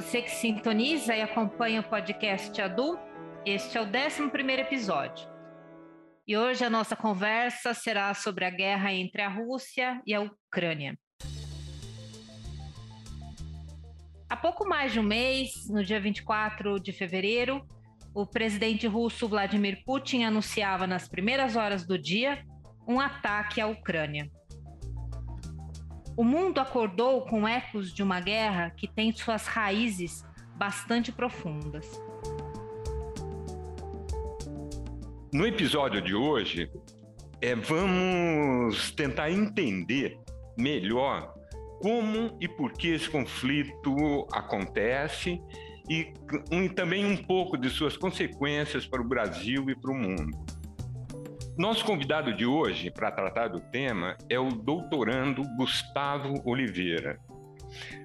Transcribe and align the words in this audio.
você 0.00 0.22
que 0.22 0.30
sintoniza 0.30 1.14
e 1.14 1.20
acompanha 1.20 1.82
o 1.82 1.84
podcast 1.84 2.58
Adu. 2.58 2.98
Este 3.44 3.76
é 3.76 3.82
o 3.82 3.84
11 3.84 4.58
episódio. 4.58 5.28
E 6.26 6.38
hoje 6.38 6.64
a 6.64 6.70
nossa 6.70 6.96
conversa 6.96 7.74
será 7.74 8.14
sobre 8.14 8.46
a 8.46 8.50
guerra 8.50 8.94
entre 8.94 9.20
a 9.20 9.28
Rússia 9.28 10.00
e 10.06 10.14
a 10.14 10.22
Ucrânia. 10.22 10.98
Há 14.26 14.36
pouco 14.38 14.66
mais 14.66 14.90
de 14.90 15.00
um 15.00 15.02
mês, 15.02 15.68
no 15.68 15.84
dia 15.84 16.00
24 16.00 16.80
de 16.80 16.92
fevereiro, 16.94 17.62
o 18.14 18.24
presidente 18.24 18.86
russo 18.86 19.28
Vladimir 19.28 19.84
Putin 19.84 20.24
anunciava 20.24 20.86
nas 20.86 21.06
primeiras 21.10 21.56
horas 21.56 21.86
do 21.86 21.98
dia 21.98 22.42
um 22.88 22.98
ataque 22.98 23.60
à 23.60 23.66
Ucrânia. 23.66 24.30
O 26.20 26.22
mundo 26.22 26.60
acordou 26.60 27.22
com 27.22 27.48
ecos 27.48 27.94
de 27.94 28.02
uma 28.02 28.20
guerra 28.20 28.68
que 28.76 28.86
tem 28.86 29.10
suas 29.10 29.46
raízes 29.46 30.22
bastante 30.54 31.10
profundas. 31.10 31.98
No 35.32 35.46
episódio 35.46 36.02
de 36.02 36.14
hoje, 36.14 36.70
é, 37.40 37.54
vamos 37.54 38.90
tentar 38.90 39.30
entender 39.30 40.20
melhor 40.58 41.32
como 41.80 42.36
e 42.38 42.46
por 42.46 42.74
que 42.74 42.88
esse 42.88 43.08
conflito 43.08 44.28
acontece 44.30 45.40
e 45.88 46.12
um, 46.52 46.68
também 46.68 47.06
um 47.06 47.16
pouco 47.16 47.56
de 47.56 47.70
suas 47.70 47.96
consequências 47.96 48.86
para 48.86 49.00
o 49.00 49.08
Brasil 49.08 49.70
e 49.70 49.74
para 49.74 49.90
o 49.90 49.94
mundo. 49.94 50.59
Nosso 51.60 51.84
convidado 51.84 52.32
de 52.32 52.46
hoje 52.46 52.90
para 52.90 53.12
tratar 53.12 53.48
do 53.48 53.60
tema 53.60 54.16
é 54.30 54.40
o 54.40 54.48
doutorando 54.48 55.42
Gustavo 55.58 56.40
Oliveira. 56.46 57.20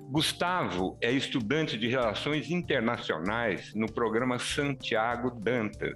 Gustavo 0.09 0.97
é 0.99 1.09
estudante 1.09 1.77
de 1.77 1.87
Relações 1.87 2.51
Internacionais 2.51 3.73
no 3.73 3.89
programa 3.89 4.37
Santiago 4.39 5.39
Dantas, 5.39 5.95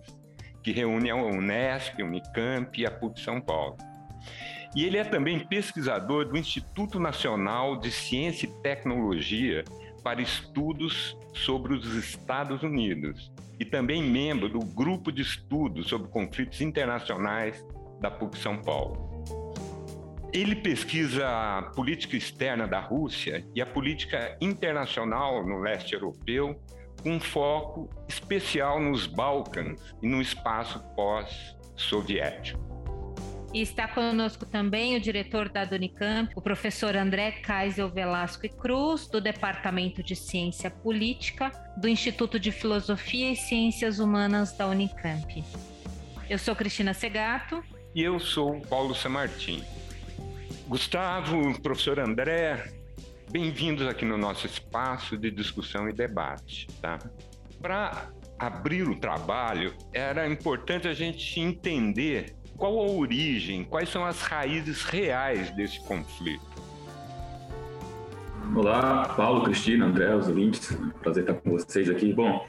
que 0.64 0.72
reúne 0.72 1.10
a 1.10 1.18
Unesp, 1.18 2.02
a 2.02 2.06
Unicamp 2.06 2.82
e 2.82 2.86
a 2.86 2.92
PUC 2.92 3.20
São 3.20 3.42
Paulo. 3.42 3.76
E 4.74 4.86
ele 4.86 4.98
é 4.98 5.04
também 5.04 5.46
pesquisador 5.46 6.30
do 6.30 6.38
Instituto 6.38 6.98
Nacional 6.98 7.78
de 7.78 7.92
Ciência 7.92 8.46
e 8.46 8.62
Tecnologia 8.62 9.66
para 10.02 10.22
Estudos 10.22 11.18
sobre 11.34 11.74
os 11.74 11.96
Estados 11.96 12.64
Unidos, 12.64 13.32
e 13.60 13.66
também 13.66 14.02
membro 14.02 14.48
do 14.48 14.60
Grupo 14.60 15.12
de 15.12 15.22
Estudos 15.22 15.88
sobre 15.88 16.10
Conflitos 16.10 16.62
Internacionais 16.62 17.64
da 18.00 18.10
PUC 18.10 18.38
São 18.38 18.62
Paulo. 18.62 19.10
Ele 20.32 20.56
pesquisa 20.56 21.28
a 21.28 21.64
política 21.64 22.16
externa 22.16 22.68
da 22.68 22.80
Rússia 22.80 23.46
e 23.56 23.62
a 23.62 23.66
política 23.66 24.38
internacional 24.40 25.46
no 25.46 25.60
leste 25.60 25.94
europeu, 25.94 26.62
com 27.02 27.20
foco 27.20 27.90
especial 28.08 28.80
nos 28.80 29.08
Balcãs 29.08 29.96
e 30.02 30.08
no 30.08 30.22
espaço 30.22 30.80
pós-soviético. 30.96 32.69
E 33.52 33.62
está 33.62 33.88
conosco 33.88 34.46
também 34.46 34.96
o 34.96 35.02
diretor 35.02 35.50
da 35.50 35.68
Unicamp, 35.72 36.32
o 36.36 36.42
professor 36.42 36.96
André 36.96 37.32
Kaisel 37.32 37.90
Velasco 37.90 38.46
e 38.46 38.50
Cruz, 38.50 39.08
do 39.08 39.20
Departamento 39.20 40.04
de 40.04 40.16
Ciência 40.16 40.70
Política, 40.70 41.52
do 41.76 41.88
Instituto 41.88 42.40
de 42.40 42.52
Filosofia 42.52 43.32
e 43.32 43.36
Ciências 43.36 43.98
Humanas 43.98 44.56
da 44.56 44.68
Unicamp. 44.68 45.44
Eu 46.30 46.38
sou 46.38 46.56
Cristina 46.56 46.94
Segato. 46.94 47.64
E 47.96 48.04
eu 48.04 48.20
sou 48.20 48.62
Paulo 48.62 48.94
Samartim. 48.94 49.64
Gustavo, 50.68 51.60
professor 51.60 52.00
André, 52.00 52.72
bem-vindos 53.32 53.88
aqui 53.88 54.06
no 54.06 54.16
nosso 54.16 54.46
espaço 54.46 55.18
de 55.18 55.32
discussão 55.32 55.90
e 55.90 55.94
debate. 55.94 56.68
Tá? 56.80 57.00
Para 57.60 58.12
abrir 58.38 58.88
o 58.88 59.00
trabalho, 59.00 59.74
era 59.92 60.28
importante 60.28 60.88
a 60.88 60.94
gente 60.94 61.40
entender 61.40 62.39
qual 62.60 62.78
a 62.78 62.92
origem, 62.92 63.64
quais 63.64 63.88
são 63.88 64.06
as 64.06 64.22
raízes 64.22 64.84
reais 64.84 65.50
desse 65.52 65.80
conflito? 65.80 66.46
Olá, 68.54 69.14
Paulo, 69.16 69.46
Cristina, 69.46 69.86
André, 69.86 70.14
os 70.14 70.28
ouvintes, 70.28 70.78
prazer 71.02 71.24
estar 71.24 71.36
com 71.36 71.52
vocês 71.52 71.90
aqui. 71.90 72.12
Bom, 72.12 72.46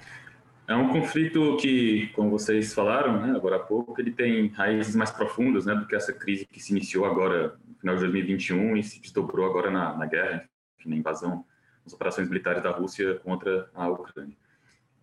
é 0.67 0.75
um 0.75 0.89
conflito 0.89 1.57
que, 1.59 2.09
como 2.09 2.29
vocês 2.31 2.75
falaram 2.75 3.21
né, 3.21 3.37
agora 3.37 3.57
há 3.57 3.61
pouco, 3.61 4.01
ele 4.01 4.11
tem 4.11 4.49
raízes 4.49 4.97
mais 4.97 5.13
profundas 5.13 5.65
né, 5.65 5.77
do 5.77 5.87
que 5.87 5.95
essa 5.95 6.13
crise 6.13 6.45
que 6.45 6.59
se 6.59 6.73
iniciou 6.73 7.05
agora 7.05 7.57
no 7.69 7.75
final 7.77 7.95
de 7.95 8.01
2021 8.01 8.77
e 8.77 8.83
se 8.83 9.01
desdobrou 9.01 9.49
agora 9.49 9.71
na, 9.71 9.97
na 9.97 10.07
guerra, 10.07 10.45
na 10.85 10.97
invasão, 10.97 11.45
nas 11.85 11.95
operações 11.95 12.29
militares 12.29 12.63
da 12.65 12.71
Rússia 12.73 13.15
contra 13.23 13.71
a 13.73 13.87
Ucrânia. 13.89 14.37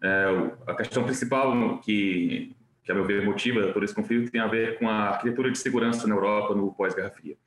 É, 0.03 0.25
a 0.67 0.75
questão 0.75 1.03
principal 1.03 1.79
que 1.79 2.56
que, 2.87 2.91
a 2.93 2.95
meu 2.95 3.03
ver, 3.03 3.25
motiva 3.25 3.73
todo 3.73 3.83
esse 3.83 3.93
conflito, 3.93 4.31
tem 4.31 4.39
a 4.39 4.47
ver 4.47 4.79
com 4.79 4.89
a 4.89 5.09
arquitetura 5.09 5.51
de 5.51 5.57
segurança 5.57 6.07
na 6.07 6.15
Europa 6.15 6.55
no 6.55 6.73
pós-Guerra 6.73 7.09
Fria. 7.09 7.37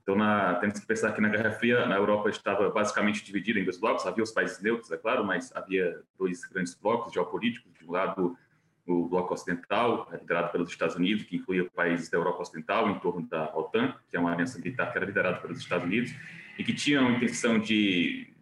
Então, 0.00 0.14
na, 0.14 0.54
temos 0.54 0.78
que 0.78 0.86
pensar 0.86 1.10
que 1.10 1.20
na 1.20 1.28
Guerra 1.28 1.50
Fria, 1.50 1.84
a 1.84 1.96
Europa 1.96 2.30
estava 2.30 2.70
basicamente 2.70 3.24
dividida 3.24 3.58
em 3.58 3.64
dois 3.64 3.76
blocos. 3.76 4.06
Havia 4.06 4.22
os 4.22 4.30
países 4.30 4.62
neutros, 4.62 4.92
é 4.92 4.96
claro, 4.96 5.24
mas 5.24 5.50
havia 5.56 6.00
dois 6.16 6.44
grandes 6.44 6.76
blocos 6.76 7.12
geopolíticos. 7.12 7.72
De 7.76 7.84
um 7.84 7.90
lado, 7.90 8.38
o 8.86 9.08
bloco 9.08 9.34
ocidental, 9.34 10.08
liderado 10.12 10.52
pelos 10.52 10.70
Estados 10.70 10.94
Unidos, 10.94 11.24
que 11.24 11.38
incluía 11.38 11.68
países 11.74 12.08
da 12.08 12.16
Europa 12.16 12.42
Ocidental 12.42 12.88
em 12.88 12.98
torno 13.00 13.26
da 13.26 13.52
OTAN, 13.52 13.96
que 14.08 14.16
é 14.16 14.20
uma 14.20 14.32
aliança 14.32 14.58
militar 14.58 14.92
que 14.92 14.96
era 14.96 15.06
liderada 15.06 15.38
pelos 15.38 15.58
Estados 15.58 15.84
Unidos, 15.84 16.14
e 16.56 16.62
que 16.62 16.72
tinha 16.72 17.00
a 17.00 17.10
intenção 17.10 17.58
de 17.58 18.32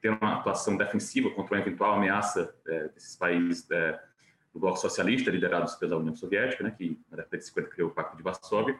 ter 0.00 0.10
uma 0.10 0.36
atuação 0.36 0.76
defensiva 0.76 1.30
contra 1.30 1.56
uma 1.56 1.60
eventual 1.60 1.94
ameaça 1.94 2.54
é, 2.68 2.88
desses 2.90 3.16
países 3.16 3.68
é, 3.72 4.00
do 4.52 4.60
bloco 4.60 4.78
socialista, 4.78 5.30
liderados 5.30 5.74
pela 5.76 5.96
União 5.96 6.14
Soviética, 6.14 6.64
né, 6.64 6.74
que 6.76 6.98
na 7.10 7.18
década 7.18 7.38
de 7.38 7.44
50 7.44 7.68
criou 7.68 7.90
o 7.90 7.92
Pacto 7.92 8.16
de 8.16 8.22
Varsóvia. 8.22 8.78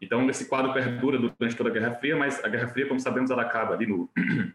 Então, 0.00 0.28
esse 0.28 0.46
quadro 0.46 0.72
perdura 0.74 1.18
durante 1.18 1.56
toda 1.56 1.70
a 1.70 1.72
Guerra 1.72 1.94
Fria, 1.94 2.16
mas 2.16 2.42
a 2.44 2.48
Guerra 2.48 2.68
Fria, 2.68 2.86
como 2.86 3.00
sabemos, 3.00 3.30
ela 3.30 3.42
acaba 3.42 3.74
ali 3.74 3.86
no, 3.86 4.10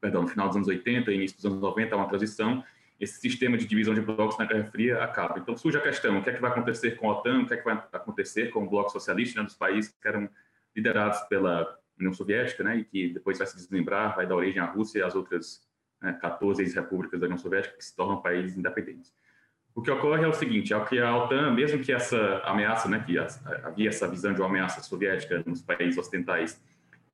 perdão, 0.00 0.22
no 0.22 0.28
final 0.28 0.48
dos 0.48 0.56
anos 0.56 0.68
80 0.68 1.10
e 1.10 1.14
início 1.14 1.36
dos 1.36 1.46
anos 1.46 1.60
90, 1.60 1.94
há 1.94 1.98
uma 1.98 2.08
transição. 2.08 2.62
Esse 3.00 3.18
sistema 3.18 3.56
de 3.56 3.66
divisão 3.66 3.94
de 3.94 4.00
blocos 4.00 4.38
na 4.38 4.44
Guerra 4.44 4.64
Fria 4.70 5.02
acaba. 5.02 5.38
Então, 5.38 5.56
surge 5.56 5.78
a 5.78 5.80
questão: 5.80 6.18
o 6.18 6.22
que 6.22 6.30
é 6.30 6.34
que 6.34 6.40
vai 6.40 6.50
acontecer 6.50 6.96
com 6.96 7.10
a 7.10 7.14
OTAN, 7.14 7.40
o 7.40 7.46
que 7.46 7.54
é 7.54 7.56
que 7.56 7.64
vai 7.64 7.74
acontecer 7.92 8.50
com 8.50 8.64
o 8.64 8.68
bloco 8.68 8.90
socialista 8.90 9.40
né, 9.40 9.46
dos 9.46 9.56
países 9.56 9.96
que 10.00 10.06
eram 10.06 10.28
liderados 10.76 11.20
pela 11.22 11.78
União 11.98 12.12
Soviética, 12.12 12.62
né, 12.62 12.76
e 12.76 12.84
que 12.84 13.08
depois 13.08 13.38
vai 13.38 13.46
se 13.46 13.56
desmembrar, 13.56 14.14
vai 14.14 14.26
dar 14.26 14.36
origem 14.36 14.60
à 14.60 14.66
Rússia 14.66 14.98
e 14.98 15.02
às 15.02 15.14
outras 15.14 15.66
né, 16.00 16.12
14 16.20 16.62
ex-repúblicas 16.62 17.18
da 17.18 17.26
União 17.26 17.38
Soviética 17.38 17.76
que 17.76 17.84
se 17.84 17.94
tornam 17.94 18.20
países 18.20 18.56
independentes. 18.56 19.12
O 19.74 19.80
que 19.80 19.90
ocorre 19.90 20.24
é 20.24 20.28
o 20.28 20.34
seguinte, 20.34 20.74
é 20.74 20.80
que 20.84 20.98
a 20.98 21.16
OTAN, 21.16 21.52
mesmo 21.52 21.82
que 21.82 21.92
essa 21.92 22.42
ameaça, 22.44 22.88
né, 22.88 23.02
que 23.04 23.16
havia 23.64 23.88
essa 23.88 24.06
visão 24.06 24.34
de 24.34 24.40
uma 24.40 24.48
ameaça 24.48 24.82
soviética 24.82 25.42
nos 25.46 25.62
países 25.62 25.96
ocidentais, 25.96 26.62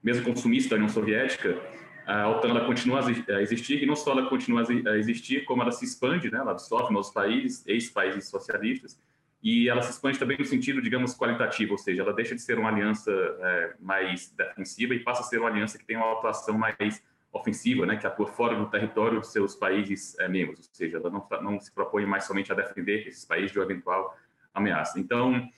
mesmo 0.03 0.25
consumista 0.25 0.71
da 0.71 0.77
União 0.77 0.89
Soviética, 0.89 1.57
a 2.05 2.29
OTAN 2.29 2.49
ela 2.49 2.65
continua 2.65 3.01
a 3.01 3.43
existir 3.43 3.83
e 3.83 3.87
não 3.87 3.95
só 3.95 4.13
ela 4.13 4.29
continua 4.29 4.65
a 4.87 4.97
existir, 4.97 5.45
como 5.45 5.63
ela 5.63 5.71
se 5.71 5.85
expande, 5.85 6.31
né, 6.31 6.39
ela 6.39 6.51
absorve 6.51 6.93
novos 6.93 7.11
países, 7.11 7.65
ex-países 7.67 8.29
socialistas, 8.29 9.01
e 9.41 9.69
ela 9.69 9.83
se 9.83 9.93
expande 9.93 10.19
também 10.19 10.37
no 10.37 10.45
sentido, 10.45 10.83
digamos, 10.83 11.17
qualitativo, 11.17 11.73
ou 11.73 11.79
seja, 11.79 12.03
ela 12.03 12.13
deixa 12.13 12.35
de 12.35 12.43
ser 12.43 12.59
uma 12.59 12.71
aliança 12.71 13.13
é, 13.13 13.75
mais 13.79 14.33
defensiva 14.37 14.95
e 14.95 14.99
passa 14.99 15.21
a 15.21 15.25
ser 15.25 15.39
uma 15.39 15.49
aliança 15.49 15.79
que 15.79 15.85
tem 15.85 15.97
uma 15.97 16.13
atuação 16.13 16.59
mais 16.59 17.01
ofensiva, 17.41 17.87
né, 17.87 17.97
que 17.97 18.07
atua 18.07 18.27
fora 18.27 18.57
do 18.57 18.67
território 18.67 19.21
dos 19.21 19.33
seus 19.33 19.55
países 19.55 20.19
é, 20.19 20.29
membros, 20.29 20.69
ou 20.69 20.75
seja, 20.75 20.99
ela 20.99 21.11
não, 21.11 21.27
não 21.43 21.61
se 21.61 21.73
propõe 21.73 22.07
mais 22.07 22.25
somente 22.25 22.53
a 22.53 22.55
defender 22.55 23.07
esses 23.07 23.25
países 23.25 23.53
de 23.53 23.59
uma 23.59 23.65
eventual 23.65 24.17
ameaça. 24.53 24.99
Então, 24.99 25.49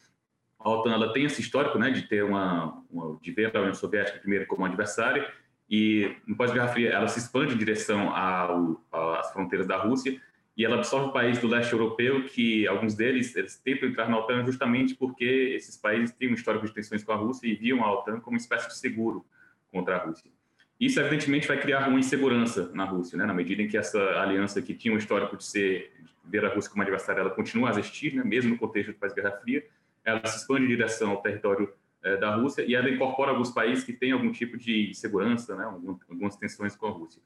a 0.59 0.71
OTAN 0.71 0.93
ela 0.93 1.13
tem 1.13 1.25
esse 1.25 1.41
histórico, 1.41 1.79
né, 1.79 1.91
de 1.91 2.03
ter 2.03 2.23
uma, 2.23 2.83
uma 2.91 3.19
de 3.21 3.33
ver 3.33 3.57
a 3.57 3.61
União 3.61 3.75
Soviética 3.75 4.19
primeiro 4.19 4.47
como 4.47 4.65
adversária 4.65 5.33
e 5.69 6.17
no 6.27 6.37
pós-guerra 6.37 6.69
fria 6.69 6.91
ela 6.91 7.09
se 7.09 7.19
expande 7.19 7.55
em 7.55 7.59
direção 7.59 8.13
às 8.15 9.33
fronteiras 9.33 9.67
da 9.67 9.77
Rússia 9.77 10.21
e 10.57 10.65
ela 10.65 10.77
absorve 10.77 11.13
países 11.13 11.41
do 11.41 11.49
leste 11.49 11.73
europeu 11.73 12.27
que 12.27 12.67
alguns 12.67 12.95
deles 12.95 13.35
eles 13.37 13.57
tentam 13.57 13.89
entrar 13.89 14.09
na 14.09 14.19
OTAN 14.19 14.45
justamente 14.45 14.95
porque 14.95 15.25
esses 15.25 15.77
países 15.77 16.15
têm 16.15 16.31
um 16.31 16.35
histórico 16.35 16.67
de 16.67 16.75
tensões 16.75 17.03
com 17.03 17.13
a 17.13 17.17
Rússia 17.17 17.47
e 17.47 17.55
viam 17.55 17.83
a 17.83 17.93
OTAN 17.93 18.21
como 18.21 18.37
uma 18.37 18.41
espécie 18.41 18.69
de 18.69 18.77
seguro 18.77 19.25
contra 19.71 19.97
a 19.97 20.05
Rússia. 20.05 20.31
Isso, 20.81 20.99
evidentemente, 20.99 21.47
vai 21.47 21.61
criar 21.61 21.87
uma 21.89 22.01
insegurança 22.01 22.71
na 22.73 22.85
Rússia, 22.85 23.19
né? 23.19 23.27
na 23.27 23.35
medida 23.35 23.61
em 23.61 23.69
que 23.69 23.77
essa 23.77 23.99
aliança 24.19 24.63
que 24.63 24.73
tinha 24.73 24.95
um 24.95 24.97
histórico 24.97 25.37
de 25.37 25.45
ser 25.45 25.93
ver 26.25 26.43
a 26.45 26.55
Rússia 26.55 26.71
como 26.71 26.83
adversária, 26.83 27.21
ela 27.21 27.31
continua 27.31 27.69
a 27.69 27.73
existir, 27.73 28.15
né? 28.15 28.25
mesmo 28.25 28.51
no 28.51 28.57
contexto 28.57 28.93
do 28.93 28.95
pós-Guerra 28.95 29.33
Fria, 29.33 29.63
ela 30.03 30.25
se 30.25 30.39
expande 30.39 30.65
em 30.65 30.69
direção 30.69 31.11
ao 31.11 31.21
território 31.21 31.71
eh, 32.03 32.17
da 32.17 32.35
Rússia 32.35 32.63
e 32.63 32.75
ela 32.75 32.89
incorpora 32.89 33.31
alguns 33.31 33.51
países 33.51 33.85
que 33.85 33.93
têm 33.93 34.13
algum 34.13 34.33
tipo 34.33 34.57
de 34.57 34.95
segurança, 34.95 35.55
né? 35.55 35.65
algumas 36.09 36.37
tensões 36.37 36.75
com 36.75 36.87
a 36.87 36.91
Rússia. 36.91 37.21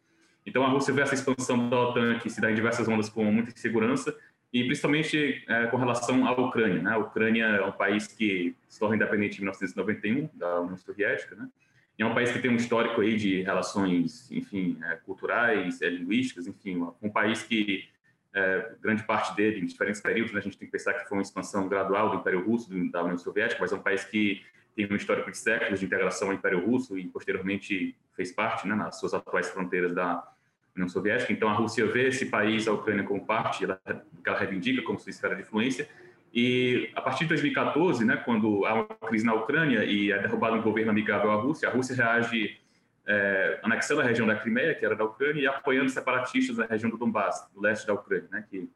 Então, 0.45 0.65
a 0.65 0.69
Rússia 0.69 0.93
vê 0.93 1.03
essa 1.03 1.15
expansão 1.15 1.71
da 1.71 1.79
OTAN 1.79 2.19
que 2.19 2.29
se 2.29 2.41
dá 2.41 2.51
em 2.51 2.55
diversas 2.57 2.89
ondas 2.89 3.09
com 3.09 3.25
muita 3.25 3.51
insegurança 3.51 4.17
e 4.53 4.65
principalmente 4.65 5.45
eh, 5.47 5.67
com 5.69 5.77
relação 5.77 6.27
à 6.27 6.33
Ucrânia. 6.33 6.83
Né? 6.83 6.91
A 6.91 6.99
Ucrânia 6.99 7.45
é 7.45 7.65
um 7.65 7.73
país 7.73 8.09
que 8.09 8.57
se 8.69 8.81
torna 8.81 8.97
independente 8.97 9.37
em 9.37 9.43
1991 9.43 10.29
da 10.35 10.61
União 10.61 10.77
Soviética, 10.77 11.37
né? 11.37 11.49
É 11.97 12.05
um 12.05 12.15
país 12.15 12.33
que 12.33 12.41
tem 12.41 12.51
um 12.51 12.57
histórico 12.57 13.01
aí 13.01 13.17
de 13.17 13.43
relações, 13.43 14.31
enfim, 14.31 14.79
é, 14.83 14.97
culturais, 14.97 15.81
é, 15.81 15.89
linguísticas, 15.89 16.47
enfim, 16.47 16.85
um 17.01 17.09
país 17.11 17.43
que 17.43 17.89
é, 18.35 18.73
grande 18.83 19.05
parte 19.05 19.35
dele, 19.37 19.61
em 19.61 19.65
diferentes 19.65 20.01
períodos, 20.01 20.33
né, 20.33 20.41
a 20.41 20.43
gente 20.43 20.59
tem 20.59 20.67
que 20.67 20.73
pensar 20.73 20.93
que 20.95 21.09
foi 21.09 21.17
uma 21.17 21.23
expansão 21.23 21.69
gradual 21.69 22.11
do 22.11 22.17
Império 22.17 22.45
Russo, 22.45 22.69
da 22.91 23.03
União 23.03 23.17
Soviética, 23.17 23.61
mas 23.61 23.73
é 23.73 23.77
um 23.77 23.83
país 23.83 24.05
que 24.05 24.43
tem 24.75 24.91
um 24.91 24.97
histórico 24.97 25.31
de 25.31 25.39
séculos 25.39 25.79
de 25.79 25.87
integração 25.87 26.29
ao 26.29 26.35
Império 26.35 26.65
Russo 26.67 26.99
e 26.99 27.07
posteriormente 27.07 27.97
fez 28.13 28.33
parte, 28.33 28.67
né, 28.67 28.75
nas 28.75 28.99
suas 28.99 29.15
atuais 29.15 29.49
fronteiras 29.49 29.95
da 29.95 30.29
União 30.75 30.89
Soviética. 30.89 31.33
Então 31.33 31.49
a 31.49 31.53
Rússia 31.53 31.87
vê 31.87 32.09
esse 32.09 32.27
país, 32.27 32.67
a 32.67 32.73
Ucrânia, 32.73 33.05
como 33.05 33.25
parte, 33.25 33.65
ela, 33.65 33.81
ela 34.27 34.39
reivindica 34.39 34.83
como 34.83 34.99
sua 34.99 35.11
esfera 35.11 35.37
de 35.37 35.43
influência. 35.43 35.89
E 36.37 36.91
a 36.97 37.01
partir 37.01 37.21
de 37.21 37.29
2014, 37.29 38.05
né, 38.05 38.17
quando 38.17 38.67
há 38.67 38.75
uma 38.75 38.87
crise 39.07 39.25
na 39.25 39.35
Ucrânia 39.35 39.85
e 39.85 40.11
é 40.11 40.19
derrubado 40.19 40.57
um 40.57 40.63
governo 40.63 40.91
amigável 40.91 41.31
à 41.31 41.37
Rússia, 41.37 41.69
a 41.69 41.73
Rússia 41.73 41.95
reage 41.95 42.61
é, 43.07 43.61
anexando 43.63 44.01
a 44.01 44.05
região 44.05 44.27
da 44.27 44.35
Crimeia, 44.35 44.75
que 44.75 44.85
era 44.85 44.97
da 44.97 45.05
Ucrânia, 45.05 45.43
e 45.43 45.47
apoiando 45.47 45.89
separatistas 45.91 46.57
na 46.57 46.67
região 46.67 46.91
do 46.91 46.99
Donbass, 46.99 47.49
do 47.55 47.61
leste 47.61 47.87
da 47.87 47.95
Ucrânia, 47.95 48.29
né, 48.33 48.45
que, 48.51 48.69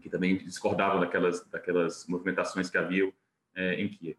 que 0.00 0.08
também 0.08 0.38
discordavam 0.38 0.98
daquelas, 0.98 1.46
daquelas 1.50 2.06
movimentações 2.08 2.70
que 2.70 2.78
haviam 2.78 3.12
é, 3.54 3.74
em 3.74 3.88
Kiev. 3.88 4.16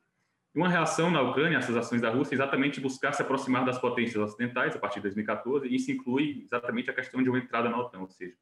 E 0.54 0.60
uma 0.60 0.70
reação 0.70 1.10
na 1.10 1.24
Ucrânia 1.24 1.58
a 1.58 1.62
essas 1.62 1.76
ações 1.76 2.02
da 2.02 2.12
Rússia 2.12 2.36
é 2.36 2.38
exatamente 2.38 2.80
buscar 2.80 3.14
se 3.14 3.24
aproximar 3.24 3.66
das 3.66 3.80
potências 3.80 4.22
ocidentais 4.22 4.76
a 4.76 4.80
partir 4.80 4.98
de 5.00 5.04
2014, 5.04 5.68
e 5.68 5.76
isso 5.76 5.92
inclui 5.92 6.44
exatamente 6.44 6.92
a 6.92 6.94
questão 6.94 7.24
de 7.24 7.30
uma 7.30 7.40
entrada 7.40 7.68
na 7.68 7.80
OTAN, 7.80 8.02
ou 8.02 8.10
seja, 8.10 8.36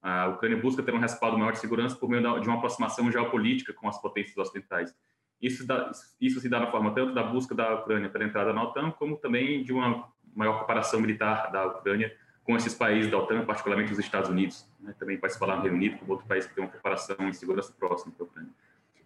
a 0.00 0.28
Ucrânia 0.28 0.56
busca 0.56 0.82
ter 0.82 0.94
um 0.94 0.98
respaldo 0.98 1.38
maior 1.38 1.52
de 1.52 1.58
segurança 1.58 1.96
por 1.96 2.08
meio 2.08 2.40
de 2.40 2.48
uma 2.48 2.56
aproximação 2.56 3.10
geopolítica 3.10 3.72
com 3.72 3.88
as 3.88 4.00
potências 4.00 4.36
ocidentais. 4.36 4.94
Isso, 5.40 5.66
dá, 5.66 5.90
isso 6.20 6.40
se 6.40 6.48
dá 6.48 6.60
na 6.60 6.70
forma 6.70 6.92
tanto 6.92 7.14
da 7.14 7.22
busca 7.22 7.54
da 7.54 7.74
Ucrânia 7.74 8.08
pela 8.08 8.24
entrada 8.24 8.52
na 8.52 8.62
OTAN, 8.62 8.90
como 8.90 9.16
também 9.16 9.62
de 9.62 9.72
uma 9.72 10.08
maior 10.34 10.58
cooperação 10.58 11.00
militar 11.00 11.50
da 11.50 11.66
Ucrânia 11.66 12.14
com 12.44 12.56
esses 12.56 12.74
países 12.74 13.10
da 13.10 13.18
OTAN, 13.18 13.44
particularmente 13.44 13.92
os 13.92 13.98
Estados 13.98 14.30
Unidos. 14.30 14.66
Né? 14.80 14.94
Também 14.98 15.18
pode 15.18 15.32
se 15.32 15.38
falar 15.38 15.56
no 15.56 15.62
Reino 15.62 15.76
Unido, 15.76 15.98
como 15.98 16.12
outro 16.12 16.26
país 16.26 16.46
que 16.46 16.54
tem 16.54 16.64
uma 16.64 16.70
cooperação 16.70 17.16
em 17.28 17.32
segurança 17.32 17.72
próxima 17.78 18.12
com 18.16 18.24
a 18.24 18.26
Ucrânia. 18.26 18.50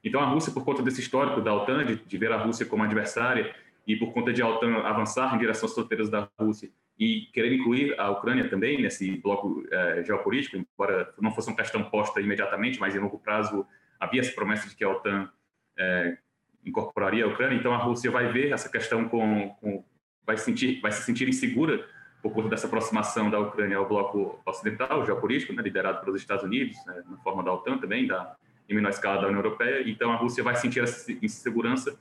Então, 0.04 0.20
a 0.20 0.26
Rússia, 0.26 0.52
por 0.52 0.64
conta 0.64 0.82
desse 0.82 1.00
histórico 1.00 1.40
da 1.40 1.54
OTAN, 1.54 1.84
de, 1.84 1.96
de 1.96 2.18
ver 2.18 2.32
a 2.32 2.36
Rússia 2.36 2.66
como 2.66 2.82
adversária, 2.82 3.54
e 3.86 3.96
por 3.96 4.12
conta 4.12 4.32
de 4.32 4.40
a 4.40 4.48
OTAN 4.48 4.78
avançar 4.84 5.34
em 5.34 5.38
direção 5.38 5.68
às 5.68 5.74
fronteiras 5.74 6.08
da 6.08 6.28
Rússia 6.38 6.70
e 7.02 7.26
querer 7.32 7.52
incluir 7.52 7.98
a 7.98 8.10
Ucrânia 8.10 8.48
também 8.48 8.80
nesse 8.80 9.16
bloco 9.16 9.66
é, 9.72 10.04
geopolítico, 10.04 10.56
embora 10.56 11.12
não 11.20 11.32
fosse 11.32 11.48
uma 11.48 11.56
questão 11.56 11.82
posta 11.82 12.20
imediatamente, 12.20 12.78
mas 12.78 12.94
em 12.94 13.00
longo 13.00 13.18
prazo 13.18 13.66
havia 13.98 14.20
essa 14.20 14.32
promessa 14.32 14.68
de 14.68 14.76
que 14.76 14.84
a 14.84 14.88
OTAN 14.88 15.28
é, 15.76 16.16
incorporaria 16.64 17.24
a 17.24 17.26
Ucrânia. 17.28 17.56
Então, 17.56 17.74
a 17.74 17.76
Rússia 17.76 18.08
vai 18.08 18.30
ver 18.30 18.52
essa 18.52 18.68
questão 18.68 19.08
com, 19.08 19.48
com 19.60 19.84
vai, 20.24 20.36
sentir, 20.36 20.80
vai 20.80 20.92
se 20.92 21.02
sentir 21.02 21.28
insegura 21.28 21.84
por 22.22 22.32
conta 22.32 22.50
dessa 22.50 22.68
aproximação 22.68 23.28
da 23.28 23.40
Ucrânia 23.40 23.78
ao 23.78 23.88
bloco 23.88 24.40
ocidental, 24.46 25.04
geopolítico, 25.04 25.52
né, 25.52 25.60
liderado 25.60 26.04
pelos 26.04 26.20
Estados 26.20 26.44
Unidos, 26.44 26.76
né, 26.86 27.02
na 27.10 27.16
forma 27.16 27.42
da 27.42 27.52
OTAN 27.52 27.78
também, 27.78 28.06
da, 28.06 28.36
em 28.68 28.74
menor 28.76 28.90
escala 28.90 29.22
da 29.22 29.26
União 29.26 29.40
Europeia. 29.40 29.82
Então, 29.90 30.12
a 30.12 30.16
Rússia 30.16 30.44
vai 30.44 30.54
sentir 30.54 30.78
essa 30.78 31.10
insegurança 31.20 31.98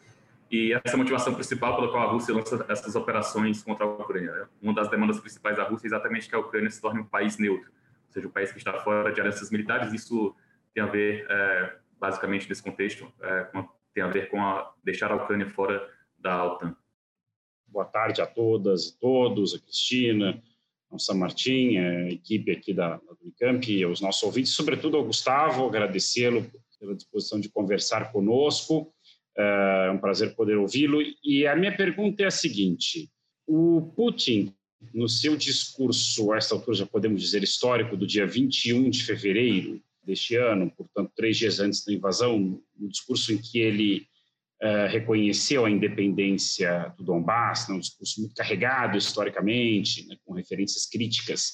e 0.51 0.73
essa 0.73 0.89
é 0.89 0.93
a 0.95 0.97
motivação 0.97 1.33
principal 1.33 1.77
pela 1.77 1.89
qual 1.89 2.09
a 2.09 2.11
Rússia 2.11 2.35
lança 2.35 2.65
essas 2.67 2.93
operações 2.93 3.63
contra 3.63 3.85
a 3.85 3.89
Ucrânia. 3.89 4.33
Né. 4.33 4.47
Uma 4.61 4.73
das 4.73 4.89
demandas 4.89 5.17
principais 5.17 5.55
da 5.55 5.63
Rússia 5.63 5.87
é 5.87 5.89
exatamente 5.89 6.27
que 6.27 6.35
a 6.35 6.39
Ucrânia 6.39 6.69
se 6.69 6.81
torne 6.81 6.99
um 6.99 7.05
país 7.05 7.37
neutro, 7.37 7.71
ou 8.07 8.13
seja, 8.13 8.27
um 8.27 8.31
país 8.31 8.51
que 8.51 8.57
está 8.57 8.73
fora 8.81 9.13
de 9.13 9.21
alianças 9.21 9.49
militares. 9.49 9.93
Isso 9.93 10.35
tem 10.73 10.83
a 10.83 10.87
ver, 10.87 11.25
é, 11.29 11.75
basicamente, 11.97 12.49
nesse 12.49 12.61
contexto, 12.61 13.09
é, 13.21 13.43
com, 13.45 13.65
tem 13.93 14.03
a 14.03 14.07
ver 14.07 14.29
com 14.29 14.41
a, 14.41 14.73
deixar 14.83 15.09
a 15.09 15.15
Ucrânia 15.15 15.47
fora 15.47 15.89
da 16.19 16.45
OTAN. 16.45 16.75
Boa 17.65 17.85
tarde 17.85 18.21
a 18.21 18.27
todas 18.27 18.89
e 18.89 18.99
todos, 18.99 19.55
a 19.55 19.59
Cristina, 19.59 20.43
ao 20.91 20.99
São 20.99 21.15
Martim, 21.15 21.77
a 21.77 22.09
equipe 22.09 22.51
aqui 22.51 22.73
da, 22.73 22.97
da 22.97 23.13
Unicamp 23.21 23.71
e 23.71 23.85
os 23.85 24.01
nossos 24.01 24.21
ouvintes, 24.23 24.51
sobretudo 24.51 24.97
ao 24.97 25.05
Gustavo, 25.05 25.65
agradecê-lo 25.65 26.45
pela 26.77 26.93
disposição 26.93 27.39
de 27.39 27.47
conversar 27.47 28.11
conosco. 28.11 28.93
É 29.37 29.91
um 29.91 29.97
prazer 29.97 30.35
poder 30.35 30.57
ouvi-lo. 30.57 30.99
E 31.23 31.47
a 31.47 31.55
minha 31.55 31.75
pergunta 31.75 32.23
é 32.23 32.25
a 32.25 32.31
seguinte: 32.31 33.09
o 33.47 33.93
Putin, 33.95 34.53
no 34.93 35.07
seu 35.07 35.35
discurso, 35.35 36.31
a 36.31 36.37
esta 36.37 36.55
altura 36.55 36.77
já 36.77 36.85
podemos 36.85 37.21
dizer 37.21 37.43
histórico, 37.43 37.95
do 37.95 38.05
dia 38.05 38.25
21 38.25 38.89
de 38.89 39.03
fevereiro 39.03 39.81
deste 40.03 40.35
ano, 40.35 40.71
portanto, 40.75 41.11
três 41.15 41.37
dias 41.37 41.59
antes 41.59 41.85
da 41.85 41.93
invasão, 41.93 42.61
no 42.77 42.89
discurso 42.89 43.31
em 43.31 43.37
que 43.37 43.59
ele 43.59 44.07
uh, 44.61 44.87
reconheceu 44.89 45.65
a 45.65 45.69
independência 45.69 46.93
do 46.97 47.03
Donbass, 47.03 47.67
né, 47.67 47.75
um 47.75 47.79
discurso 47.79 48.19
muito 48.21 48.35
carregado 48.35 48.97
historicamente, 48.97 50.07
né, 50.07 50.15
com 50.25 50.33
referências 50.33 50.87
críticas, 50.87 51.53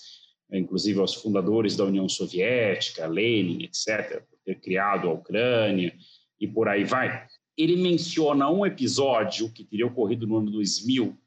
inclusive 0.51 0.99
aos 0.99 1.13
fundadores 1.15 1.75
da 1.75 1.83
União 1.83 2.07
Soviética, 2.07 3.05
Lenin, 3.05 3.63
etc., 3.63 4.21
por 4.21 4.39
ter 4.45 4.55
criado 4.61 5.09
a 5.09 5.13
Ucrânia 5.13 5.93
e 6.39 6.47
por 6.47 6.69
aí 6.69 6.85
vai. 6.85 7.27
Ele 7.57 7.75
menciona 7.75 8.49
um 8.49 8.65
episódio 8.65 9.51
que 9.51 9.63
teria 9.63 9.87
ocorrido 9.87 10.27
no 10.27 10.37
ano 10.37 10.51
2000, 10.51 11.17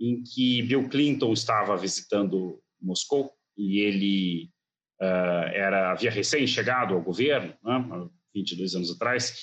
em 0.00 0.22
que 0.22 0.62
Bill 0.62 0.88
Clinton 0.88 1.32
estava 1.32 1.76
visitando 1.76 2.60
Moscou 2.80 3.32
e 3.56 3.80
ele 3.80 4.50
uh, 5.00 5.48
era 5.52 5.92
havia 5.92 6.10
recém 6.10 6.46
chegado 6.46 6.94
ao 6.94 7.02
governo, 7.02 7.54
né, 7.62 8.08
22 8.34 8.74
anos 8.74 8.90
atrás, 8.90 9.34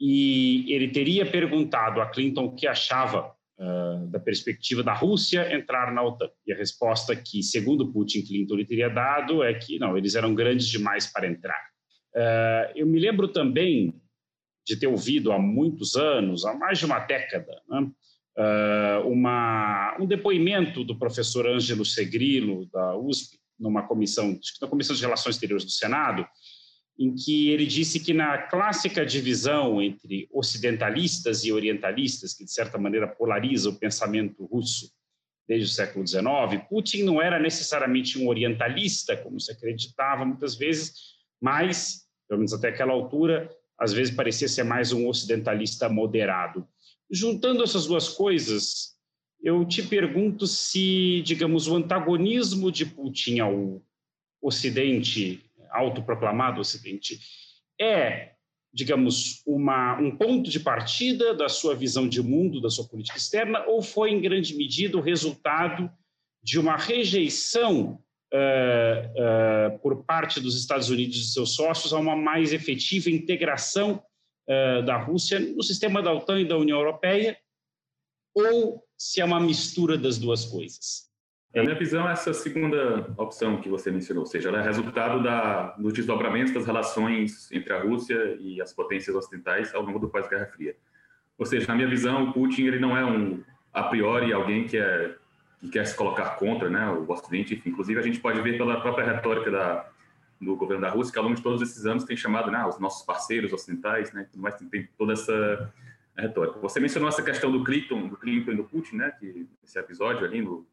e 0.00 0.72
ele 0.72 0.88
teria 0.88 1.24
perguntado 1.24 2.00
a 2.00 2.06
Clinton 2.06 2.46
o 2.46 2.54
que 2.54 2.66
achava 2.66 3.32
uh, 3.58 4.06
da 4.08 4.18
perspectiva 4.18 4.82
da 4.82 4.92
Rússia 4.92 5.54
entrar 5.54 5.92
na 5.92 6.02
OTAN. 6.02 6.28
E 6.46 6.52
a 6.52 6.56
resposta 6.56 7.14
que, 7.16 7.42
segundo 7.42 7.92
Putin, 7.92 8.22
Clinton 8.22 8.56
lhe 8.56 8.66
teria 8.66 8.88
dado 8.88 9.42
é 9.42 9.54
que 9.54 9.78
não, 9.78 9.96
eles 9.96 10.14
eram 10.14 10.34
grandes 10.34 10.68
demais 10.68 11.06
para 11.06 11.26
entrar. 11.26 11.60
Uh, 12.14 12.72
eu 12.76 12.86
me 12.86 12.98
lembro 12.98 13.28
também 13.28 13.94
de 14.66 14.76
ter 14.76 14.86
ouvido 14.86 15.32
há 15.32 15.38
muitos 15.38 15.96
anos, 15.96 16.44
há 16.44 16.54
mais 16.54 16.78
de 16.78 16.86
uma 16.86 16.98
década, 16.98 17.60
né, 17.68 17.90
uh, 18.38 19.08
uma, 19.08 19.96
um 20.00 20.06
depoimento 20.06 20.84
do 20.84 20.98
professor 20.98 21.46
Ângelo 21.46 21.84
Segrilo, 21.84 22.66
da 22.72 22.96
USP, 22.96 23.38
numa 23.58 23.82
comissão, 23.82 24.38
na 24.60 24.68
Comissão 24.68 24.96
de 24.96 25.02
Relações 25.02 25.36
Exteriores 25.36 25.64
do 25.64 25.70
Senado, 25.70 26.26
em 26.98 27.14
que 27.14 27.50
ele 27.50 27.66
disse 27.66 27.98
que 27.98 28.12
na 28.12 28.38
clássica 28.38 29.04
divisão 29.04 29.82
entre 29.82 30.28
ocidentalistas 30.32 31.44
e 31.44 31.52
orientalistas, 31.52 32.34
que 32.34 32.44
de 32.44 32.52
certa 32.52 32.78
maneira 32.78 33.08
polariza 33.08 33.68
o 33.68 33.78
pensamento 33.78 34.44
russo 34.44 34.92
desde 35.46 35.66
o 35.66 35.74
século 35.74 36.06
XIX, 36.06 36.22
Putin 36.68 37.02
não 37.02 37.20
era 37.20 37.38
necessariamente 37.38 38.18
um 38.18 38.28
orientalista, 38.28 39.16
como 39.16 39.38
se 39.40 39.52
acreditava 39.52 40.24
muitas 40.24 40.54
vezes, 40.54 40.94
mas, 41.40 42.06
pelo 42.28 42.38
menos 42.38 42.52
até 42.54 42.68
aquela 42.68 42.92
altura, 42.92 43.50
às 43.78 43.92
vezes 43.92 44.14
parecia 44.14 44.48
ser 44.48 44.64
mais 44.64 44.92
um 44.92 45.08
ocidentalista 45.08 45.88
moderado. 45.88 46.66
Juntando 47.10 47.62
essas 47.62 47.86
duas 47.86 48.08
coisas, 48.08 48.94
eu 49.42 49.64
te 49.64 49.82
pergunto 49.82 50.46
se, 50.46 51.22
digamos, 51.22 51.68
o 51.68 51.76
antagonismo 51.76 52.72
de 52.72 52.86
Putin 52.86 53.40
ao 53.40 53.82
Ocidente 54.40 55.42
autoproclamado 55.74 56.60
Ocidente, 56.60 57.18
é, 57.80 58.34
digamos, 58.72 59.42
uma, 59.46 59.98
um 60.00 60.16
ponto 60.16 60.48
de 60.48 60.60
partida 60.60 61.34
da 61.34 61.48
sua 61.48 61.74
visão 61.74 62.08
de 62.08 62.22
mundo, 62.22 62.60
da 62.60 62.70
sua 62.70 62.86
política 62.86 63.18
externa, 63.18 63.64
ou 63.66 63.82
foi, 63.82 64.10
em 64.10 64.20
grande 64.20 64.56
medida, 64.56 64.96
o 64.96 65.00
resultado 65.00 65.90
de 66.42 66.58
uma 66.58 66.76
rejeição 66.76 67.98
uh, 68.34 69.74
uh, 69.74 69.78
por 69.78 70.04
parte 70.04 70.40
dos 70.40 70.58
Estados 70.58 70.90
Unidos 70.90 71.16
e 71.16 71.32
seus 71.32 71.54
sócios 71.54 71.92
a 71.92 71.98
uma 71.98 72.16
mais 72.16 72.52
efetiva 72.52 73.08
integração 73.08 74.02
uh, 74.48 74.82
da 74.84 74.96
Rússia 74.96 75.38
no 75.38 75.62
sistema 75.62 76.02
da 76.02 76.12
OTAN 76.12 76.40
e 76.40 76.48
da 76.48 76.58
União 76.58 76.78
Europeia, 76.78 77.38
ou 78.34 78.84
se 78.98 79.20
é 79.20 79.24
uma 79.24 79.38
mistura 79.38 79.96
das 79.96 80.18
duas 80.18 80.44
coisas? 80.44 81.04
Na 81.54 81.62
minha 81.62 81.78
visão, 81.78 82.08
essa 82.08 82.34
segunda 82.34 83.14
opção 83.16 83.60
que 83.60 83.68
você 83.68 83.88
mencionou, 83.88 84.24
ou 84.24 84.26
seja, 84.26 84.48
ela 84.48 84.58
é 84.58 84.62
resultado 84.62 85.22
da, 85.22 85.70
dos 85.76 85.92
desdobramentos 85.92 86.52
das 86.52 86.66
relações 86.66 87.50
entre 87.52 87.72
a 87.72 87.80
Rússia 87.80 88.36
e 88.40 88.60
as 88.60 88.72
potências 88.72 89.14
ocidentais 89.14 89.72
ao 89.72 89.82
longo 89.82 90.00
do 90.00 90.08
pós-Guerra 90.08 90.46
Fria. 90.46 90.74
Ou 91.38 91.46
seja, 91.46 91.68
na 91.68 91.76
minha 91.76 91.88
visão, 91.88 92.24
o 92.24 92.32
Putin 92.32 92.64
ele 92.64 92.80
não 92.80 92.96
é 92.96 93.04
um 93.04 93.40
a 93.72 93.84
priori 93.84 94.32
alguém 94.32 94.66
que, 94.66 94.76
é, 94.76 95.14
que 95.64 95.70
quer 95.70 95.86
se 95.86 95.96
colocar 95.96 96.36
contra 96.36 96.68
né, 96.68 96.90
o 96.90 97.10
Ocidente. 97.10 97.54
Enfim, 97.54 97.70
inclusive, 97.70 97.98
a 97.98 98.02
gente 98.02 98.20
pode 98.20 98.40
ver 98.42 98.58
pela 98.58 98.80
própria 98.80 99.04
retórica 99.06 99.50
da, 99.50 99.88
do 100.40 100.54
governo 100.56 100.82
da 100.82 100.90
Rússia 100.90 101.12
que 101.12 101.18
ao 101.18 101.24
longo 101.24 101.36
de 101.36 101.42
todos 101.42 101.62
esses 101.62 101.86
anos 101.86 102.04
tem 102.04 102.16
chamado 102.16 102.50
né, 102.50 102.64
os 102.66 102.78
nossos 102.78 103.04
parceiros 103.04 103.52
ocidentais, 103.52 104.12
né, 104.12 104.28
tem 104.70 104.88
toda 104.98 105.14
essa 105.14 105.72
retórica. 106.16 106.58
Você 106.58 106.78
mencionou 106.80 107.08
essa 107.08 107.22
questão 107.22 107.50
do 107.50 107.64
Clinton, 107.64 108.08
do 108.08 108.16
Clinton 108.16 108.52
e 108.52 108.56
do 108.56 108.64
Putin, 108.64 108.96
né, 108.96 109.10
que 109.18 109.48
esse 109.64 109.78
episódio 109.78 110.26
ali 110.26 110.42
no 110.42 110.66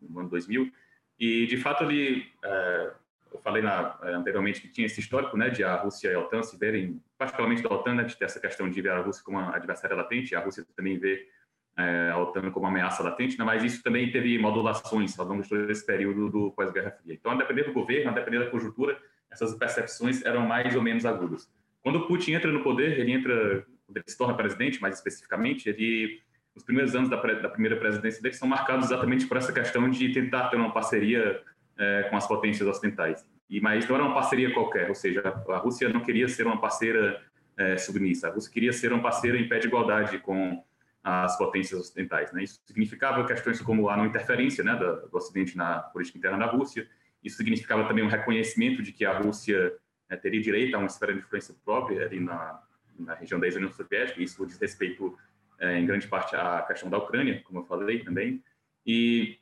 no 0.00 0.20
ano 0.20 0.28
2000. 0.28 0.70
E, 1.18 1.46
de 1.46 1.56
fato, 1.56 1.84
ele, 1.84 2.26
é, 2.44 2.92
eu 3.32 3.38
falei 3.40 3.62
na, 3.62 3.98
é, 4.02 4.12
anteriormente 4.12 4.60
que 4.60 4.68
tinha 4.68 4.86
esse 4.86 5.00
histórico 5.00 5.36
né, 5.36 5.48
de 5.48 5.64
a 5.64 5.76
Rússia 5.76 6.10
e 6.10 6.14
a 6.14 6.20
OTAN 6.20 6.42
se 6.42 6.56
verem, 6.58 7.02
particularmente 7.16 7.62
da 7.62 7.70
OTAN, 7.70 7.94
né, 7.94 8.04
de 8.04 8.16
ter 8.16 8.26
essa 8.26 8.40
questão 8.40 8.68
de 8.68 8.80
ver 8.80 8.90
a 8.90 9.00
Rússia 9.00 9.24
como 9.24 9.38
uma 9.38 9.54
adversária 9.54 9.96
latente, 9.96 10.34
a 10.34 10.40
Rússia 10.40 10.66
também 10.76 10.98
vê 10.98 11.28
é, 11.76 12.10
a 12.10 12.18
OTAN 12.18 12.50
como 12.50 12.66
ameaça 12.66 13.02
latente, 13.02 13.38
né? 13.38 13.44
mas 13.44 13.62
isso 13.62 13.82
também 13.82 14.10
teve 14.10 14.38
modulações 14.38 15.18
ao 15.18 15.26
longo 15.26 15.42
de 15.42 15.48
todo 15.48 15.70
esse 15.70 15.84
período 15.84 16.30
do 16.30 16.50
pós-Guerra 16.52 16.92
Fria. 16.92 17.14
Então, 17.14 17.32
a 17.32 17.34
depender 17.34 17.64
do 17.64 17.72
governo, 17.72 18.10
a 18.10 18.14
depender 18.14 18.38
da 18.38 18.50
conjuntura, 18.50 18.98
essas 19.30 19.54
percepções 19.54 20.24
eram 20.24 20.46
mais 20.46 20.74
ou 20.74 20.82
menos 20.82 21.04
agudas. 21.04 21.50
Quando 21.82 21.96
o 21.96 22.06
Putin 22.06 22.32
entra 22.32 22.50
no 22.50 22.62
poder, 22.62 22.98
ele 22.98 23.12
entra, 23.12 23.64
ele 23.94 24.04
se 24.06 24.16
torna 24.16 24.34
presidente, 24.34 24.80
mais 24.80 24.96
especificamente, 24.96 25.68
ele 25.68 26.20
os 26.56 26.64
primeiros 26.64 26.96
anos 26.96 27.10
da, 27.10 27.16
da, 27.16 27.50
primeira 27.50 27.76
presidência 27.76 28.22
dele 28.22 28.34
são 28.34 28.48
marcados 28.48 28.86
exatamente 28.86 29.26
por 29.26 29.36
essa 29.36 29.52
questão 29.52 29.90
de 29.90 30.10
tentar 30.10 30.48
ter 30.48 30.56
uma 30.56 30.72
parceria 30.72 31.42
é, 31.78 32.04
com 32.04 32.16
as 32.16 32.26
potências 32.26 32.66
ocidentais. 32.66 33.26
E 33.48 33.60
mas 33.60 33.86
não 33.86 33.94
era 33.94 34.04
uma 34.04 34.14
parceria 34.14 34.52
qualquer, 34.54 34.88
ou 34.88 34.94
seja, 34.94 35.20
a 35.22 35.56
Rússia 35.58 35.90
não 35.90 36.00
queria 36.00 36.26
ser 36.28 36.46
uma 36.46 36.58
parceira 36.58 37.22
é, 37.58 37.76
submissa, 37.76 38.28
a 38.28 38.30
Rússia 38.30 38.50
queria 38.50 38.72
ser 38.72 38.90
uma 38.90 39.02
parceira 39.02 39.38
em 39.38 39.46
pé 39.46 39.58
de 39.58 39.66
igualdade 39.66 40.18
com 40.18 40.64
as 41.08 41.38
potências 41.38 41.78
ocidentais. 41.78 42.32
Né? 42.32 42.42
Isso 42.42 42.60
significava 42.66 43.24
questões 43.24 43.60
como 43.60 43.88
a 43.88 43.96
não 43.96 44.06
interferência 44.06 44.64
né, 44.64 44.74
do, 44.74 45.08
do 45.08 45.16
Ocidente 45.16 45.56
na 45.56 45.78
política 45.78 46.18
interna 46.18 46.38
da 46.38 46.46
Rússia. 46.46 46.88
Isso 47.22 47.36
significava 47.36 47.86
também 47.86 48.02
um 48.02 48.08
reconhecimento 48.08 48.82
de 48.82 48.90
que 48.90 49.04
a 49.04 49.16
Rússia 49.16 49.72
né, 50.10 50.16
teria 50.16 50.40
direito 50.40 50.74
a 50.74 50.78
uma 50.78 50.88
esfera 50.88 51.12
de 51.12 51.20
influência 51.20 51.54
própria 51.64 52.04
ali 52.04 52.18
na, 52.18 52.60
na 52.98 53.14
região 53.14 53.38
da 53.38 53.46
ex-União 53.46 53.70
Soviética. 53.70 54.20
Isso 54.20 54.44
diz 54.44 54.58
respeito, 54.58 55.16
é, 55.60 55.78
em 55.78 55.86
grande 55.86 56.08
parte, 56.08 56.34
à 56.34 56.62
questão 56.62 56.90
da 56.90 56.98
Ucrânia, 56.98 57.40
como 57.44 57.60
eu 57.60 57.64
falei 57.64 58.02
também. 58.02 58.42
E 58.84 59.38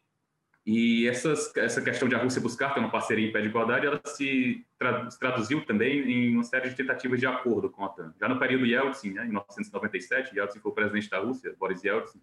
e 0.66 1.06
essas, 1.06 1.54
essa 1.56 1.82
questão 1.82 2.08
de 2.08 2.14
a 2.14 2.18
Rússia 2.18 2.40
buscar 2.40 2.72
ter 2.72 2.80
uma 2.80 2.90
parceria 2.90 3.28
em 3.28 3.32
pé 3.32 3.42
de 3.42 3.48
igualdade, 3.48 3.86
ela 3.86 4.00
se, 4.06 4.64
traduziu 5.20 5.64
também 5.66 6.00
em 6.10 6.34
uma 6.34 6.42
série 6.42 6.70
de 6.70 6.74
tentativas 6.74 7.20
de 7.20 7.26
acordo 7.26 7.68
com 7.68 7.84
a 7.84 7.86
OTAN. 7.86 8.14
Já 8.18 8.28
no 8.28 8.38
período 8.38 8.64
Yeltsin, 8.64 9.10
né, 9.10 9.24
em 9.24 9.28
1997, 9.28 10.34
Yeltsin 10.34 10.60
foi 10.60 10.72
o 10.72 10.74
presidente 10.74 11.10
da 11.10 11.18
Rússia, 11.18 11.54
Boris 11.58 11.84
Yeltsin, 11.84 12.18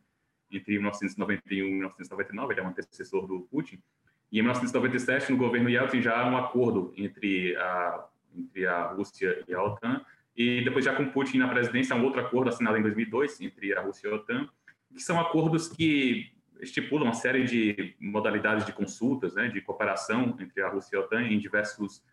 entre 0.52 0.74
1991 0.74 1.68
e 1.68 1.72
1999, 1.72 2.54
ele 2.54 2.62
é 2.62 2.64
um 2.64 2.68
antecessor 2.70 3.28
do 3.28 3.42
Putin. 3.42 3.80
E 4.32 4.40
em 4.40 4.42
1997, 4.42 5.32
no 5.32 5.38
governo 5.38 5.70
Yeltsin, 5.70 6.02
já 6.02 6.20
há 6.20 6.28
um 6.28 6.36
acordo 6.36 6.92
entre 6.98 7.56
a, 7.58 8.06
entre 8.36 8.66
a 8.66 8.88
Rússia 8.88 9.44
e 9.48 9.54
a 9.54 9.64
OTAN. 9.64 10.04
E 10.36 10.64
depois, 10.64 10.84
já 10.84 10.96
com 10.96 11.06
Putin 11.12 11.38
na 11.38 11.48
presidência, 11.48 11.96
um 11.96 12.04
outro 12.04 12.22
acordo 12.22 12.50
assinado 12.50 12.78
em 12.78 12.82
2002 12.82 13.40
entre 13.42 13.78
a 13.78 13.82
Rússia 13.82 14.08
e 14.08 14.12
a 14.12 14.16
OTAN, 14.16 14.50
que 14.92 15.02
são 15.02 15.20
acordos 15.20 15.68
que 15.68 16.32
estipula 16.62 17.04
uma 17.04 17.14
série 17.14 17.44
de 17.44 17.96
modalidades 18.00 18.66
de 18.66 18.72
consultas, 18.72 19.36
né, 19.36 19.48
de 19.48 19.60
cooperação 19.62 20.36
entre 20.40 20.62
a 20.62 20.70
Rússia 20.70 20.96
e 20.96 21.00
a 21.00 21.02
OTAN 21.02 21.24
em 21.24 21.40
diversos 21.40 22.04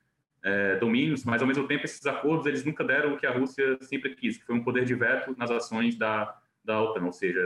é, 0.42 0.76
domínios, 0.76 1.24
mas 1.24 1.42
ao 1.42 1.48
mesmo 1.48 1.66
tempo 1.66 1.84
esses 1.84 2.04
acordos 2.06 2.46
eles 2.46 2.64
nunca 2.64 2.82
deram 2.82 3.14
o 3.14 3.18
que 3.18 3.26
a 3.26 3.30
Rússia 3.30 3.78
sempre 3.82 4.14
quis, 4.14 4.38
que 4.38 4.44
foi 4.44 4.54
um 4.54 4.64
poder 4.64 4.84
de 4.84 4.94
veto 4.94 5.34
nas 5.36 5.50
ações 5.50 5.96
da, 5.96 6.36
da 6.64 6.80
OTAN, 6.80 7.04
ou 7.04 7.12
seja, 7.12 7.40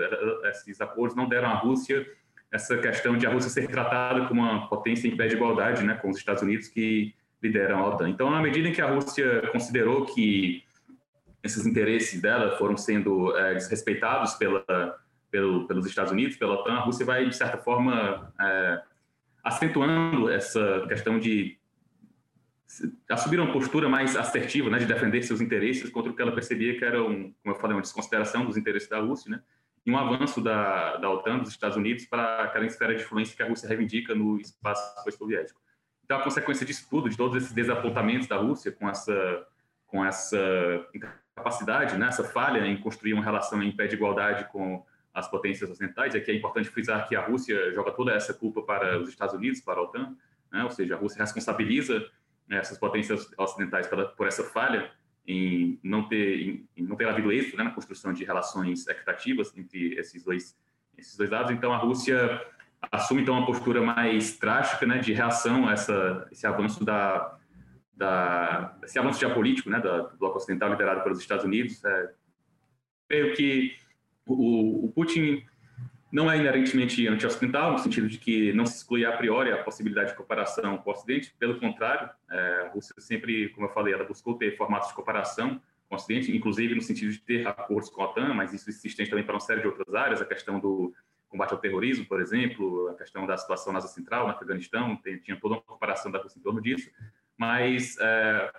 esses 0.44 0.80
acordos 0.80 1.16
não 1.16 1.28
deram 1.28 1.48
à 1.48 1.54
Rússia 1.54 2.06
essa 2.52 2.76
questão 2.76 3.16
de 3.16 3.26
a 3.26 3.30
Rússia 3.30 3.50
ser 3.50 3.66
tratada 3.66 4.26
como 4.26 4.42
uma 4.42 4.68
potência 4.68 5.08
em 5.08 5.16
pé 5.16 5.26
de 5.26 5.36
igualdade, 5.36 5.82
né, 5.82 5.94
com 5.94 6.10
os 6.10 6.18
Estados 6.18 6.42
Unidos 6.42 6.68
que 6.68 7.14
lideram 7.42 7.78
a 7.78 7.88
OTAN. 7.88 8.10
Então, 8.10 8.30
na 8.30 8.42
medida 8.42 8.68
em 8.68 8.72
que 8.72 8.80
a 8.80 8.86
Rússia 8.86 9.48
considerou 9.50 10.04
que 10.04 10.62
esses 11.42 11.66
interesses 11.66 12.20
dela 12.20 12.56
foram 12.56 12.76
sendo 12.76 13.36
é, 13.36 13.54
desrespeitados 13.54 14.34
pela 14.34 15.01
pelo, 15.32 15.66
pelos 15.66 15.86
Estados 15.86 16.12
Unidos, 16.12 16.36
pela 16.36 16.52
OTAN, 16.52 16.74
a 16.74 16.80
Rússia 16.80 17.06
vai, 17.06 17.26
de 17.26 17.34
certa 17.34 17.56
forma, 17.56 18.32
é, 18.38 18.82
acentuando 19.42 20.28
essa 20.28 20.84
questão 20.86 21.18
de 21.18 21.58
assumir 23.10 23.40
uma 23.40 23.50
postura 23.52 23.88
mais 23.88 24.14
assertiva, 24.14 24.70
né, 24.70 24.78
de 24.78 24.86
defender 24.86 25.22
seus 25.22 25.40
interesses 25.40 25.90
contra 25.90 26.12
o 26.12 26.14
que 26.14 26.22
ela 26.22 26.32
percebia 26.32 26.78
que 26.78 26.84
era, 26.84 27.02
um, 27.02 27.32
como 27.42 27.54
eu 27.54 27.60
falei, 27.60 27.74
uma 27.74 27.82
desconsideração 27.82 28.44
dos 28.44 28.56
interesses 28.56 28.88
da 28.88 29.00
Rússia, 29.00 29.30
né, 29.30 29.42
e 29.84 29.90
um 29.90 29.98
avanço 29.98 30.40
da, 30.40 30.96
da 30.96 31.10
OTAN, 31.10 31.38
dos 31.38 31.50
Estados 31.50 31.76
Unidos, 31.76 32.04
para 32.04 32.44
aquela 32.44 32.66
esfera 32.66 32.94
de 32.94 33.02
influência 33.02 33.34
que 33.34 33.42
a 33.42 33.48
Rússia 33.48 33.68
reivindica 33.68 34.14
no 34.14 34.38
espaço 34.38 35.02
pós-soviético. 35.02 35.60
Então, 36.04 36.18
a 36.18 36.22
consequência 36.22 36.64
disso 36.64 36.86
tudo, 36.88 37.08
de 37.08 37.16
todos 37.16 37.36
esses 37.36 37.52
desapontamentos 37.52 38.28
da 38.28 38.36
Rússia 38.36 38.70
com 38.70 38.88
essa, 38.88 39.46
com 39.86 40.04
essa 40.04 40.38
incapacidade, 40.94 41.96
né, 41.96 42.06
essa 42.06 42.22
falha 42.22 42.66
em 42.66 42.76
construir 42.76 43.14
uma 43.14 43.24
relação 43.24 43.62
em 43.62 43.74
pé 43.74 43.86
de 43.86 43.96
igualdade 43.96 44.46
com 44.52 44.84
as 45.12 45.28
potências 45.28 45.70
ocidentais. 45.70 46.14
Aqui 46.14 46.30
é 46.30 46.34
importante 46.34 46.68
frisar 46.68 47.06
que 47.08 47.14
a 47.14 47.24
Rússia 47.24 47.72
joga 47.72 47.90
toda 47.92 48.12
essa 48.12 48.32
culpa 48.32 48.62
para 48.62 48.98
os 48.98 49.08
Estados 49.08 49.34
Unidos, 49.34 49.60
para 49.60 49.78
a 49.78 49.82
OTAN, 49.82 50.16
né? 50.50 50.64
ou 50.64 50.70
seja, 50.70 50.94
a 50.94 50.98
Rússia 50.98 51.18
responsabiliza 51.20 52.00
né, 52.48 52.58
essas 52.58 52.78
potências 52.78 53.30
ocidentais 53.36 53.86
pela, 53.86 54.06
por 54.06 54.26
essa 54.26 54.44
falha 54.44 54.90
em 55.26 55.78
não 55.82 56.08
ter, 56.08 56.40
em, 56.40 56.68
em 56.76 56.82
não 56.82 56.96
ter 56.96 57.08
havido 57.08 57.30
êxito 57.30 57.56
né, 57.56 57.64
na 57.64 57.70
construção 57.70 58.12
de 58.12 58.24
relações 58.24 58.86
equitativas 58.88 59.56
entre 59.56 59.94
esses 59.98 60.24
dois, 60.24 60.56
esses 60.96 61.16
dois 61.16 61.30
lados. 61.30 61.52
Então, 61.52 61.72
a 61.72 61.76
Rússia 61.76 62.44
assume 62.90 63.22
então 63.22 63.36
uma 63.36 63.46
postura 63.46 63.80
mais 63.80 64.38
drástica 64.38 64.86
né, 64.86 64.98
de 64.98 65.12
reação 65.12 65.68
a 65.68 65.72
essa, 65.72 66.26
esse 66.32 66.46
avanço 66.46 66.84
da, 66.84 67.38
da 67.94 68.76
esse 68.82 68.98
avanço 68.98 69.20
geopolítico 69.20 69.70
né, 69.70 69.78
do 69.78 70.16
bloco 70.18 70.38
ocidental 70.38 70.70
liderado 70.70 71.02
pelos 71.02 71.20
Estados 71.20 71.44
Unidos. 71.44 71.82
É, 71.84 72.12
que 73.36 73.76
o, 74.26 74.86
o 74.86 74.92
Putin 74.92 75.44
não 76.12 76.30
é 76.30 76.36
inerentemente 76.36 77.08
anti-ocidental, 77.08 77.72
no 77.72 77.78
sentido 77.78 78.06
de 78.06 78.18
que 78.18 78.52
não 78.52 78.66
se 78.66 78.76
exclui 78.76 79.04
a 79.06 79.16
priori 79.16 79.50
a 79.50 79.64
possibilidade 79.64 80.10
de 80.10 80.16
cooperação 80.16 80.76
com 80.76 80.90
o 80.90 80.92
Ocidente, 80.92 81.34
pelo 81.38 81.58
contrário, 81.58 82.10
é, 82.30 82.66
a 82.66 82.68
Rússia 82.68 82.94
sempre, 82.98 83.48
como 83.50 83.66
eu 83.66 83.72
falei, 83.72 83.94
ela 83.94 84.04
buscou 84.04 84.36
ter 84.36 84.54
formatos 84.56 84.88
de 84.88 84.94
cooperação 84.94 85.60
com 85.88 85.94
o 85.94 85.96
Ocidente, 85.96 86.36
inclusive 86.36 86.74
no 86.74 86.82
sentido 86.82 87.10
de 87.12 87.18
ter 87.18 87.48
acordos 87.48 87.88
com 87.88 88.02
a 88.02 88.06
OTAN, 88.06 88.34
mas 88.34 88.52
isso 88.52 88.70
se 88.70 88.86
estende 88.86 89.08
também 89.08 89.24
para 89.24 89.34
uma 89.34 89.40
série 89.40 89.62
de 89.62 89.66
outras 89.66 89.94
áreas, 89.94 90.20
a 90.20 90.26
questão 90.26 90.60
do 90.60 90.94
combate 91.28 91.52
ao 91.52 91.58
terrorismo, 91.58 92.04
por 92.04 92.20
exemplo, 92.20 92.88
a 92.88 92.94
questão 92.94 93.26
da 93.26 93.38
situação 93.38 93.72
na 93.72 93.78
Ásia 93.78 93.88
Central, 93.88 94.26
no 94.26 94.34
Afeganistão, 94.34 94.96
tem, 94.96 95.16
tinha 95.16 95.40
toda 95.40 95.54
uma 95.54 95.62
cooperação 95.62 96.12
da 96.12 96.18
Rússia 96.18 96.38
em 96.38 96.42
torno 96.42 96.60
disso, 96.60 96.90
mas 97.38 97.96
é, 97.98 98.52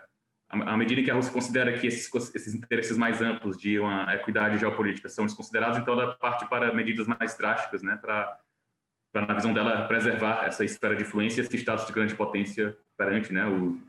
à 0.61 0.77
medida 0.77 1.01
que 1.01 1.09
a 1.09 1.15
Rússia 1.15 1.33
considera 1.33 1.77
que 1.77 1.87
esses, 1.87 2.09
esses, 2.35 2.53
interesses 2.53 2.97
mais 2.97 3.21
amplos 3.21 3.57
de 3.57 3.79
uma 3.79 4.13
equidade 4.13 4.57
geopolítica 4.57 5.09
são 5.09 5.25
desconsiderados, 5.25 5.77
então 5.79 5.93
ela 5.93 6.13
parte 6.15 6.47
para 6.47 6.73
medidas 6.73 7.07
mais 7.07 7.35
drásticas, 7.37 7.81
né, 7.81 7.97
para, 7.99 8.39
na 9.13 9.33
visão 9.33 9.53
dela, 9.53 9.87
preservar 9.87 10.45
essa 10.45 10.63
esfera 10.63 10.95
de 10.95 11.03
influência, 11.03 11.41
esse 11.41 11.57
status 11.57 11.87
de 11.87 11.93
grande 11.93 12.15
potência 12.15 12.77
perante 12.97 13.33
né, 13.33 13.45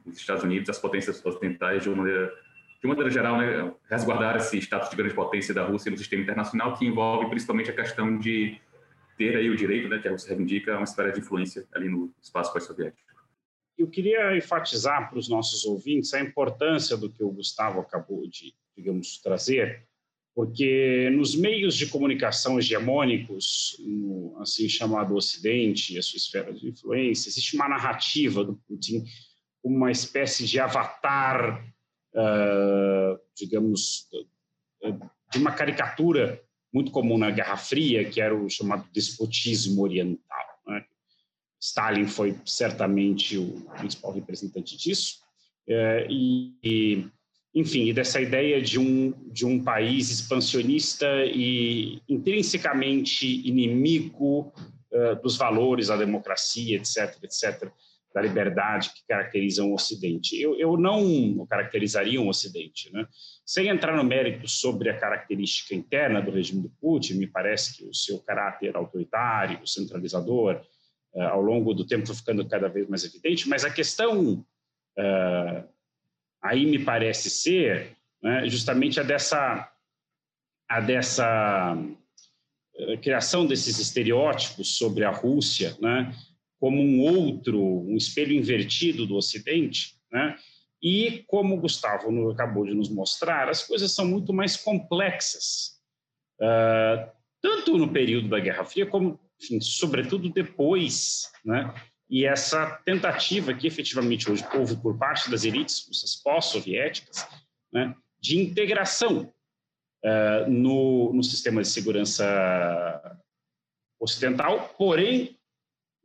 os 0.07 0.17
Estados 0.17 0.43
Unidos, 0.43 0.71
as 0.71 0.79
potências 0.79 1.25
ocidentais, 1.25 1.83
de 1.83 1.89
uma 1.91 1.99
maneira, 1.99 2.27
de 2.81 2.87
uma 2.87 2.95
maneira 2.95 3.11
geral, 3.11 3.39
né, 3.39 3.73
resguardar 3.91 4.37
esse 4.37 4.59
status 4.59 4.89
de 4.89 4.97
grande 4.97 5.15
potência 5.15 5.53
da 5.53 5.65
Rússia 5.65 5.91
no 5.91 5.99
sistema 5.99 6.23
internacional, 6.23 6.75
que 6.75 6.87
envolve 6.87 7.29
principalmente 7.29 7.71
a 7.71 7.75
questão 7.75 8.19
de 8.19 8.59
ter 9.17 9.37
aí 9.37 9.49
o 9.51 9.57
direito, 9.57 9.89
né, 9.89 9.99
que 9.99 10.09
a 10.09 10.11
Rússia 10.11 10.31
reivindica, 10.31 10.75
uma 10.75 10.85
esfera 10.85 11.13
de 11.13 11.21
influência 11.21 11.67
ali 11.75 11.89
no 11.89 12.13
espaço 12.23 12.53
pós-soviético. 12.53 13.14
Eu 13.77 13.89
queria 13.89 14.37
enfatizar 14.37 15.09
para 15.09 15.19
os 15.19 15.29
nossos 15.29 15.65
ouvintes 15.65 16.15
a 16.15 16.21
importância 16.21 16.97
do 16.97 17.11
que 17.11 17.23
o 17.23 17.31
Gustavo 17.31 17.81
acabou 17.81 18.27
de, 18.29 18.55
digamos, 18.77 19.19
trazer, 19.19 19.87
porque 20.35 21.11
nos 21.11 21.37
meios 21.37 21.77
de 21.77 21.87
comunicação 21.87 22.59
hegemônicos, 22.59 23.77
no 23.81 24.37
assim 24.41 24.69
chamado 24.69 25.15
Ocidente 25.15 25.95
e 25.95 25.99
a 25.99 26.03
sua 26.03 26.17
esfera 26.17 26.53
de 26.53 26.69
influência, 26.69 27.29
existe 27.29 27.55
uma 27.55 27.69
narrativa 27.69 28.45
do 28.45 28.57
Putin 28.67 29.05
como 29.63 29.77
uma 29.77 29.91
espécie 29.91 30.45
de 30.47 30.59
avatar, 30.61 31.65
uh, 32.15 33.19
digamos, 33.37 34.09
de 35.33 35.39
uma 35.39 35.53
caricatura 35.53 36.43
muito 36.73 36.91
comum 36.91 37.17
na 37.17 37.31
Guerra 37.31 37.57
Fria, 37.57 38.05
que 38.11 38.21
era 38.21 38.35
o 38.35 38.51
chamado 38.51 38.87
despotismo 38.93 39.83
oriental. 39.83 40.24
Stalin 41.65 42.07
foi 42.07 42.37
certamente 42.45 43.39
o 43.39 43.63
principal 43.79 44.13
representante 44.13 44.77
disso. 44.77 45.21
É, 45.67 46.07
e, 46.11 47.09
enfim, 47.55 47.91
dessa 47.95 48.21
ideia 48.21 48.61
de 48.61 48.79
um, 48.79 49.15
de 49.33 49.47
um 49.47 49.65
país 49.65 50.11
expansionista 50.11 51.07
e 51.25 52.03
intrinsecamente 52.07 53.27
inimigo 53.49 54.53
uh, 54.93 55.23
dos 55.23 55.39
valores 55.39 55.87
da 55.89 55.97
democracia, 55.97 56.77
etc., 56.77 57.17
etc., 57.23 57.71
da 58.15 58.21
liberdade 58.21 58.91
que 58.95 59.05
caracterizam 59.09 59.71
o 59.71 59.75
Ocidente. 59.75 60.41
Eu, 60.41 60.57
eu 60.57 60.77
não 60.77 61.47
caracterizaria 61.47 62.21
um 62.21 62.29
Ocidente. 62.29 62.93
Né? 62.93 63.07
Sem 63.45 63.69
entrar 63.69 63.97
no 63.97 64.05
mérito 64.05 64.47
sobre 64.47 64.91
a 64.91 64.99
característica 64.99 65.75
interna 65.75 66.21
do 66.21 66.31
regime 66.31 66.63
do 66.63 66.71
Putin, 66.81 67.15
me 67.15 67.27
parece 67.27 67.77
que 67.77 67.85
o 67.89 67.95
seu 67.95 68.21
caráter 68.21 68.77
autoritário, 68.77 69.67
centralizador, 69.67 70.61
ao 71.23 71.41
longo 71.41 71.73
do 71.73 71.87
tempo 71.87 72.13
ficando 72.15 72.47
cada 72.47 72.69
vez 72.69 72.89
mais 72.89 73.05
evidente, 73.05 73.49
mas 73.49 73.65
a 73.65 73.71
questão 73.71 74.45
uh, 74.99 75.69
aí 76.43 76.67
me 76.67 76.79
parece 76.79 77.31
ser 77.31 77.97
né, 78.23 78.49
justamente 78.49 78.99
a 78.99 79.03
dessa, 79.03 79.73
a 80.69 80.81
dessa 80.81 81.77
uh, 81.77 82.99
criação 83.01 83.47
desses 83.47 83.79
estereótipos 83.79 84.77
sobre 84.77 85.05
a 85.05 85.11
Rússia, 85.11 85.77
né, 85.81 86.15
como 86.59 86.81
um 86.81 87.01
outro, 87.01 87.61
um 87.63 87.97
espelho 87.97 88.33
invertido 88.33 89.07
do 89.07 89.17
Ocidente, 89.17 89.95
né, 90.11 90.37
e 90.83 91.25
como 91.27 91.55
o 91.55 91.61
Gustavo 91.61 92.31
acabou 92.31 92.67
de 92.67 92.75
nos 92.75 92.91
mostrar, 92.91 93.49
as 93.49 93.63
coisas 93.63 93.93
são 93.93 94.05
muito 94.05 94.33
mais 94.33 94.57
complexas. 94.57 95.81
Uh, 96.39 97.09
tanto 97.41 97.79
no 97.79 97.91
período 97.91 98.29
da 98.29 98.41
Guerra 98.41 98.65
Fria 98.65 98.85
como, 98.85 99.19
enfim, 99.41 99.61
sobretudo 99.61 100.29
depois, 100.31 101.31
né? 101.45 101.75
E 102.09 102.25
essa 102.25 102.67
tentativa 102.85 103.55
que 103.55 103.67
efetivamente 103.67 104.31
hoje 104.31 104.45
houve 104.55 104.77
por 104.77 104.97
parte 104.99 105.31
das 105.31 105.45
elites 105.45 105.87
russas 105.89 106.17
pós-soviéticas, 106.17 107.27
né, 107.73 107.95
de 108.21 108.39
integração 108.39 109.33
uh, 110.05 110.51
no, 110.51 111.13
no 111.13 111.25
sistema 111.25 111.63
de 111.63 111.69
segurança 111.69 113.19
ocidental, 113.99 114.75
porém, 114.77 115.39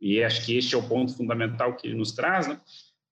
e 0.00 0.22
acho 0.22 0.44
que 0.44 0.56
este 0.56 0.74
é 0.74 0.78
o 0.78 0.88
ponto 0.88 1.14
fundamental 1.14 1.76
que 1.76 1.86
ele 1.86 1.96
nos 1.96 2.12
traz, 2.12 2.48
né, 2.48 2.58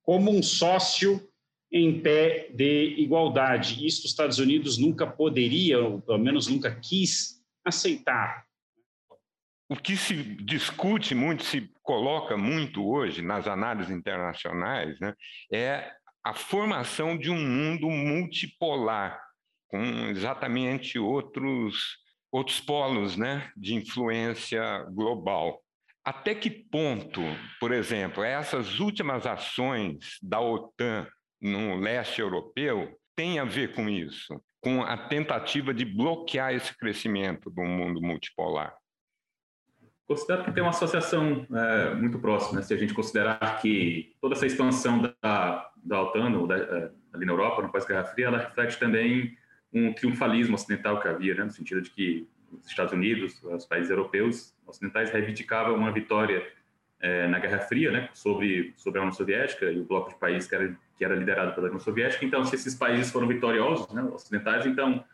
como 0.02 0.30
um 0.30 0.42
sócio 0.42 1.22
em 1.70 2.00
pé 2.00 2.48
de 2.54 2.94
igualdade. 2.98 3.86
Isso 3.86 4.06
os 4.06 4.10
Estados 4.10 4.38
Unidos 4.38 4.78
nunca 4.78 5.06
poderia, 5.06 5.78
ou 5.78 6.00
pelo 6.00 6.18
menos 6.18 6.46
nunca 6.46 6.74
quis, 6.74 7.44
aceitar. 7.62 8.47
O 9.70 9.76
que 9.76 9.96
se 9.98 10.14
discute 10.44 11.14
muito, 11.14 11.44
se 11.44 11.70
coloca 11.82 12.38
muito 12.38 12.88
hoje 12.88 13.20
nas 13.20 13.46
análises 13.46 13.94
internacionais, 13.94 14.98
né, 14.98 15.14
é 15.52 15.92
a 16.24 16.32
formação 16.32 17.18
de 17.18 17.30
um 17.30 17.38
mundo 17.38 17.90
multipolar, 17.90 19.20
com 19.68 20.08
exatamente 20.08 20.98
outros, 20.98 21.98
outros 22.32 22.60
polos 22.60 23.16
né, 23.16 23.50
de 23.54 23.74
influência 23.74 24.84
global. 24.90 25.62
Até 26.02 26.34
que 26.34 26.48
ponto, 26.48 27.20
por 27.60 27.70
exemplo, 27.70 28.24
essas 28.24 28.80
últimas 28.80 29.26
ações 29.26 30.16
da 30.22 30.40
OTAN 30.40 31.06
no 31.40 31.76
leste 31.76 32.22
europeu 32.22 32.98
têm 33.14 33.38
a 33.38 33.44
ver 33.44 33.74
com 33.74 33.86
isso, 33.86 34.42
com 34.62 34.82
a 34.82 34.96
tentativa 34.96 35.74
de 35.74 35.84
bloquear 35.84 36.54
esse 36.54 36.74
crescimento 36.74 37.50
do 37.50 37.62
mundo 37.62 38.00
multipolar? 38.00 38.74
Considero 40.08 40.42
que 40.42 40.52
tem 40.52 40.62
uma 40.62 40.70
associação 40.70 41.46
é, 41.54 41.94
muito 41.94 42.18
próxima, 42.18 42.60
né? 42.60 42.62
se 42.66 42.72
a 42.72 42.78
gente 42.78 42.94
considerar 42.94 43.60
que 43.60 44.16
toda 44.20 44.34
essa 44.34 44.46
expansão 44.46 45.02
da, 45.22 45.70
da 45.84 46.02
OTAN 46.02 46.46
da, 46.46 46.56
é, 46.56 46.90
ali 47.12 47.26
na 47.26 47.32
Europa, 47.32 47.60
no 47.60 47.70
pós-Guerra 47.70 48.04
Fria, 48.04 48.28
ela 48.28 48.38
reflete 48.38 48.78
também 48.78 49.36
um 49.70 49.92
triunfalismo 49.92 50.54
ocidental 50.54 50.98
que 50.98 51.06
havia, 51.06 51.34
né? 51.34 51.44
no 51.44 51.50
sentido 51.50 51.82
de 51.82 51.90
que 51.90 52.26
os 52.50 52.66
Estados 52.66 52.94
Unidos, 52.94 53.38
os 53.44 53.66
países 53.66 53.90
europeus 53.90 54.56
ocidentais 54.66 55.10
reivindicavam 55.10 55.74
uma 55.74 55.92
vitória 55.92 56.42
é, 57.00 57.28
na 57.28 57.38
Guerra 57.38 57.60
Fria, 57.60 57.92
né, 57.92 58.08
sobre 58.12 58.72
sobre 58.76 58.98
a 58.98 59.02
União 59.02 59.14
Soviética 59.14 59.66
e 59.66 59.78
o 59.78 59.84
bloco 59.84 60.08
de 60.10 60.16
países 60.16 60.48
que 60.48 60.54
era 60.54 60.76
que 60.96 61.04
era 61.04 61.14
liderado 61.14 61.54
pela 61.54 61.66
União 61.66 61.78
Soviética. 61.78 62.24
Então, 62.24 62.44
se 62.44 62.56
esses 62.56 62.74
países 62.74 63.12
foram 63.12 63.28
vitoriosos, 63.28 63.92
né, 63.92 64.02
ocidentais, 64.02 64.66
então 64.66 65.04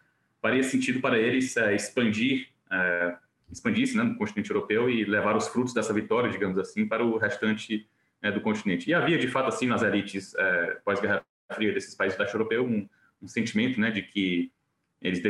faria 0.40 0.62
sentido 0.62 1.00
para 1.00 1.18
eles 1.18 1.56
é, 1.56 1.74
expandir 1.74 2.48
é, 2.70 3.16
expandir-se 3.54 3.96
né, 3.96 4.02
no 4.02 4.16
continente 4.16 4.50
europeu 4.50 4.90
e 4.90 5.04
levar 5.04 5.36
os 5.36 5.48
frutos 5.48 5.72
dessa 5.72 5.92
vitória, 5.92 6.30
digamos 6.30 6.58
assim, 6.58 6.86
para 6.86 7.04
o 7.04 7.16
restante 7.16 7.88
é, 8.22 8.30
do 8.30 8.40
continente. 8.40 8.90
E 8.90 8.94
havia, 8.94 9.18
de 9.18 9.28
fato, 9.28 9.48
assim, 9.48 9.66
nas 9.66 9.82
elites 9.82 10.34
é, 10.34 10.80
pós-Guerra 10.84 11.24
Fria 11.52 11.72
desses 11.72 11.94
países 11.94 12.18
da 12.18 12.24
europeu 12.24 12.64
um, 12.64 12.88
um 13.22 13.28
sentimento 13.28 13.80
né, 13.80 13.90
de 13.90 14.02
que 14.02 14.52
eles, 15.00 15.20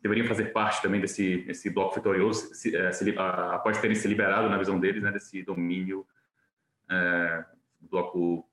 deveriam 0.00 0.26
fazer 0.26 0.52
parte 0.52 0.80
também 0.80 1.00
desse, 1.00 1.38
desse 1.38 1.68
bloco 1.70 1.96
vitorioso, 1.96 2.54
se, 2.54 2.76
é, 2.76 2.92
se, 2.92 3.18
a, 3.18 3.56
após 3.56 3.78
terem 3.78 3.96
se 3.96 4.06
liberado, 4.06 4.48
na 4.48 4.56
visão 4.56 4.78
deles, 4.78 5.02
né, 5.02 5.10
desse 5.10 5.42
domínio 5.42 6.06
é, 6.88 7.44
do 7.80 7.88
bloco 7.88 8.48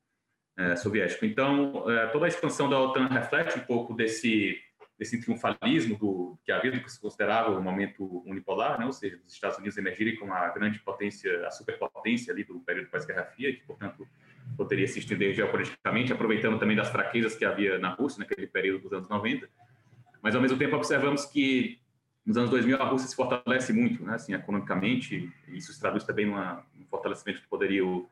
é, 0.57 0.75
soviético. 0.75 1.25
Então, 1.25 1.89
é, 1.89 2.07
toda 2.07 2.25
a 2.25 2.27
expansão 2.27 2.67
da 2.67 2.79
OTAN 2.79 3.07
reflete 3.07 3.59
um 3.59 3.61
pouco 3.61 3.93
desse, 3.93 4.57
desse 4.97 5.19
triunfalismo 5.19 5.97
do, 5.97 6.37
que 6.43 6.51
havia 6.51 6.71
do 6.71 6.79
que 6.81 6.91
se 6.91 6.99
considerava 6.99 7.51
o 7.51 7.61
momento 7.61 8.23
unipolar, 8.25 8.79
né, 8.79 8.85
ou 8.85 8.93
seja, 8.93 9.19
os 9.25 9.33
Estados 9.33 9.57
Unidos 9.57 9.77
emergirem 9.77 10.15
como 10.15 10.33
a 10.33 10.49
grande 10.49 10.79
potência, 10.79 11.45
a 11.45 11.51
superpotência 11.51 12.31
ali 12.31 12.43
do 12.43 12.59
período 12.61 12.89
pós-Guerra 12.89 13.25
Fria, 13.25 13.53
que, 13.53 13.61
portanto, 13.63 14.07
poderia 14.55 14.87
se 14.87 14.99
estender 14.99 15.33
geopoliticamente, 15.33 16.13
aproveitando 16.13 16.57
também 16.57 16.77
das 16.77 16.89
fraquezas 16.89 17.35
que 17.35 17.43
havia 17.43 17.77
na 17.77 17.89
Rússia 17.89 18.19
naquele 18.19 18.47
período 18.47 18.83
dos 18.83 18.93
anos 18.93 19.09
90 19.09 19.49
mas 20.25 20.33
ao 20.33 20.41
mesmo 20.41 20.57
tempo 20.57 20.75
observamos 20.75 21.23
que 21.23 21.79
nos 22.25 22.35
anos 22.35 22.49
2000 22.49 22.81
a 22.81 22.85
Rússia 22.85 23.07
se 23.07 23.15
fortalece 23.15 23.71
muito, 23.71 24.03
né, 24.03 24.15
assim, 24.15 24.33
economicamente, 24.33 25.31
isso 25.49 25.71
se 25.71 25.79
traduz 25.79 26.03
também 26.03 26.25
numa, 26.25 26.65
num 26.73 26.83
fortalecimento 26.87 27.43
do 27.43 27.47
poderio 27.47 28.09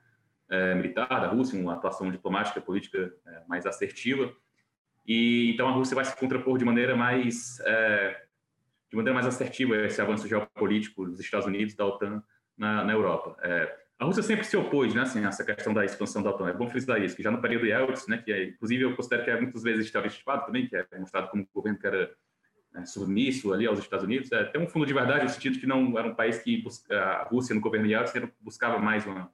é, 0.47 0.75
militar 0.75 1.07
da 1.07 1.27
Rússia, 1.29 1.59
uma 1.59 1.73
atuação 1.73 2.11
diplomática, 2.11 2.61
política 2.61 3.11
é, 3.25 3.41
mais 3.47 3.65
assertiva, 3.65 4.31
e 5.05 5.51
então 5.53 5.67
a 5.67 5.71
Rússia 5.71 5.95
vai 5.95 6.05
se 6.05 6.15
contrapor 6.15 6.57
de 6.57 6.65
maneira 6.65 6.95
mais 6.95 7.59
é, 7.65 8.21
de 8.89 8.95
maneira 8.95 9.13
mais 9.13 9.25
assertiva 9.25 9.75
a 9.75 9.85
esse 9.85 10.01
avanço 10.01 10.27
geopolítico 10.27 11.05
dos 11.05 11.19
Estados 11.19 11.47
Unidos 11.47 11.75
da 11.75 11.85
OTAN 11.85 12.23
na, 12.57 12.83
na 12.83 12.93
Europa. 12.93 13.35
É, 13.41 13.75
a 13.99 14.05
Rússia 14.05 14.23
sempre 14.23 14.43
se 14.43 14.57
opôs, 14.57 14.93
né, 14.93 15.01
assim, 15.01 15.23
a 15.23 15.29
essa 15.29 15.43
questão 15.43 15.73
da 15.73 15.85
expansão 15.85 16.21
da 16.21 16.29
OTAN. 16.29 16.49
É 16.49 16.53
bom 16.53 16.67
frisar 16.67 17.01
isso, 17.01 17.15
que 17.15 17.23
já 17.23 17.31
no 17.31 17.41
período 17.41 17.65
Yeltsin, 17.65 18.11
né, 18.11 18.17
que 18.17 18.31
é, 18.31 18.45
inclusive 18.45 18.83
eu 18.83 18.95
considero 18.95 19.23
que 19.23 19.31
é 19.31 19.39
muitas 19.39 19.63
vezes 19.63 19.85
estereotipado 19.85 20.45
também, 20.45 20.67
que 20.67 20.75
é 20.75 20.85
mostrado 20.99 21.29
como 21.29 21.43
um 21.43 21.47
governo 21.53 21.79
que 21.79 21.87
era 21.87 22.11
né, 22.71 22.85
submisso 22.85 23.53
ali 23.53 23.65
aos 23.65 23.79
Estados 23.79 24.05
Unidos, 24.05 24.31
é, 24.31 24.43
tem 24.43 24.61
um 24.61 24.67
fundo 24.67 24.85
de 24.85 24.93
verdade 24.93 25.23
no 25.23 25.29
sentido 25.29 25.59
que 25.59 25.65
não 25.65 25.97
era 25.97 26.07
um 26.07 26.15
país 26.15 26.37
que 26.39 26.61
busca, 26.61 26.95
a 26.95 27.23
Rússia 27.23 27.55
no 27.55 27.61
governo 27.61 27.87
Yeltsin 27.87 28.29
buscava 28.41 28.77
mais 28.77 29.05
uma 29.05 29.31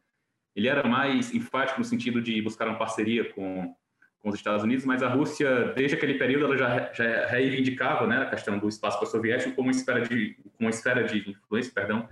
ele 0.56 0.68
era 0.68 0.88
mais 0.88 1.34
enfático 1.34 1.80
no 1.80 1.86
sentido 1.86 2.22
de 2.22 2.42
buscar 2.42 2.68
uma 2.68 2.78
parceria 2.78 3.32
com, 3.34 3.76
com 4.22 4.30
os 4.30 4.36
Estados 4.36 4.64
Unidos, 4.64 4.86
mas 4.86 5.02
a 5.02 5.08
Rússia, 5.08 5.74
desde 5.76 5.96
aquele 5.96 6.16
período, 6.16 6.46
ela 6.46 6.58
já, 6.58 6.92
já 6.94 7.28
reivindicava 7.28 8.06
né, 8.06 8.18
a 8.18 8.26
questão 8.26 8.60
do 8.60 8.68
espaço 8.68 9.06
soviético 9.06 9.56
como 9.56 9.70
uma 9.70 9.72
esfera 9.72 10.02
de, 10.02 10.38
uma 10.60 10.70
esfera 10.70 11.04
de 11.04 11.30
influência, 11.30 11.72
perdão, 11.74 12.08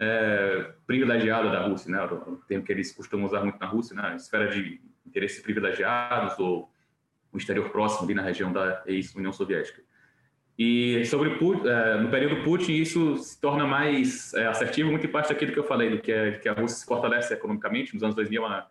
é, 0.00 0.72
privilegiada 0.86 1.50
da 1.50 1.66
Rússia, 1.66 1.90
né? 1.90 2.02
O 2.04 2.36
termo 2.46 2.64
que 2.64 2.72
eles 2.72 2.92
costumam 2.92 3.26
usar 3.26 3.42
muito 3.42 3.58
na 3.58 3.66
Rússia, 3.66 3.96
né? 3.96 4.14
Esfera 4.14 4.48
de 4.48 4.80
interesses 5.04 5.42
privilegiados 5.42 6.38
ou 6.38 6.70
o 7.32 7.36
exterior 7.36 7.68
próximo 7.70 8.04
ali 8.04 8.14
na 8.14 8.22
região 8.22 8.52
da 8.52 8.82
ex-União 8.86 9.32
Soviética. 9.32 9.82
E 10.58 11.04
sobre 11.04 11.30
é, 11.30 12.00
no 12.00 12.10
período 12.10 12.42
Putin 12.42 12.72
isso 12.72 13.16
se 13.18 13.40
torna 13.40 13.64
mais 13.66 14.34
é, 14.34 14.46
assertivo, 14.46 14.90
muito 14.90 15.06
em 15.06 15.10
parte 15.10 15.28
daquilo 15.28 15.52
que 15.52 15.58
eu 15.58 15.64
falei, 15.64 15.90
do 15.90 16.00
que, 16.00 16.10
é, 16.10 16.32
que 16.32 16.48
a 16.48 16.52
Rússia 16.52 16.78
se 16.78 16.86
fortalece 16.86 17.32
economicamente. 17.32 17.94
Nos 17.94 18.02
anos 18.02 18.16
2000 18.16 18.46
é, 18.46 18.66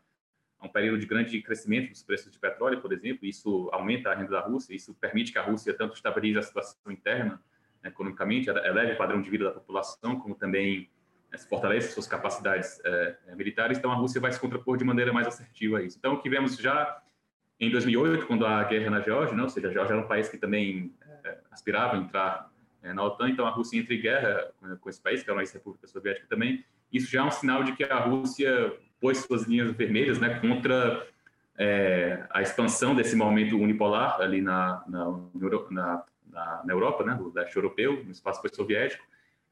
é 0.61 0.65
um 0.65 0.69
período 0.69 0.99
de 0.99 1.05
grande 1.05 1.41
crescimento 1.41 1.91
dos 1.91 2.03
preços 2.03 2.31
de 2.31 2.39
petróleo, 2.39 2.81
por 2.81 2.91
exemplo. 2.91 3.25
Isso 3.25 3.69
aumenta 3.71 4.09
a 4.09 4.15
renda 4.15 4.31
da 4.31 4.41
Rússia, 4.41 4.73
isso 4.73 4.93
permite 4.95 5.31
que 5.31 5.37
a 5.37 5.43
Rússia 5.43 5.73
tanto 5.73 5.95
estabilize 5.95 6.39
a 6.39 6.41
situação 6.41 6.91
interna 6.91 7.39
economicamente, 7.83 8.49
eleve 8.49 8.93
o 8.93 8.97
padrão 8.97 9.21
de 9.21 9.29
vida 9.29 9.45
da 9.45 9.51
população, 9.51 10.19
como 10.19 10.35
também 10.35 10.89
né, 11.31 11.37
fortalece 11.37 11.93
suas 11.93 12.07
capacidades 12.07 12.79
é, 12.83 13.17
é, 13.27 13.35
militares, 13.35 13.77
então 13.77 13.91
a 13.91 13.95
Rússia 13.95 14.19
vai 14.19 14.31
se 14.31 14.39
contrapor 14.39 14.77
de 14.77 14.83
maneira 14.83 15.13
mais 15.13 15.27
assertiva 15.27 15.77
a 15.77 15.83
isso. 15.83 15.97
Então, 15.97 16.13
o 16.13 16.21
que 16.21 16.29
vemos 16.29 16.57
já 16.57 17.01
em 17.59 17.71
2008, 17.71 18.25
quando 18.27 18.45
a 18.45 18.63
guerra 18.63 18.89
na 18.89 18.99
Geórgia, 18.99 19.35
não, 19.35 19.45
ou 19.45 19.49
seja, 19.49 19.67
a 19.67 19.71
Geórgia 19.71 19.93
era 19.93 20.03
um 20.03 20.07
país 20.07 20.27
que 20.29 20.37
também 20.37 20.93
é, 21.23 21.37
aspirava 21.51 21.95
a 21.95 21.99
entrar 21.99 22.51
é, 22.83 22.93
na 22.93 23.03
OTAN, 23.03 23.29
então 23.29 23.45
a 23.47 23.49
Rússia 23.49 23.79
entra 23.79 23.93
em 23.93 24.01
guerra 24.01 24.51
com, 24.59 24.75
com 24.77 24.89
esse 24.89 25.01
país, 25.01 25.23
que 25.23 25.29
é 25.29 25.33
uma 25.33 25.41
ex-república 25.41 25.87
soviética 25.87 26.27
também, 26.27 26.63
isso 26.91 27.09
já 27.11 27.21
é 27.21 27.23
um 27.23 27.31
sinal 27.31 27.63
de 27.63 27.73
que 27.73 27.83
a 27.83 27.99
Rússia 27.99 28.73
pôs 28.99 29.19
suas 29.19 29.43
linhas 29.43 29.71
vermelhas 29.71 30.19
né, 30.19 30.39
contra 30.39 31.05
é, 31.57 32.23
a 32.29 32.41
expansão 32.41 32.95
desse 32.95 33.15
momento 33.15 33.57
unipolar 33.57 34.19
ali 34.21 34.41
na, 34.41 34.83
na, 34.87 35.19
na, 35.71 36.03
na 36.65 36.73
Europa, 36.73 37.03
né, 37.03 37.15
do 37.15 37.31
leste 37.33 37.55
europeu, 37.55 38.03
no 38.03 38.11
espaço 38.11 38.41
soviético, 38.53 39.03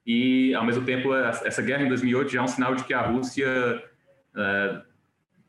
e, 0.05 0.53
ao 0.53 0.63
mesmo 0.63 0.86
tempo, 0.86 1.13
essa 1.15 1.62
guerra 1.63 1.84
em 1.84 1.88
2008 1.88 2.31
já 2.31 2.39
é 2.39 2.43
um 2.43 2.47
sinal 2.47 2.75
de 2.75 2.84
que 2.84 2.93
a 2.93 3.01
Rússia 3.01 3.84
uh, 4.36 4.81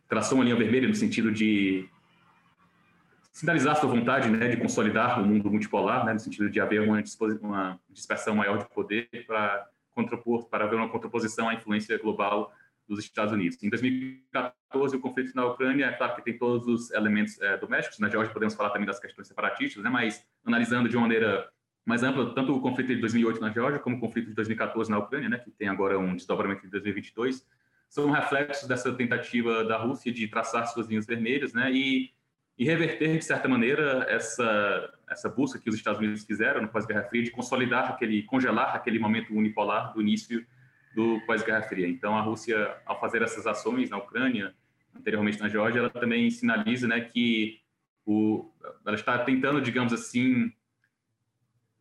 traçou 0.08 0.38
uma 0.38 0.44
linha 0.44 0.56
vermelha 0.56 0.88
no 0.88 0.94
sentido 0.94 1.30
de 1.30 1.86
sinalizar 3.30 3.76
sua 3.76 3.90
vontade 3.90 4.30
né, 4.30 4.48
de 4.48 4.56
consolidar 4.56 5.20
o 5.20 5.26
mundo 5.26 5.50
multipolar, 5.50 6.06
né, 6.06 6.14
no 6.14 6.20
sentido 6.20 6.48
de 6.48 6.58
haver 6.58 6.80
uma, 6.80 7.02
uma 7.42 7.78
dispersão 7.90 8.34
maior 8.34 8.56
de 8.56 8.64
poder 8.70 9.10
para 9.26 9.68
contrapor, 9.94 10.46
para 10.46 10.64
haver 10.64 10.76
uma 10.76 10.88
contraposição 10.88 11.46
à 11.50 11.54
influência 11.54 11.98
global 11.98 12.50
dos 12.88 13.00
Estados 13.00 13.32
Unidos. 13.32 13.62
Em 13.62 13.68
2014, 13.68 14.96
o 14.96 15.00
conflito 15.00 15.34
na 15.34 15.44
Ucrânia, 15.46 15.86
é 15.86 15.92
claro 15.92 16.14
que 16.14 16.22
tem 16.22 16.38
todos 16.38 16.66
os 16.66 16.90
elementos 16.92 17.40
é, 17.40 17.56
domésticos, 17.56 17.98
na 17.98 18.08
Geórgia 18.08 18.32
podemos 18.32 18.54
falar 18.54 18.70
também 18.70 18.86
das 18.86 19.00
questões 19.00 19.26
separatistas, 19.26 19.82
né, 19.82 19.90
mas 19.90 20.24
analisando 20.44 20.88
de 20.88 20.96
uma 20.96 21.02
maneira 21.02 21.48
mais 21.84 22.02
ampla, 22.02 22.34
tanto 22.34 22.54
o 22.54 22.60
conflito 22.60 22.88
de 22.88 23.00
2008 23.00 23.40
na 23.40 23.50
Geórgia, 23.50 23.78
como 23.78 23.96
o 23.96 24.00
conflito 24.00 24.28
de 24.28 24.34
2014 24.34 24.90
na 24.90 24.98
Ucrânia, 24.98 25.28
né, 25.28 25.38
que 25.38 25.50
tem 25.50 25.68
agora 25.68 25.98
um 25.98 26.14
desdobramento 26.14 26.66
em 26.66 26.70
2022, 26.70 27.46
são 27.88 28.10
reflexos 28.10 28.68
dessa 28.68 28.92
tentativa 28.92 29.64
da 29.64 29.76
Rússia 29.76 30.12
de 30.12 30.26
traçar 30.26 30.66
suas 30.66 30.88
linhas 30.88 31.06
vermelhas 31.06 31.52
né, 31.52 31.70
e, 31.72 32.10
e 32.58 32.64
reverter, 32.64 33.18
de 33.18 33.24
certa 33.24 33.48
maneira, 33.48 34.04
essa, 34.08 34.92
essa 35.08 35.28
busca 35.28 35.58
que 35.58 35.70
os 35.70 35.76
Estados 35.76 36.00
Unidos 36.00 36.24
fizeram 36.24 36.62
no 36.62 36.68
pós-Guerra 36.68 37.04
Fria 37.04 37.22
de 37.22 37.30
consolidar 37.30 37.90
aquele, 37.90 38.22
congelar 38.24 38.74
aquele 38.74 38.98
momento 38.98 39.32
unipolar 39.32 39.92
do 39.92 40.00
início 40.00 40.44
do 40.96 41.20
pós-Guerra 41.26 41.60
Fria. 41.60 41.86
Então, 41.86 42.16
a 42.16 42.22
Rússia, 42.22 42.74
ao 42.86 42.98
fazer 42.98 43.20
essas 43.20 43.46
ações 43.46 43.90
na 43.90 43.98
Ucrânia, 43.98 44.54
anteriormente 44.96 45.38
na 45.38 45.46
Geórgia, 45.46 45.80
ela 45.80 45.90
também 45.90 46.30
sinaliza 46.30 46.88
né, 46.88 47.02
que 47.02 47.60
o, 48.06 48.50
ela 48.84 48.94
está 48.96 49.18
tentando, 49.18 49.60
digamos 49.60 49.92
assim, 49.92 50.50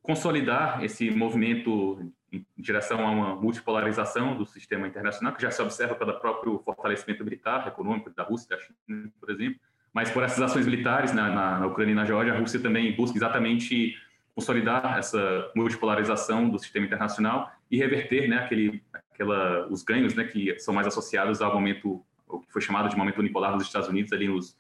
consolidar 0.02 0.84
esse 0.84 1.10
movimento 1.10 2.12
direção 2.58 3.08
a 3.08 3.10
uma 3.10 3.36
multipolarização 3.36 4.36
do 4.36 4.46
sistema 4.46 4.86
internacional, 4.86 5.34
que 5.34 5.42
já 5.42 5.50
se 5.50 5.62
observa 5.62 5.96
pelo 5.96 6.20
próprio 6.20 6.60
fortalecimento 6.66 7.24
militar, 7.24 7.66
econômico 7.66 8.10
da 8.10 8.24
Rússia, 8.24 8.50
da 8.50 8.62
China, 8.62 9.10
por 9.18 9.30
exemplo, 9.30 9.58
mas 9.94 10.12
por 10.12 10.24
essas 10.24 10.42
ações 10.42 10.66
militares 10.66 11.14
na, 11.14 11.30
na, 11.30 11.60
na 11.60 11.68
Ucrânia 11.68 11.94
e 11.94 11.96
na 11.96 12.04
Geórgia, 12.04 12.34
a 12.34 12.38
Rússia 12.38 12.60
também 12.60 12.94
busca 12.94 13.18
exatamente 13.18 13.96
consolidar 14.36 14.98
essa 14.98 15.50
multipolarização 15.56 16.50
do 16.50 16.60
sistema 16.60 16.86
internacional 16.86 17.50
e 17.72 17.78
reverter 17.78 18.28
né, 18.28 18.40
aquele, 18.40 18.84
aquela, 18.94 19.66
os 19.70 19.82
ganhos 19.82 20.14
né, 20.14 20.26
que 20.26 20.60
são 20.60 20.74
mais 20.74 20.86
associados 20.86 21.42
ao 21.42 21.54
momento, 21.54 22.04
o 22.28 22.42
que 22.42 22.52
foi 22.52 22.62
chamado 22.62 22.90
de 22.90 22.98
momento 22.98 23.20
unipolar 23.20 23.54
dos 23.54 23.66
Estados 23.66 23.88
Unidos 23.88 24.12
ali 24.12 24.28
nos, 24.28 24.58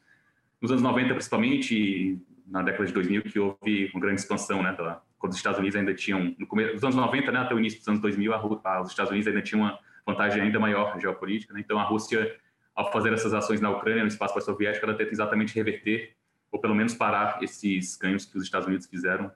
nos 0.62 0.72
anos 0.72 0.82
90, 0.82 1.14
principalmente, 1.14 1.76
e 1.76 2.22
na 2.48 2.62
década 2.62 2.86
de 2.86 2.94
2000, 2.94 3.24
que 3.24 3.38
houve 3.38 3.92
uma 3.94 4.00
grande 4.00 4.22
expansão, 4.22 4.64
né, 4.64 4.72
da, 4.72 5.02
quando 5.20 5.34
os 5.34 5.38
Estados 5.38 5.60
Unidos 5.60 5.76
ainda 5.76 5.94
tinham, 5.94 6.34
no 6.40 6.48
começo 6.48 6.76
dos 6.76 6.84
anos 6.84 6.96
90, 6.96 7.32
né, 7.34 7.40
até 7.40 7.54
o 7.54 7.60
início 7.60 7.80
dos 7.80 7.88
anos 7.90 8.00
2000, 8.00 8.34
a, 8.34 8.38
a, 8.38 8.82
os 8.82 8.90
Estados 8.90 9.12
Unidos 9.12 9.28
ainda 9.28 9.42
tinham 9.42 9.62
uma 9.62 9.78
vantagem 10.06 10.42
ainda 10.42 10.58
maior 10.58 10.98
geopolítica, 11.02 11.54
né, 11.54 11.60
então 11.60 11.78
a 11.78 11.84
Rússia, 11.84 12.34
ao 12.74 12.94
fazer 12.94 13.12
essas 13.12 13.34
ações 13.34 13.60
na 13.60 13.70
Ucrânia, 13.70 14.04
no 14.04 14.08
espaço 14.08 14.34
pós-soviético, 14.34 14.86
ela 14.86 14.96
tenta 14.96 15.12
exatamente 15.12 15.54
reverter, 15.54 16.16
ou 16.50 16.62
pelo 16.62 16.74
menos 16.74 16.94
parar 16.94 17.44
esses 17.44 17.98
ganhos 17.98 18.24
que 18.24 18.38
os 18.38 18.44
Estados 18.44 18.68
Unidos 18.68 18.88
fizeram 18.88 19.30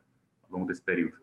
ao 0.49 0.57
longo 0.57 0.67
desse 0.67 0.81
período. 0.81 1.17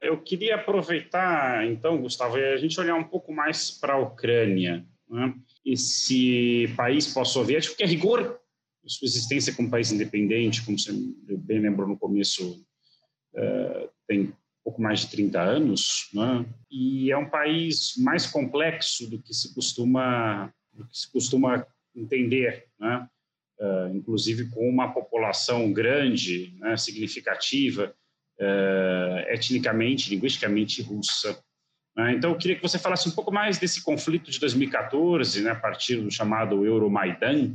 Eu 0.00 0.20
queria 0.20 0.56
aproveitar, 0.56 1.64
então, 1.66 2.00
Gustavo, 2.00 2.36
e 2.36 2.52
a 2.52 2.56
gente 2.56 2.78
olhar 2.80 2.96
um 2.96 3.04
pouco 3.04 3.32
mais 3.32 3.70
para 3.70 3.94
a 3.94 3.98
Ucrânia, 3.98 4.84
né? 5.08 5.34
esse 5.64 6.72
país 6.76 7.12
pós-soviético, 7.12 7.76
que 7.76 7.84
a 7.84 7.86
rigor, 7.86 8.40
sua 8.84 9.06
existência 9.06 9.54
como 9.54 9.70
país 9.70 9.92
independente, 9.92 10.64
como 10.64 10.76
você 10.76 10.92
bem 11.38 11.60
lembrou 11.60 11.86
no 11.86 11.96
começo, 11.96 12.66
uh, 13.34 13.88
tem 14.08 14.32
pouco 14.64 14.82
mais 14.82 15.00
de 15.00 15.10
30 15.10 15.40
anos, 15.40 16.08
né? 16.12 16.46
e 16.70 17.10
é 17.10 17.16
um 17.16 17.28
país 17.28 17.94
mais 17.96 18.26
complexo 18.26 19.08
do 19.08 19.20
que 19.20 19.32
se 19.32 19.54
costuma, 19.54 20.52
do 20.72 20.86
que 20.86 20.98
se 20.98 21.10
costuma 21.12 21.66
entender, 21.94 22.66
né? 22.78 23.08
Uh, 23.60 23.94
inclusive 23.94 24.48
com 24.50 24.68
uma 24.68 24.92
população 24.92 25.72
grande, 25.72 26.56
né, 26.58 26.76
significativa, 26.76 27.94
uh, 28.40 29.18
etnicamente, 29.28 30.10
linguisticamente 30.10 30.82
russa. 30.82 31.42
Né? 31.96 32.14
Então, 32.14 32.30
eu 32.30 32.38
queria 32.38 32.56
que 32.56 32.62
você 32.62 32.78
falasse 32.78 33.08
um 33.08 33.12
pouco 33.12 33.32
mais 33.32 33.58
desse 33.58 33.82
conflito 33.82 34.30
de 34.30 34.38
2014, 34.40 35.42
né, 35.42 35.50
a 35.50 35.54
partir 35.54 35.96
do 35.96 36.10
chamado 36.10 36.64
Euromaidan, 36.64 37.54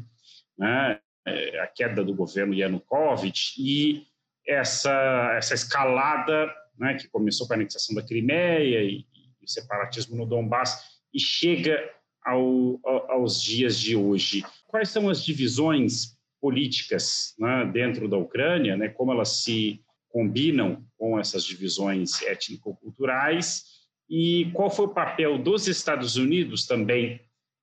né, 0.58 1.00
é, 1.26 1.60
a 1.60 1.68
queda 1.68 2.04
do 2.04 2.13
governo 2.13 2.54
Yanukovych 2.54 3.56
e 3.58 4.06
essa, 4.48 5.34
essa 5.38 5.54
escalada 5.54 6.54
né, 6.78 6.94
que 6.94 7.08
começou 7.10 7.48
com 7.48 7.54
a 7.54 7.56
anexação 7.58 7.96
da 7.96 8.04
Crimeia 8.04 8.84
e, 8.84 9.06
o 9.42 9.50
separatismo 9.50 10.16
no 10.16 10.26
Donbass 10.26 11.00
e 11.13 11.20
chega 11.20 11.90
ao, 12.26 12.80
aos 13.10 13.42
dias 13.42 13.80
de 13.80 13.96
hoje. 13.96 14.44
Quais 14.68 14.90
são 14.90 15.10
as 15.10 15.24
divisões 15.24 16.18
políticas 16.42 17.34
né, 17.40 17.70
dentro 17.74 18.10
da 18.10 18.18
Ucrânia, 18.18 18.76
né, 18.76 18.90
como 18.90 19.12
elas 19.12 19.44
se 19.44 19.82
combinam 20.10 20.86
com 20.98 21.20
essas 21.20 21.43
divisões 21.43 22.22
étnico-culturais 22.22 23.63
e 24.10 24.50
qual 24.54 24.70
foi 24.70 24.86
o 24.86 24.93
papel 24.93 25.38
dos 25.38 25.67
Estados 25.67 26.15
Unidos 26.15 26.65
também 26.65 27.22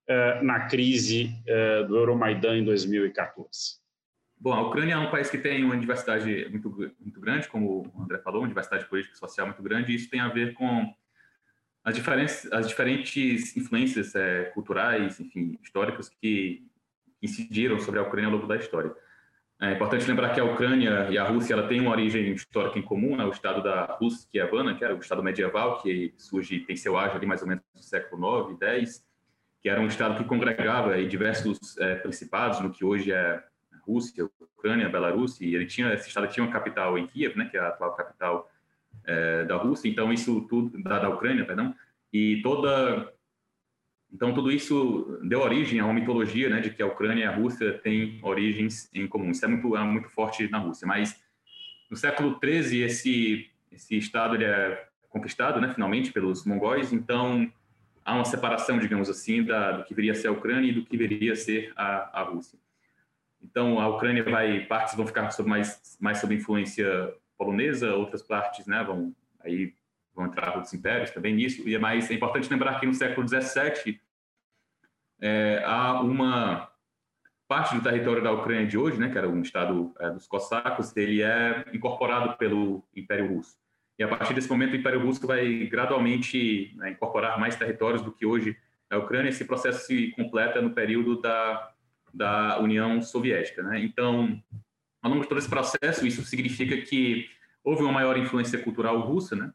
uh, 0.08 0.44
na 0.44 0.66
crise 0.66 1.34
uh, 1.48 1.86
do 1.86 1.96
Euromaidan 1.96 2.58
em 2.58 2.64
2014? 2.64 3.82
Bom, 4.36 4.52
a 4.52 4.60
Ucrânia 4.60 4.94
é 4.94 4.98
um 4.98 5.10
país 5.10 5.30
que 5.30 5.38
tem 5.38 5.64
uma 5.64 5.76
diversidade 5.76 6.48
muito, 6.50 6.68
muito 7.00 7.20
grande, 7.20 7.48
como 7.48 7.90
o 7.94 8.02
André 8.02 8.18
falou, 8.18 8.42
uma 8.42 8.48
diversidade 8.48 8.86
política 8.86 9.14
e 9.14 9.18
social 9.18 9.46
muito 9.46 9.62
grande, 9.62 9.92
e 9.92 9.94
isso 9.94 10.10
tem 10.10 10.20
a 10.20 10.28
ver 10.28 10.52
com 10.52 10.92
as 11.82 11.94
diferentes, 11.94 12.50
as 12.52 12.68
diferentes 12.68 13.56
influências 13.56 14.14
é, 14.14 14.44
culturais, 14.54 15.20
enfim, 15.20 15.58
históricas 15.62 16.08
que 16.08 16.66
incidiram 17.22 17.78
sobre 17.78 18.00
a 18.00 18.02
Ucrânia 18.02 18.28
ao 18.28 18.34
longo 18.34 18.46
da 18.46 18.56
história. 18.56 18.94
É 19.64 19.72
importante 19.72 20.06
lembrar 20.06 20.34
que 20.34 20.40
a 20.40 20.44
Ucrânia 20.44 21.08
e 21.10 21.16
a 21.16 21.24
Rússia 21.24 21.54
ela 21.54 21.66
uma 21.80 21.90
origem 21.90 22.32
histórica 22.32 22.78
em 22.78 22.82
comum, 22.82 23.16
né? 23.16 23.24
o 23.24 23.30
estado 23.30 23.62
da 23.62 23.96
Rússia, 23.98 24.44
Havana, 24.44 24.74
que 24.74 24.84
era 24.84 24.94
o 24.94 24.98
estado 24.98 25.22
medieval, 25.22 25.80
que 25.80 26.12
surge, 26.18 26.60
tem 26.60 26.76
seu 26.76 26.98
auge 26.98 27.16
ali 27.16 27.24
mais 27.24 27.40
ou 27.40 27.48
menos 27.48 27.64
no 27.74 27.82
século 27.82 28.50
IX, 28.50 28.58
X, 28.60 29.04
que 29.62 29.70
era 29.70 29.80
um 29.80 29.86
estado 29.86 30.18
que 30.18 30.28
congregava 30.28 30.92
aí, 30.92 31.08
diversos 31.08 31.78
é, 31.78 31.94
principados 31.94 32.60
no 32.60 32.70
que 32.70 32.84
hoje 32.84 33.10
é 33.10 33.42
Rússia, 33.86 34.28
Ucrânia, 34.56 34.88
Belarus, 34.88 35.40
e 35.40 35.54
ele 35.54 35.64
tinha, 35.64 35.94
esse 35.94 36.08
estado 36.08 36.28
tinha 36.28 36.44
uma 36.44 36.52
capital 36.52 36.98
em 36.98 37.06
Kiev, 37.06 37.36
né, 37.38 37.46
que 37.50 37.56
é 37.56 37.60
a 37.60 37.68
atual 37.68 37.94
capital 37.94 38.50
é, 39.06 39.44
da 39.44 39.56
Rússia, 39.56 39.88
então 39.88 40.12
isso 40.12 40.42
tudo, 40.42 40.82
da, 40.82 40.98
da 40.98 41.08
Ucrânia, 41.08 41.44
perdão, 41.46 41.74
e 42.12 42.42
toda 42.42 43.13
então, 44.14 44.32
tudo 44.32 44.52
isso 44.52 45.18
deu 45.24 45.40
origem 45.40 45.80
a 45.80 45.84
uma 45.84 45.92
mitologia 45.92 46.48
né, 46.48 46.60
de 46.60 46.70
que 46.70 46.80
a 46.80 46.86
Ucrânia 46.86 47.24
e 47.24 47.26
a 47.26 47.34
Rússia 47.34 47.72
têm 47.72 48.20
origens 48.22 48.88
em 48.94 49.08
comum. 49.08 49.32
Isso 49.32 49.44
é 49.44 49.48
muito, 49.48 49.76
é 49.76 49.82
muito 49.82 50.08
forte 50.08 50.48
na 50.48 50.58
Rússia. 50.58 50.86
Mas, 50.86 51.20
no 51.90 51.96
século 51.96 52.38
XIII, 52.40 52.82
esse, 52.82 53.50
esse 53.72 53.98
estado 53.98 54.36
ele 54.36 54.44
é 54.44 54.86
conquistado, 55.10 55.60
né, 55.60 55.72
finalmente, 55.74 56.12
pelos 56.12 56.44
mongóis. 56.46 56.92
Então, 56.92 57.52
há 58.04 58.14
uma 58.14 58.24
separação, 58.24 58.78
digamos 58.78 59.10
assim, 59.10 59.42
da, 59.42 59.72
do 59.72 59.84
que 59.84 59.92
viria 59.92 60.12
a 60.12 60.14
ser 60.14 60.28
a 60.28 60.32
Ucrânia 60.32 60.70
e 60.70 60.72
do 60.72 60.84
que 60.84 60.96
viria 60.96 61.32
a 61.32 61.36
ser 61.36 61.72
a, 61.74 62.20
a 62.20 62.22
Rússia. 62.22 62.56
Então, 63.42 63.80
a 63.80 63.88
Ucrânia 63.88 64.22
vai, 64.22 64.60
partes 64.60 64.94
vão 64.94 65.08
ficar 65.08 65.28
sob 65.32 65.48
mais, 65.48 65.98
mais 66.00 66.18
sob 66.18 66.32
influência 66.32 67.12
polonesa, 67.36 67.92
outras 67.96 68.22
partes 68.22 68.64
né, 68.68 68.84
vão, 68.84 69.12
aí 69.40 69.74
vão 70.14 70.26
entrar 70.26 70.54
outros 70.54 70.72
impérios 70.72 71.10
também 71.10 71.34
nisso. 71.34 71.68
E 71.68 71.74
é 71.74 71.80
mais 71.80 72.08
é 72.12 72.14
importante 72.14 72.48
lembrar 72.48 72.78
que 72.78 72.86
no 72.86 72.94
século 72.94 73.26
XVII 73.26 74.03
é, 75.20 75.62
há 75.64 76.00
uma 76.00 76.68
parte 77.46 77.74
do 77.74 77.82
território 77.82 78.22
da 78.22 78.32
Ucrânia 78.32 78.66
de 78.66 78.76
hoje, 78.76 78.98
né, 78.98 79.10
que 79.10 79.18
era 79.18 79.28
um 79.28 79.42
estado 79.42 79.92
é, 80.00 80.10
dos 80.10 80.26
cossacos, 80.26 80.96
ele 80.96 81.22
é 81.22 81.64
incorporado 81.72 82.36
pelo 82.36 82.82
Império 82.96 83.34
Russo. 83.34 83.56
E 83.98 84.02
a 84.02 84.08
partir 84.08 84.34
desse 84.34 84.48
momento, 84.48 84.72
o 84.72 84.76
Império 84.76 85.00
Russo 85.00 85.24
vai 85.26 85.66
gradualmente 85.66 86.74
né, 86.76 86.90
incorporar 86.90 87.38
mais 87.38 87.54
territórios 87.54 88.02
do 88.02 88.10
que 88.10 88.26
hoje 88.26 88.56
a 88.90 88.98
Ucrânia. 88.98 89.28
Esse 89.28 89.44
processo 89.44 89.86
se 89.86 90.10
completa 90.12 90.60
no 90.60 90.70
período 90.70 91.20
da, 91.20 91.70
da 92.12 92.58
União 92.58 93.00
Soviética. 93.00 93.62
Né? 93.62 93.80
Então, 93.80 94.42
ao 95.00 95.10
longo 95.10 95.22
de 95.22 95.28
todo 95.28 95.38
esse 95.38 95.48
processo, 95.48 96.06
isso 96.06 96.24
significa 96.24 96.76
que 96.78 97.28
houve 97.62 97.82
uma 97.82 97.92
maior 97.92 98.16
influência 98.18 98.58
cultural 98.58 99.00
russa, 99.00 99.36
né? 99.36 99.52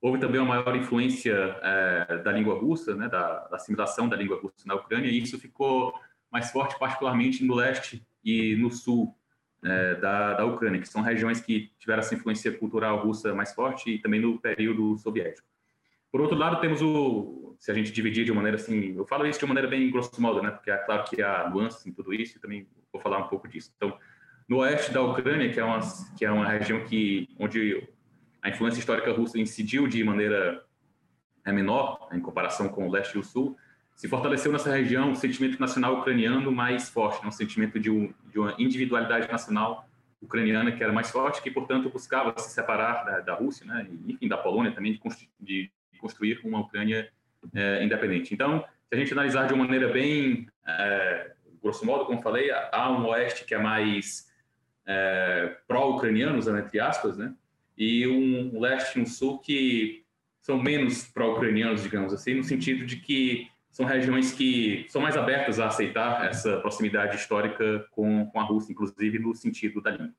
Houve 0.00 0.20
também 0.20 0.40
uma 0.40 0.56
maior 0.56 0.76
influência 0.76 1.34
é, 1.62 2.18
da 2.18 2.30
língua 2.30 2.54
russa, 2.54 2.94
né, 2.94 3.08
da, 3.08 3.48
da, 3.48 3.56
assimilação 3.56 4.08
da 4.08 4.16
língua 4.16 4.40
russa 4.40 4.64
na 4.64 4.76
Ucrânia, 4.76 5.08
e 5.08 5.18
isso 5.18 5.38
ficou 5.38 5.92
mais 6.30 6.50
forte, 6.50 6.78
particularmente 6.78 7.44
no 7.44 7.54
leste 7.54 8.06
e 8.24 8.54
no 8.56 8.70
sul 8.70 9.12
é, 9.64 9.96
da, 9.96 10.34
da 10.34 10.44
Ucrânia, 10.44 10.80
que 10.80 10.88
são 10.88 11.02
regiões 11.02 11.40
que 11.40 11.72
tiveram 11.80 12.00
essa 12.00 12.14
influência 12.14 12.52
cultural 12.52 13.04
russa 13.04 13.34
mais 13.34 13.52
forte 13.52 13.90
e 13.90 13.98
também 13.98 14.20
no 14.20 14.38
período 14.38 14.96
soviético. 14.98 15.48
Por 16.12 16.20
outro 16.20 16.38
lado, 16.38 16.60
temos 16.60 16.80
o, 16.80 17.56
se 17.58 17.70
a 17.70 17.74
gente 17.74 17.90
dividir 17.90 18.24
de 18.24 18.32
maneira 18.32 18.56
assim, 18.56 18.96
eu 18.96 19.04
falo 19.04 19.26
isso 19.26 19.38
de 19.40 19.44
uma 19.44 19.54
maneira 19.54 19.68
bem 19.68 19.90
grosso 19.90 20.20
modo, 20.22 20.40
né, 20.40 20.50
porque 20.52 20.70
é 20.70 20.76
claro 20.76 21.04
que 21.04 21.20
há 21.20 21.50
nuances 21.50 21.84
em 21.86 21.92
tudo 21.92 22.14
isso 22.14 22.36
e 22.36 22.40
também 22.40 22.68
vou 22.92 23.02
falar 23.02 23.18
um 23.18 23.28
pouco 23.28 23.48
disso. 23.48 23.72
Então, 23.76 23.98
no 24.48 24.58
oeste 24.58 24.92
da 24.92 25.02
Ucrânia, 25.02 25.52
que 25.52 25.58
é 25.58 25.64
uma, 25.64 25.80
que 26.16 26.24
é 26.24 26.30
uma 26.30 26.48
região 26.48 26.84
que, 26.84 27.28
onde 27.38 27.86
a 28.42 28.48
influência 28.48 28.78
histórica 28.78 29.12
russa 29.12 29.38
incidiu 29.38 29.86
de 29.86 30.02
maneira 30.04 30.64
é, 31.44 31.52
menor 31.52 32.08
em 32.12 32.20
comparação 32.20 32.68
com 32.68 32.86
o 32.86 32.90
leste 32.90 33.14
e 33.14 33.18
o 33.18 33.24
sul, 33.24 33.56
se 33.94 34.06
fortaleceu 34.06 34.52
nessa 34.52 34.70
região 34.70 35.10
um 35.10 35.14
sentimento 35.14 35.58
nacional 35.58 35.98
ucraniano 35.98 36.52
mais 36.52 36.88
forte, 36.88 37.20
né? 37.22 37.28
um 37.28 37.32
sentimento 37.32 37.80
de, 37.80 37.90
um, 37.90 38.14
de, 38.30 38.38
uma 38.38 38.54
individualidade 38.58 39.26
nacional 39.30 39.88
ucraniana 40.22 40.70
que 40.70 40.82
era 40.82 40.92
mais 40.92 41.10
forte, 41.10 41.42
que, 41.42 41.50
portanto, 41.50 41.90
buscava 41.90 42.32
se 42.38 42.50
separar 42.50 43.04
da, 43.04 43.20
da 43.20 43.34
Rússia, 43.34 43.66
né? 43.66 43.88
e, 43.90 44.12
enfim, 44.12 44.28
da 44.28 44.36
Polônia 44.36 44.72
também, 44.72 45.00
de, 45.40 45.70
de 45.92 45.98
construir 45.98 46.40
uma 46.44 46.60
Ucrânia 46.60 47.10
é, 47.54 47.82
independente. 47.82 48.32
Então, 48.32 48.64
se 48.88 48.94
a 48.94 48.96
gente 48.96 49.12
analisar 49.12 49.46
de 49.46 49.54
uma 49.54 49.64
maneira 49.64 49.88
bem, 49.88 50.48
é, 50.66 51.32
grosso 51.60 51.84
modo, 51.84 52.06
como 52.06 52.22
falei, 52.22 52.50
há 52.50 52.90
um 52.90 53.04
oeste 53.06 53.44
que 53.44 53.54
é 53.54 53.58
mais 53.58 54.32
é, 54.86 55.56
pró-ucraniano, 55.66 56.38
usando 56.38 56.58
entre 56.58 56.78
aspas, 56.78 57.16
né? 57.16 57.34
E 57.78 58.06
um 58.08 58.58
leste 58.58 58.98
e 58.98 59.02
um 59.02 59.06
sul 59.06 59.38
que 59.38 60.04
são 60.42 60.60
menos 60.60 61.04
pró-ucranianos, 61.04 61.82
digamos 61.82 62.12
assim, 62.12 62.34
no 62.34 62.42
sentido 62.42 62.84
de 62.84 62.96
que 62.96 63.48
são 63.70 63.86
regiões 63.86 64.32
que 64.32 64.84
são 64.88 65.00
mais 65.00 65.16
abertas 65.16 65.60
a 65.60 65.68
aceitar 65.68 66.26
essa 66.26 66.58
proximidade 66.58 67.14
histórica 67.14 67.86
com, 67.92 68.26
com 68.26 68.40
a 68.40 68.42
Rússia, 68.42 68.72
inclusive 68.72 69.20
no 69.20 69.34
sentido 69.34 69.80
da 69.80 69.92
língua. 69.92 70.12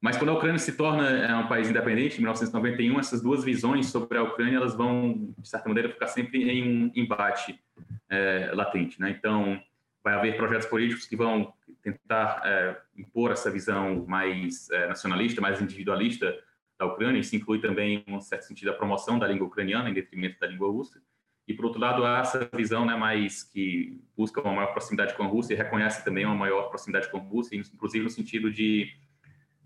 Mas 0.00 0.16
quando 0.16 0.30
a 0.30 0.32
Ucrânia 0.32 0.58
se 0.58 0.72
torna 0.72 1.08
é, 1.08 1.36
um 1.36 1.46
país 1.46 1.68
independente, 1.68 2.16
em 2.16 2.20
1991, 2.22 2.98
essas 2.98 3.22
duas 3.22 3.44
visões 3.44 3.86
sobre 3.86 4.18
a 4.18 4.22
Ucrânia 4.22 4.56
elas 4.56 4.74
vão, 4.74 5.32
de 5.38 5.48
certa 5.48 5.68
maneira, 5.68 5.90
ficar 5.90 6.08
sempre 6.08 6.50
em 6.50 6.86
um 6.86 6.92
embate 6.94 7.60
é, 8.08 8.50
latente. 8.54 9.00
Né? 9.00 9.10
Então, 9.10 9.62
vai 10.02 10.14
haver 10.14 10.36
projetos 10.36 10.66
políticos 10.66 11.06
que 11.06 11.14
vão 11.14 11.52
tentar 11.82 12.40
é, 12.44 12.80
impor 12.96 13.32
essa 13.32 13.50
visão 13.50 14.04
mais 14.06 14.70
é, 14.70 14.86
nacionalista, 14.86 15.40
mais 15.40 15.60
individualista 15.60 16.34
da 16.78 16.86
Ucrânia, 16.86 17.20
isso 17.20 17.36
inclui 17.36 17.60
também, 17.60 18.04
em 18.06 18.14
um 18.14 18.20
certo 18.20 18.42
sentido, 18.42 18.70
a 18.70 18.74
promoção 18.74 19.18
da 19.18 19.26
língua 19.26 19.46
ucraniana 19.46 19.90
em 19.90 19.94
detrimento 19.94 20.38
da 20.40 20.46
língua 20.46 20.70
russa. 20.70 21.00
E, 21.46 21.54
por 21.54 21.66
outro 21.66 21.80
lado, 21.80 22.04
há 22.04 22.20
essa 22.20 22.48
visão 22.54 22.86
né, 22.86 22.94
mais 22.94 23.42
que 23.42 24.00
busca 24.16 24.40
uma 24.40 24.54
maior 24.54 24.72
proximidade 24.72 25.14
com 25.14 25.24
a 25.24 25.26
Rússia 25.26 25.54
e 25.54 25.56
reconhece 25.56 26.04
também 26.04 26.24
uma 26.24 26.34
maior 26.34 26.68
proximidade 26.68 27.10
com 27.10 27.18
a 27.18 27.20
Rússia, 27.20 27.56
inclusive 27.56 28.04
no 28.04 28.10
sentido 28.10 28.50
de 28.50 28.88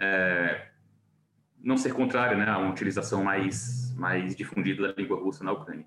é, 0.01 0.69
não 1.63 1.77
ser 1.77 1.93
contrário 1.93 2.39
né, 2.39 2.49
a 2.49 2.59
uma 2.59 2.71
utilização 2.71 3.23
mais, 3.23 3.95
mais 3.97 4.35
difundida 4.35 4.89
da 4.89 4.95
língua 5.01 5.19
russa 5.19 5.45
na 5.45 5.53
Ucrânia. 5.53 5.87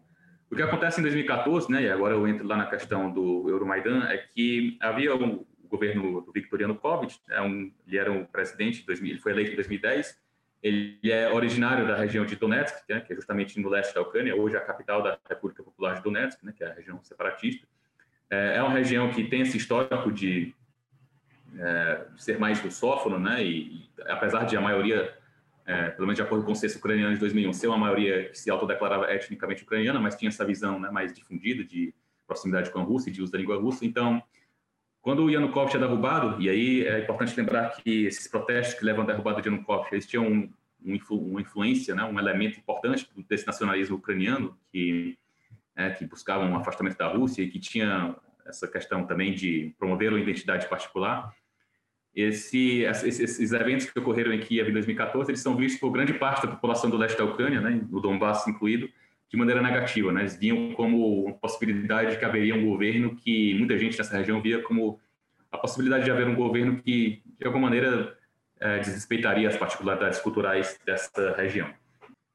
O 0.49 0.55
que 0.55 0.61
acontece 0.61 0.99
em 0.99 1.03
2014, 1.03 1.71
né, 1.71 1.83
e 1.83 1.89
agora 1.89 2.15
eu 2.15 2.27
entro 2.27 2.47
lá 2.47 2.57
na 2.57 2.65
questão 2.65 3.11
do 3.11 3.47
Euromaidan, 3.47 4.05
é 4.05 4.17
que 4.17 4.77
havia 4.81 5.15
um 5.15 5.45
governo 5.69 6.21
do 6.21 6.32
Viktor 6.32 6.62
Yanukovych, 6.62 7.19
é 7.29 7.41
um, 7.41 7.71
ele 7.88 7.97
era 7.97 8.12
um 8.12 8.25
presidente, 8.25 8.86
2000, 8.86 9.12
ele 9.12 9.19
foi 9.19 9.32
eleito 9.32 9.51
em 9.51 9.55
2010, 9.55 10.19
ele 10.62 10.99
é 11.03 11.32
originário 11.32 11.88
da 11.88 11.95
região 11.95 12.25
de 12.25 12.36
Donetsk, 12.36 12.84
né, 12.89 12.99
que 12.99 13.13
é 13.13 13.15
justamente 13.15 13.60
no 13.60 13.69
leste 13.69 13.93
da 13.93 14.01
Ucrânia, 14.01 14.36
hoje 14.36 14.55
é 14.55 14.60
a 14.60 14.62
capital 14.62 15.01
da 15.01 15.17
República 15.27 15.63
Popular 15.63 15.95
de 15.95 16.03
Donetsk, 16.03 16.43
né, 16.43 16.53
que 16.55 16.63
é 16.63 16.67
a 16.67 16.73
região 16.73 17.01
separatista. 17.01 17.65
É, 18.29 18.58
é 18.58 18.62
uma 18.62 18.73
região 18.73 19.10
que 19.12 19.23
tem 19.23 19.41
esse 19.41 19.58
histórico 19.58 20.12
de, 20.12 20.53
é, 21.58 22.05
de 22.13 22.23
ser 22.23 22.38
mais 22.38 22.60
russófono, 22.60 23.17
né, 23.17 23.43
e, 23.43 23.77
e, 23.77 23.89
apesar 24.08 24.43
de 24.43 24.58
a 24.58 24.62
maioria, 24.62 25.15
é, 25.65 25.91
pelo 25.91 26.08
menos 26.08 26.17
de 26.17 26.23
acordo 26.23 26.43
com 26.43 26.51
o 26.51 26.55
censo 26.55 26.77
ucraniano 26.77 27.13
de 27.13 27.19
2001, 27.19 27.53
ser 27.53 27.67
uma 27.67 27.77
maioria 27.77 28.29
que 28.29 28.38
se 28.38 28.49
autodeclarava 28.49 29.10
etnicamente 29.13 29.63
ucraniana, 29.63 29.99
mas 29.99 30.15
tinha 30.15 30.27
essa 30.27 30.43
visão 30.43 30.77
né, 30.77 30.91
mais 30.91 31.13
difundida 31.13 31.63
de 31.63 31.93
proximidade 32.27 32.69
com 32.69 32.79
a 32.79 32.84
Rússia 32.84 33.10
e 33.10 33.13
de 33.13 33.21
uso 33.21 33.32
da 33.32 33.38
língua 33.38 33.58
russa. 33.58 33.86
Então, 33.86 34.21
quando 35.01 35.23
o 35.23 35.29
Yanukovych 35.29 35.75
é 35.75 35.79
derrubado, 35.79 36.41
e 36.41 36.49
aí 36.49 36.85
é 36.85 36.99
importante 36.99 37.35
lembrar 37.38 37.69
que 37.75 38.05
esses 38.05 38.27
protestos 38.27 38.77
que 38.77 38.85
levam 38.85 39.03
à 39.03 39.07
derrubada 39.07 39.41
de 39.41 39.47
Yanukovych, 39.47 39.93
eles 39.93 40.05
tinham 40.05 40.27
um, 40.27 40.51
um, 40.85 40.99
uma 41.12 41.41
influência, 41.41 41.95
né, 41.95 42.03
um 42.03 42.19
elemento 42.19 42.59
importante 42.59 43.09
desse 43.27 43.47
nacionalismo 43.47 43.97
ucraniano, 43.97 44.57
que, 44.71 45.17
é, 45.75 45.89
que 45.91 46.05
buscava 46.05 46.43
um 46.43 46.55
afastamento 46.55 46.97
da 46.97 47.07
Rússia 47.07 47.43
e 47.43 47.49
que 47.49 47.59
tinha 47.59 48.15
essa 48.45 48.67
questão 48.67 49.05
também 49.05 49.33
de 49.33 49.73
promover 49.77 50.12
uma 50.12 50.19
identidade 50.19 50.67
particular. 50.67 51.33
Esse, 52.13 52.81
esses, 52.81 53.19
esses, 53.19 53.51
eventos 53.53 53.89
que 53.89 53.97
ocorreram 53.99 54.33
em 54.33 54.39
Kiev 54.39 54.69
em 54.69 54.73
2014, 54.73 55.29
eles 55.29 55.41
são 55.41 55.55
vistos 55.55 55.79
por 55.79 55.91
grande 55.91 56.13
parte 56.13 56.45
da 56.45 56.53
população 56.53 56.89
do 56.89 56.97
leste 56.97 57.17
da 57.17 57.23
Ucrânia, 57.23 57.62
né, 57.62 57.81
no 57.89 58.01
Donbass 58.01 58.47
incluído, 58.47 58.89
de 59.29 59.37
maneira 59.37 59.61
negativa, 59.61 60.11
né? 60.11 60.21
Eles 60.21 60.35
viam 60.35 60.73
como 60.73 61.25
uma 61.25 61.35
possibilidade 61.35 62.11
de 62.11 62.17
que 62.17 62.25
haveria 62.25 62.55
um 62.55 62.65
governo 62.65 63.15
que 63.15 63.53
muita 63.53 63.77
gente 63.77 63.97
nessa 63.97 64.17
região 64.17 64.41
via 64.41 64.61
como 64.63 64.99
a 65.51 65.57
possibilidade 65.57 66.05
de 66.05 66.11
haver 66.11 66.27
um 66.27 66.35
governo 66.35 66.81
que, 66.81 67.21
de 67.39 67.45
alguma 67.45 67.65
maneira, 67.67 68.17
é, 68.59 68.79
desrespeitaria 68.79 69.47
as 69.47 69.55
particularidades 69.55 70.19
culturais 70.19 70.79
dessa 70.85 71.35
região. 71.35 71.71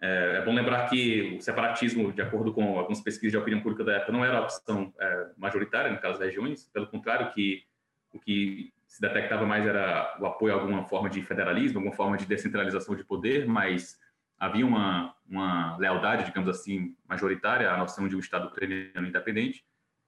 É, 0.00 0.36
é, 0.36 0.44
bom 0.44 0.54
lembrar 0.54 0.88
que 0.88 1.36
o 1.38 1.40
separatismo, 1.40 2.12
de 2.12 2.22
acordo 2.22 2.52
com 2.52 2.78
algumas 2.78 3.00
pesquisas 3.00 3.32
de 3.32 3.38
opinião 3.38 3.60
pública 3.60 3.82
da 3.82 3.94
época, 3.94 4.12
não 4.12 4.24
era 4.24 4.38
a 4.38 4.42
opção 4.42 4.92
é, 5.00 5.26
majoritária 5.36 5.90
naquelas 5.90 6.20
regiões, 6.20 6.68
pelo 6.72 6.86
contrário, 6.86 7.32
que 7.32 7.64
o 8.12 8.20
que 8.20 8.72
se 8.86 9.00
detectava 9.00 9.44
mais 9.44 9.66
era 9.66 10.16
o 10.20 10.26
apoio 10.26 10.54
a 10.54 10.60
alguma 10.60 10.84
forma 10.84 11.10
de 11.10 11.22
federalismo, 11.22 11.78
alguma 11.78 11.96
forma 11.96 12.16
de 12.16 12.26
descentralização 12.26 12.94
de 12.94 13.02
poder, 13.02 13.46
mas 13.46 13.98
havia 14.44 14.66
uma, 14.66 15.14
uma 15.28 15.76
lealdade, 15.78 16.24
digamos 16.24 16.48
assim, 16.48 16.94
majoritária 17.08 17.70
à 17.70 17.76
noção 17.76 18.06
de 18.06 18.14
um 18.14 18.18
Estado 18.18 18.48
ucraniano 18.48 19.08
independente, 19.08 19.64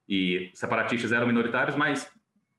e 0.07 0.51
separatistas 0.53 1.11
eram 1.11 1.27
minoritários, 1.27 1.75
mas 1.75 2.09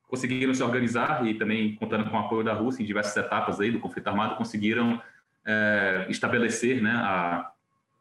conseguiram 0.02 0.52
se 0.52 0.62
organizar 0.62 1.26
e 1.26 1.34
também, 1.34 1.76
contando 1.76 2.08
com 2.10 2.16
o 2.16 2.20
apoio 2.20 2.42
da 2.42 2.52
Rússia 2.52 2.82
em 2.82 2.86
diversas 2.86 3.16
etapas 3.16 3.60
aí 3.60 3.70
do 3.70 3.78
conflito 3.78 4.08
armado, 4.08 4.36
conseguiram 4.36 5.00
é, 5.44 6.06
estabelecer 6.08 6.82
né, 6.82 6.92
a, 6.92 7.50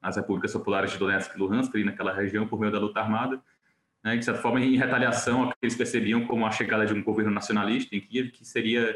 as 0.01 0.15
repúblicas 0.15 0.51
populares 0.53 0.91
de 0.91 0.97
Donetsk 0.97 1.35
e 1.35 1.39
Luhansk 1.39 1.75
ali 1.75 1.83
naquela 1.83 2.13
região 2.13 2.47
por 2.47 2.59
meio 2.59 2.71
da 2.71 2.79
luta 2.79 2.99
armada, 2.99 3.41
né, 4.03 4.17
de 4.17 4.25
certa 4.25 4.41
forma 4.41 4.59
em 4.59 4.75
retaliação 4.75 5.43
ao 5.43 5.49
que 5.49 5.55
eles 5.61 5.75
percebiam 5.75 6.25
como 6.25 6.45
a 6.45 6.51
chegada 6.51 6.85
de 6.85 6.93
um 6.93 7.03
governo 7.03 7.31
nacionalista 7.31 7.95
em 7.95 8.01
Kiev, 8.01 8.31
que 8.31 8.45
seria 8.45 8.95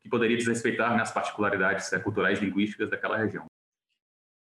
que 0.00 0.08
poderia 0.08 0.36
desrespeitar 0.36 0.94
né, 0.96 1.02
as 1.02 1.12
particularidades 1.12 1.92
é, 1.92 1.98
culturais 1.98 2.40
e 2.40 2.44
linguísticas 2.44 2.90
daquela 2.90 3.16
região. 3.16 3.46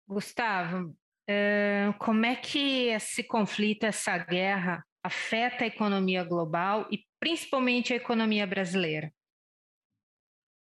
Gustavo, 0.08 0.96
como 2.00 2.26
é 2.26 2.36
que 2.36 2.88
esse 2.88 3.24
conflito, 3.24 3.84
essa 3.84 4.18
guerra, 4.18 4.84
afeta 5.04 5.64
a 5.64 5.68
economia 5.68 6.24
global 6.24 6.88
e 6.92 7.00
principalmente 7.20 7.94
a 7.94 7.98
economia 7.98 8.48
brasileira? 8.48 9.12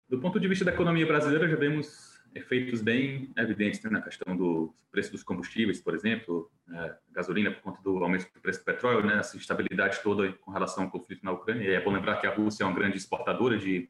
Do 0.08 0.20
ponto 0.20 0.40
de 0.40 0.48
vista 0.48 0.64
da 0.66 0.72
economia 0.72 1.06
brasileira, 1.06 1.48
já 1.48 1.56
vemos 1.56 2.16
efeitos 2.34 2.82
bem 2.82 3.32
evidentes 3.38 3.82
né, 3.82 3.90
na 3.90 4.02
questão 4.02 4.36
do 4.36 4.76
preço 4.92 5.12
dos 5.12 5.24
combustíveis, 5.24 5.82
por 5.82 5.96
exemplo, 5.96 6.52
é, 6.74 6.96
gasolina 7.12 7.52
por 7.52 7.62
conta 7.62 7.82
do 7.82 8.04
aumento 8.04 8.32
do 8.34 8.42
preço 8.42 8.60
do 8.60 8.66
petróleo, 8.66 9.06
né, 9.06 9.18
essa 9.18 9.36
instabilidade 9.36 10.02
toda 10.04 10.32
com 10.34 10.52
relação 10.52 10.84
ao 10.84 10.92
conflito 10.92 11.24
na 11.24 11.32
Ucrânia. 11.32 11.68
E 11.68 11.74
é 11.74 11.82
bom 11.82 11.92
lembrar 11.92 12.18
que 12.18 12.28
a 12.28 12.34
Rússia 12.34 12.64
é 12.64 12.68
uma 12.68 12.76
grande 12.76 12.98
exportadora 12.98 13.58
de, 13.58 13.90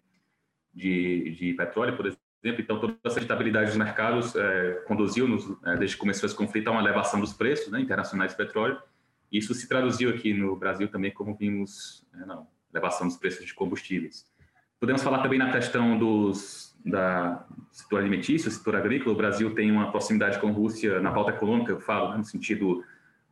de, 0.74 1.32
de 1.32 1.54
petróleo, 1.54 1.98
por 1.98 2.06
Então, 2.45 2.79
toda 2.79 2.95
essa 3.03 3.19
estabilidade 3.19 3.67
dos 3.67 3.77
mercados 3.77 4.36
é, 4.36 4.84
conduziu, 4.88 5.27
nos, 5.27 5.45
é, 5.65 5.75
desde 5.77 5.95
que 5.95 5.99
começou 5.99 6.27
esse 6.27 6.36
conflito, 6.36 6.67
a 6.67 6.71
uma 6.71 6.81
elevação 6.81 7.19
dos 7.19 7.34
preços 7.34 7.71
né, 7.71 7.79
internacionais 7.79 8.34
do 8.34 8.38
petróleo. 8.38 8.79
Isso 9.31 9.53
se 9.53 9.67
traduziu 9.67 10.10
aqui 10.10 10.34
no 10.34 10.55
Brasil 10.55 10.88
também, 10.88 11.12
como 11.12 11.36
vimos, 11.36 12.05
é, 12.13 12.25
não, 12.25 12.47
elevação 12.71 13.08
dos 13.08 13.17
preços 13.17 13.45
de 13.45 13.53
combustíveis. 13.53 14.25
Podemos 14.79 15.01
falar 15.01 15.23
também 15.23 15.39
na 15.39 15.51
questão 15.51 15.97
dos, 15.97 16.77
da 16.86 17.45
setor 17.71 17.99
alimentício, 17.99 18.51
setor 18.51 18.75
agrícola. 18.75 19.13
O 19.13 19.17
Brasil 19.17 19.53
tem 19.55 19.71
uma 19.71 19.89
proximidade 19.89 20.39
com 20.39 20.47
a 20.47 20.51
Rússia 20.51 20.99
na 20.99 21.12
pauta 21.12 21.31
econômica, 21.31 21.71
eu 21.71 21.79
falo, 21.79 22.12
né, 22.12 22.17
no 22.17 22.25
sentido 22.25 22.84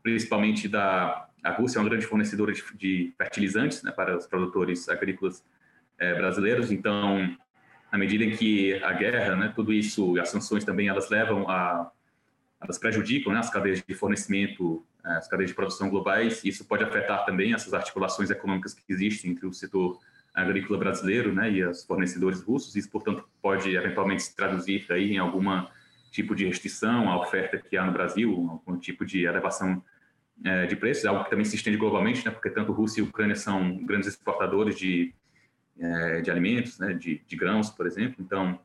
principalmente 0.02 0.68
da 0.68 1.30
a 1.44 1.52
Rússia 1.52 1.78
é 1.78 1.82
uma 1.82 1.90
grande 1.90 2.06
fornecedora 2.06 2.54
de, 2.54 2.64
de 2.78 3.14
fertilizantes 3.18 3.84
né, 3.84 3.92
para 3.92 4.18
os 4.18 4.26
produtores 4.26 4.88
agrícolas 4.88 5.44
é, 6.00 6.16
brasileiros. 6.16 6.72
Então, 6.72 7.36
na 7.94 8.00
medida 8.00 8.24
em 8.24 8.36
que 8.36 8.74
a 8.84 8.92
guerra, 8.92 9.36
né, 9.36 9.54
tudo 9.56 9.72
isso, 9.72 10.20
as 10.20 10.30
sanções 10.30 10.66
também, 10.66 10.88
elas 10.88 11.12
levam 11.12 11.48
a, 11.48 11.92
elas 12.60 12.80
prejudicam 12.80 13.32
né, 13.32 13.38
as 13.38 13.52
cadeias 13.52 13.84
de 13.88 13.94
fornecimento, 13.94 14.84
eh, 15.06 15.12
as 15.12 15.28
cadeias 15.28 15.52
de 15.52 15.56
produção 15.56 15.92
globais, 15.92 16.44
e 16.44 16.50
isso 16.50 16.66
pode 16.66 16.84
afetar 16.84 17.24
também 17.24 17.54
essas 17.54 17.72
articulações 17.72 18.32
econômicas 18.32 18.74
que 18.74 18.82
existem 18.90 19.30
entre 19.30 19.46
o 19.46 19.54
setor 19.54 20.00
agrícola 20.34 20.80
brasileiro 20.80 21.32
né, 21.36 21.52
e 21.52 21.64
os 21.64 21.86
fornecedores 21.86 22.42
russos, 22.42 22.76
isso, 22.76 22.90
portanto, 22.90 23.30
pode 23.40 23.76
eventualmente 23.76 24.24
se 24.24 24.36
traduzir 24.36 24.88
aí 24.90 25.12
em 25.14 25.20
alguma 25.20 25.70
tipo 26.10 26.34
de 26.34 26.48
restrição 26.48 27.12
à 27.12 27.22
oferta 27.22 27.60
que 27.60 27.78
há 27.78 27.86
no 27.86 27.92
Brasil, 27.92 28.32
algum 28.50 28.76
tipo 28.80 29.06
de 29.06 29.24
elevação 29.24 29.84
é, 30.44 30.66
de 30.66 30.76
preços, 30.76 31.06
algo 31.06 31.26
que 31.26 31.30
também 31.30 31.46
se 31.46 31.56
estende 31.56 31.78
globalmente, 31.78 32.26
né, 32.26 32.32
porque 32.32 32.50
tanto 32.50 32.72
Rússia 32.72 33.02
e 33.02 33.04
Ucrânia 33.04 33.36
são 33.36 33.78
grandes 33.86 34.08
exportadores 34.10 34.76
de 34.80 35.14
é, 35.80 36.22
de 36.22 36.32
alimentos, 36.32 36.80
né, 36.80 36.94
de, 36.94 37.22
de, 37.28 37.36
grãos, 37.36 37.70
por 37.70 37.86
exemplo. 37.86 38.16
Então, 38.20 38.60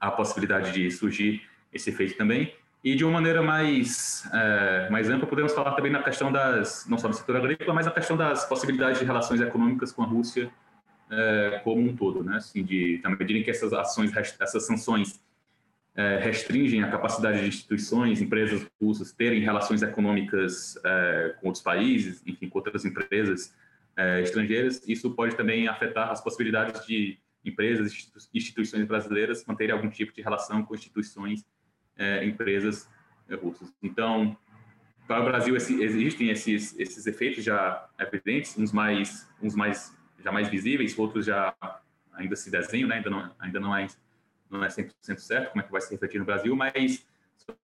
há 0.00 0.08
a 0.08 0.10
possibilidade 0.10 0.72
de 0.72 0.90
surgir 0.90 1.42
esse 1.72 1.90
efeito 1.90 2.16
também. 2.16 2.54
E 2.84 2.96
de 2.96 3.04
uma 3.04 3.12
maneira 3.12 3.42
mais, 3.42 4.28
é, 4.32 4.90
mais 4.90 5.08
ampla, 5.08 5.26
podemos 5.26 5.52
falar 5.52 5.72
também 5.72 5.92
na 5.92 6.02
questão 6.02 6.32
das, 6.32 6.84
não 6.88 6.98
só 6.98 7.08
do 7.08 7.14
setor 7.14 7.36
agrícola, 7.36 7.72
mas 7.72 7.86
na 7.86 7.92
questão 7.92 8.16
das 8.16 8.44
possibilidades 8.44 8.98
de 8.98 9.04
relações 9.04 9.40
econômicas 9.40 9.92
com 9.92 10.02
a 10.02 10.06
Rússia 10.06 10.50
é, 11.12 11.60
como 11.62 11.80
um 11.80 11.94
todo, 11.94 12.24
né? 12.24 12.36
Assim, 12.36 12.64
de, 12.64 13.00
na 13.04 13.10
medida 13.10 13.38
em 13.38 13.42
que 13.42 13.50
essas 13.50 13.72
ações, 13.72 14.10
essas 14.16 14.66
sanções 14.66 15.20
é, 15.94 16.18
restringem 16.18 16.82
a 16.82 16.90
capacidade 16.90 17.40
de 17.40 17.46
instituições, 17.46 18.20
empresas 18.20 18.66
russas 18.80 19.12
terem 19.12 19.40
relações 19.40 19.82
econômicas 19.82 20.78
é, 20.84 21.34
com 21.40 21.48
outros 21.48 21.62
países, 21.62 22.22
enfim, 22.26 22.48
com 22.48 22.58
outras 22.58 22.84
empresas, 22.84 23.54
é, 23.96 24.20
estrangeiras, 24.22 24.82
isso 24.86 25.10
pode 25.14 25.36
também 25.36 25.68
afetar 25.68 26.10
as 26.10 26.20
possibilidades 26.20 26.86
de 26.86 27.18
empresas, 27.44 27.92
instituições 28.32 28.86
brasileiras 28.86 29.44
manterem 29.44 29.74
algum 29.74 29.90
tipo 29.90 30.12
de 30.12 30.22
relação 30.22 30.64
com 30.64 30.74
instituições, 30.74 31.44
é, 31.96 32.24
empresas 32.24 32.88
é, 33.28 33.34
russas. 33.34 33.72
Então, 33.82 34.36
para 35.06 35.20
o 35.20 35.24
Brasil 35.24 35.56
esse, 35.56 35.82
existem 35.82 36.30
esses, 36.30 36.78
esses 36.78 37.06
efeitos 37.06 37.44
já 37.44 37.88
evidentes, 37.98 38.56
uns 38.56 38.72
mais, 38.72 39.28
uns 39.42 39.54
mais 39.54 39.96
já 40.22 40.30
mais 40.30 40.48
visíveis, 40.48 40.96
outros 40.98 41.26
já 41.26 41.54
ainda 42.12 42.36
se 42.36 42.50
desenham, 42.50 42.88
né? 42.88 42.96
ainda 42.96 43.10
não, 43.10 43.34
ainda 43.38 43.60
não 43.60 43.76
é 43.76 43.88
não 44.48 44.62
é 44.62 44.68
100% 44.68 45.18
certo 45.18 45.50
como 45.50 45.62
é 45.62 45.64
que 45.64 45.72
vai 45.72 45.80
se 45.80 45.90
refletir 45.90 46.18
no 46.18 46.26
Brasil, 46.26 46.54
mas 46.54 47.06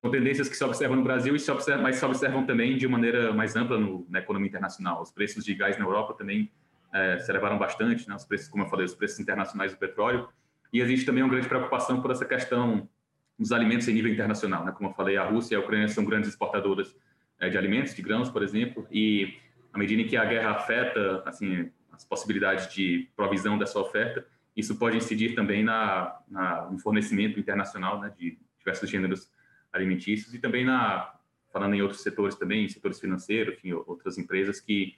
são 0.00 0.10
tendências 0.10 0.48
que 0.48 0.56
se 0.56 0.64
observam 0.64 0.96
no 0.96 1.02
Brasil 1.02 1.34
e 1.34 1.40
se 1.40 1.50
observam, 1.50 1.82
mas 1.82 1.96
se 1.96 2.04
observam 2.04 2.44
também 2.44 2.76
de 2.76 2.86
maneira 2.86 3.32
mais 3.32 3.56
ampla 3.56 3.78
no, 3.78 4.06
na 4.08 4.18
economia 4.18 4.48
internacional. 4.48 5.02
Os 5.02 5.10
preços 5.10 5.44
de 5.44 5.54
gás 5.54 5.78
na 5.78 5.84
Europa 5.84 6.14
também 6.14 6.50
é, 6.92 7.18
se 7.18 7.30
elevaram 7.30 7.58
bastante, 7.58 8.08
né? 8.08 8.14
os 8.14 8.24
preços, 8.24 8.48
como 8.48 8.64
eu 8.64 8.68
falei, 8.68 8.86
os 8.86 8.94
preços 8.94 9.18
internacionais 9.18 9.72
do 9.72 9.78
petróleo. 9.78 10.28
E 10.72 10.80
existe 10.80 11.06
também 11.06 11.22
uma 11.22 11.30
grande 11.30 11.48
preocupação 11.48 12.00
por 12.00 12.10
essa 12.10 12.24
questão 12.24 12.88
dos 13.38 13.52
alimentos 13.52 13.86
em 13.88 13.92
nível 13.92 14.12
internacional. 14.12 14.64
Né? 14.64 14.72
Como 14.72 14.90
eu 14.90 14.94
falei, 14.94 15.16
a 15.16 15.24
Rússia 15.24 15.54
e 15.54 15.56
a 15.56 15.60
Ucrânia 15.60 15.88
são 15.88 16.04
grandes 16.04 16.28
exportadoras 16.28 16.94
é, 17.38 17.48
de 17.48 17.56
alimentos, 17.56 17.94
de 17.94 18.02
grãos, 18.02 18.28
por 18.28 18.42
exemplo, 18.42 18.86
e 18.90 19.38
à 19.72 19.78
medida 19.78 20.02
em 20.02 20.06
que 20.06 20.16
a 20.16 20.24
guerra 20.24 20.50
afeta 20.50 21.22
assim, 21.24 21.70
as 21.92 22.04
possibilidades 22.04 22.72
de 22.72 23.08
provisão 23.14 23.56
dessa 23.56 23.78
oferta, 23.78 24.26
isso 24.56 24.76
pode 24.76 24.96
incidir 24.96 25.34
também 25.36 25.62
na, 25.62 26.18
na 26.28 26.68
no 26.70 26.78
fornecimento 26.78 27.38
internacional 27.38 28.00
né, 28.00 28.12
de 28.18 28.36
diversos 28.58 28.90
gêneros 28.90 29.30
alimentícios 29.78 30.34
e 30.34 30.38
também 30.38 30.64
na 30.64 31.14
falando 31.52 31.74
em 31.74 31.82
outros 31.82 32.02
setores 32.02 32.34
também, 32.34 32.68
setores 32.68 33.00
financeiros, 33.00 33.54
enfim, 33.54 33.72
outras 33.72 34.18
empresas 34.18 34.60
que 34.60 34.96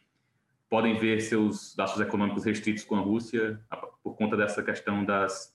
podem 0.68 0.98
ver 0.98 1.20
seus 1.20 1.76
laços 1.76 2.00
econômicos 2.00 2.44
restritos 2.44 2.84
com 2.84 2.96
a 2.96 3.00
Rússia 3.00 3.60
por 4.02 4.16
conta 4.16 4.36
dessa 4.36 4.62
questão 4.62 5.04
das, 5.04 5.54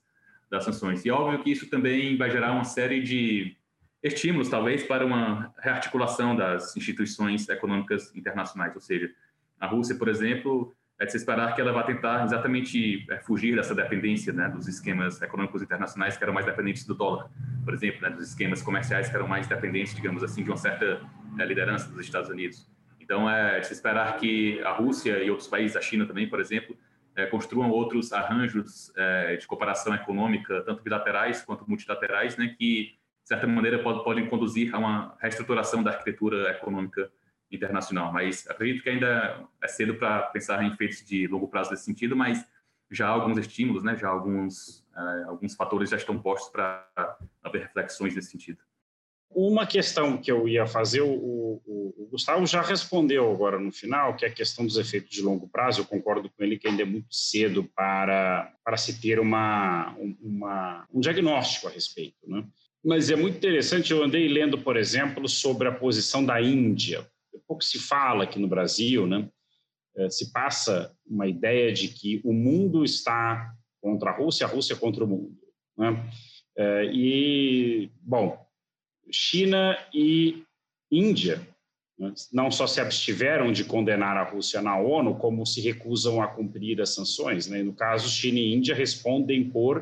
das 0.50 0.64
sanções. 0.64 1.06
E 1.06 1.12
óbvio 1.12 1.44
que 1.44 1.52
isso 1.52 1.70
também 1.70 2.18
vai 2.18 2.30
gerar 2.32 2.52
uma 2.52 2.64
série 2.64 3.02
de 3.02 3.58
estímulos, 4.04 4.50
talvez, 4.50 4.84
para 4.84 5.06
uma 5.06 5.54
rearticulação 5.58 6.36
das 6.36 6.76
instituições 6.76 7.48
econômicas 7.50 8.14
internacionais. 8.16 8.76
Ou 8.76 8.82
seja, 8.82 9.14
a 9.60 9.68
Rússia, 9.68 9.96
por 9.96 10.08
exemplo, 10.08 10.76
é 11.00 11.06
de 11.06 11.12
se 11.12 11.18
esperar 11.18 11.54
que 11.54 11.62
ela 11.62 11.74
vá 11.74 11.84
tentar 11.84 12.24
exatamente 12.24 13.06
é, 13.10 13.20
fugir 13.20 13.56
dessa 13.56 13.76
dependência 13.76 14.32
né, 14.32 14.48
dos 14.48 14.68
esquemas 14.68 15.22
econômicos 15.22 15.62
internacionais 15.62 16.16
que 16.16 16.24
eram 16.24 16.34
mais 16.34 16.46
dependentes 16.46 16.86
do 16.86 16.96
dólar, 16.96 17.30
por 17.64 17.74
exemplo, 17.74 18.02
né, 18.02 18.10
dos 18.10 18.30
esquemas 18.30 18.62
comerciais 18.62 19.10
que 19.10 19.16
eram 19.16 19.28
mais 19.28 19.48
dependentes, 19.48 19.94
digamos 19.94 20.24
assim, 20.24 20.44
de 20.44 20.50
uma 20.50 20.58
certa 20.58 21.02
é, 21.38 21.46
liderança 21.46 21.90
dos 21.90 22.00
Estados 22.00 22.30
Unidos. 22.30 22.70
Então, 23.00 23.30
é 23.30 23.60
de 23.60 23.68
se 23.68 23.74
esperar 23.74 24.18
que 24.18 24.62
a 24.64 24.72
Rússia 24.72 25.22
e 25.22 25.30
outros 25.30 25.48
países, 25.48 25.76
a 25.76 25.82
China 25.82 26.06
também, 26.06 26.30
por 26.30 26.40
exemplo, 26.40 26.76
é, 27.16 27.26
construam 27.26 27.70
outros 27.70 28.12
arranjos 28.14 28.92
é, 28.96 29.36
de 29.36 29.46
cooperação 29.46 29.94
econômica, 29.94 30.62
tanto 30.62 30.82
bilaterais 30.82 31.42
quanto 31.42 31.70
multilaterais, 31.70 32.38
né, 32.38 32.56
que 32.58 32.96
de 33.26 33.30
certa 33.30 33.48
maneira, 33.48 33.80
pode, 33.80 34.04
podem 34.04 34.28
conduzir 34.28 34.74
a 34.74 34.78
uma 34.78 35.18
reestruturação 35.20 35.82
da 35.82 35.90
arquitetura 35.90 36.52
econômica 36.52 37.10
internacional. 37.52 38.12
Mas 38.12 38.48
acredito 38.50 38.84
que 38.84 38.90
ainda 38.90 39.48
é 39.62 39.68
cedo 39.68 39.96
para 39.96 40.24
pensar 40.24 40.64
em 40.64 40.72
efeitos 40.72 41.06
de 41.06 41.28
longo 41.28 41.48
prazo 41.48 41.72
nesse 41.72 41.84
sentido, 41.84 42.16
mas 42.16 42.46
já 42.92 43.08
alguns 43.08 43.38
estímulos, 43.38 43.84
né, 43.84 43.98
já 43.98 44.08
alguns, 44.08 44.86
uh, 44.96 45.30
alguns 45.30 45.56
fatores 45.56 45.90
já 45.90 45.98
estão 45.98 46.20
postos 46.20 46.52
para 46.52 46.88
haver 47.44 47.64
reflexões 47.64 48.16
nesse 48.16 48.32
sentido. 48.32 48.60
Uma 49.30 49.68
questão 49.68 50.18
que 50.18 50.32
eu 50.32 50.48
ia 50.48 50.66
fazer, 50.66 51.02
o, 51.02 51.10
o, 51.10 51.94
o, 51.98 52.08
Gustavo 52.10 52.46
já 52.46 52.62
respondeu 52.62 53.30
agora 53.30 53.60
no 53.60 53.70
final, 53.70 54.16
que 54.16 54.24
é 54.24 54.30
a 54.30 54.34
questão 54.34 54.66
dos 54.66 54.78
efeitos 54.78 55.10
de 55.10 55.22
longo 55.22 55.50
prazo. 55.50 55.82
Eu 55.82 55.86
concordo 55.86 56.30
com 56.30 56.42
ele 56.42 56.58
que 56.58 56.68
ainda 56.68 56.84
é 56.84 56.86
muito 56.86 57.14
cedo 57.14 57.66
para, 57.76 58.54
para 58.64 58.78
se 58.78 59.02
ter 59.02 59.20
uma, 59.20 59.94
uma, 60.22 60.88
um 60.94 61.02
diagnóstico 61.02 61.68
a 61.68 61.70
respeito. 61.72 62.16
Né? 62.26 62.46
Mas 62.82 63.10
é 63.10 63.16
muito 63.18 63.36
interessante, 63.36 63.92
eu 63.92 64.02
andei 64.02 64.26
lendo, 64.30 64.58
por 64.60 64.78
exemplo, 64.78 65.28
sobre 65.28 65.68
a 65.68 65.72
posição 65.74 66.24
da 66.24 66.42
Índia. 66.42 67.06
Pouco 67.48 67.64
se 67.64 67.80
fala 67.80 68.24
aqui 68.24 68.40
no 68.40 68.48
Brasil, 68.48 69.06
né? 69.08 69.30
É, 69.98 70.10
se 70.10 70.32
passa 70.32 70.94
uma 71.06 71.28
ideia 71.28 71.72
de 71.72 71.88
que 71.88 72.22
o 72.24 72.34
mundo 72.34 72.84
está 72.84 73.54
contra 73.82 74.12
a 74.12 74.18
Rússia, 74.18 74.46
a 74.46 74.50
Rússia 74.50 74.76
contra 74.76 75.04
o 75.04 75.08
mundo. 75.08 75.38
Né? 75.78 76.10
É, 76.58 76.86
e, 76.94 77.90
bom, 78.02 78.38
China 79.12 79.78
e 79.94 80.44
Índia 80.92 81.48
né, 81.98 82.14
não 82.34 82.52
só 82.52 82.68
se 82.68 82.82
abstiveram 82.82 83.52
de 83.52 83.64
condenar 83.64 84.18
a 84.18 84.30
Rússia 84.30 84.62
na 84.62 84.78
ONU, 84.78 85.16
como 85.16 85.46
se 85.46 85.62
recusam 85.62 86.22
a 86.22 86.28
cumprir 86.28 86.82
as 86.82 86.94
sanções. 86.94 87.48
Né? 87.48 87.64
No 87.64 87.74
caso, 87.74 88.10
China 88.10 88.40
e 88.40 88.54
Índia 88.54 88.76
respondem 88.76 89.50
por 89.50 89.78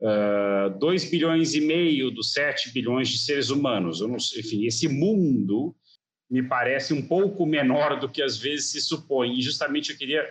uh, 0.00 0.66
ah, 0.66 0.68
2 0.78 1.10
bilhões 1.10 1.54
e 1.54 1.60
meio 1.60 2.10
dos 2.10 2.32
7 2.32 2.72
bilhões 2.72 3.08
de 3.08 3.18
seres 3.18 3.48
humanos. 3.50 4.00
Não, 4.00 4.16
enfim, 4.16 4.66
esse 4.66 4.86
mundo 4.86 5.74
me 6.30 6.42
parece 6.42 6.92
um 6.92 7.06
pouco 7.06 7.46
menor 7.46 7.98
do 7.98 8.08
que 8.08 8.22
às 8.22 8.36
vezes 8.36 8.70
se 8.72 8.80
supõe. 8.80 9.38
E 9.38 9.42
justamente 9.42 9.90
eu 9.90 9.96
queria 9.96 10.22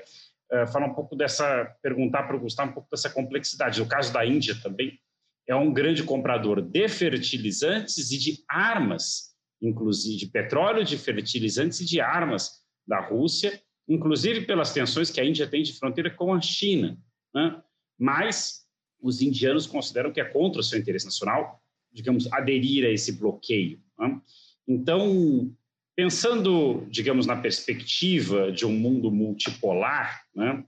uh, 0.52 0.68
falar 0.68 0.88
um 0.88 0.94
pouco 0.94 1.16
dessa, 1.16 1.66
perguntar 1.82 2.24
para 2.24 2.36
o 2.36 2.40
Gustavo 2.40 2.72
um 2.72 2.74
pouco 2.74 2.90
dessa 2.90 3.10
complexidade. 3.10 3.80
No 3.80 3.88
caso 3.88 4.12
da 4.12 4.26
Índia 4.26 4.56
também, 4.62 5.00
é 5.48 5.56
um 5.56 5.72
grande 5.72 6.04
comprador 6.04 6.62
de 6.62 6.88
fertilizantes 6.88 8.12
e 8.12 8.18
de 8.18 8.44
armas, 8.50 9.36
inclusive 9.62 10.18
de 10.18 10.28
petróleo, 10.28 10.84
de 10.84 10.98
fertilizantes 10.98 11.80
e 11.80 11.86
de 11.86 12.02
armas 12.02 12.64
da 12.86 13.00
Rússia, 13.00 13.62
inclusive 13.88 14.46
pelas 14.46 14.74
tensões 14.74 15.12
que 15.12 15.22
a 15.22 15.26
Índia 15.26 15.48
tem 15.48 15.64
de 15.64 15.74
fronteira 15.74 16.10
com 16.10 16.34
a 16.34 16.42
China. 16.42 16.98
Né? 17.34 17.62
Mas 17.98 18.66
os 19.02 19.22
indianos 19.22 19.68
consideram 19.68 20.12
que 20.12 20.20
é 20.20 20.26
contra 20.26 20.60
o 20.60 20.64
seu 20.64 20.80
interesse 20.80 21.06
nacional, 21.06 21.62
digamos, 21.92 22.32
aderir 22.34 22.86
a 22.86 22.90
esse 22.90 23.12
bloqueio. 23.12 23.80
Né? 24.00 24.20
Então, 24.68 25.56
pensando, 25.96 26.86
digamos, 26.90 27.26
na 27.26 27.38
perspectiva 27.38 28.52
de 28.52 28.66
um 28.66 28.74
mundo 28.74 29.10
multipolar, 29.10 30.24
né, 30.36 30.64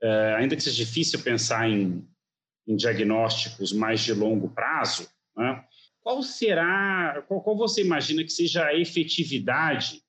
é, 0.00 0.34
ainda 0.38 0.54
que 0.54 0.62
seja 0.62 0.84
difícil 0.84 1.20
pensar 1.20 1.68
em, 1.68 2.06
em 2.66 2.76
diagnósticos 2.76 3.72
mais 3.72 4.00
de 4.00 4.14
longo 4.14 4.48
prazo, 4.50 5.08
né, 5.36 5.64
qual 6.00 6.22
será, 6.22 7.24
qual, 7.26 7.42
qual 7.42 7.56
você 7.56 7.82
imagina 7.82 8.22
que 8.22 8.32
seja 8.32 8.64
a 8.64 8.74
efetividade 8.74 10.00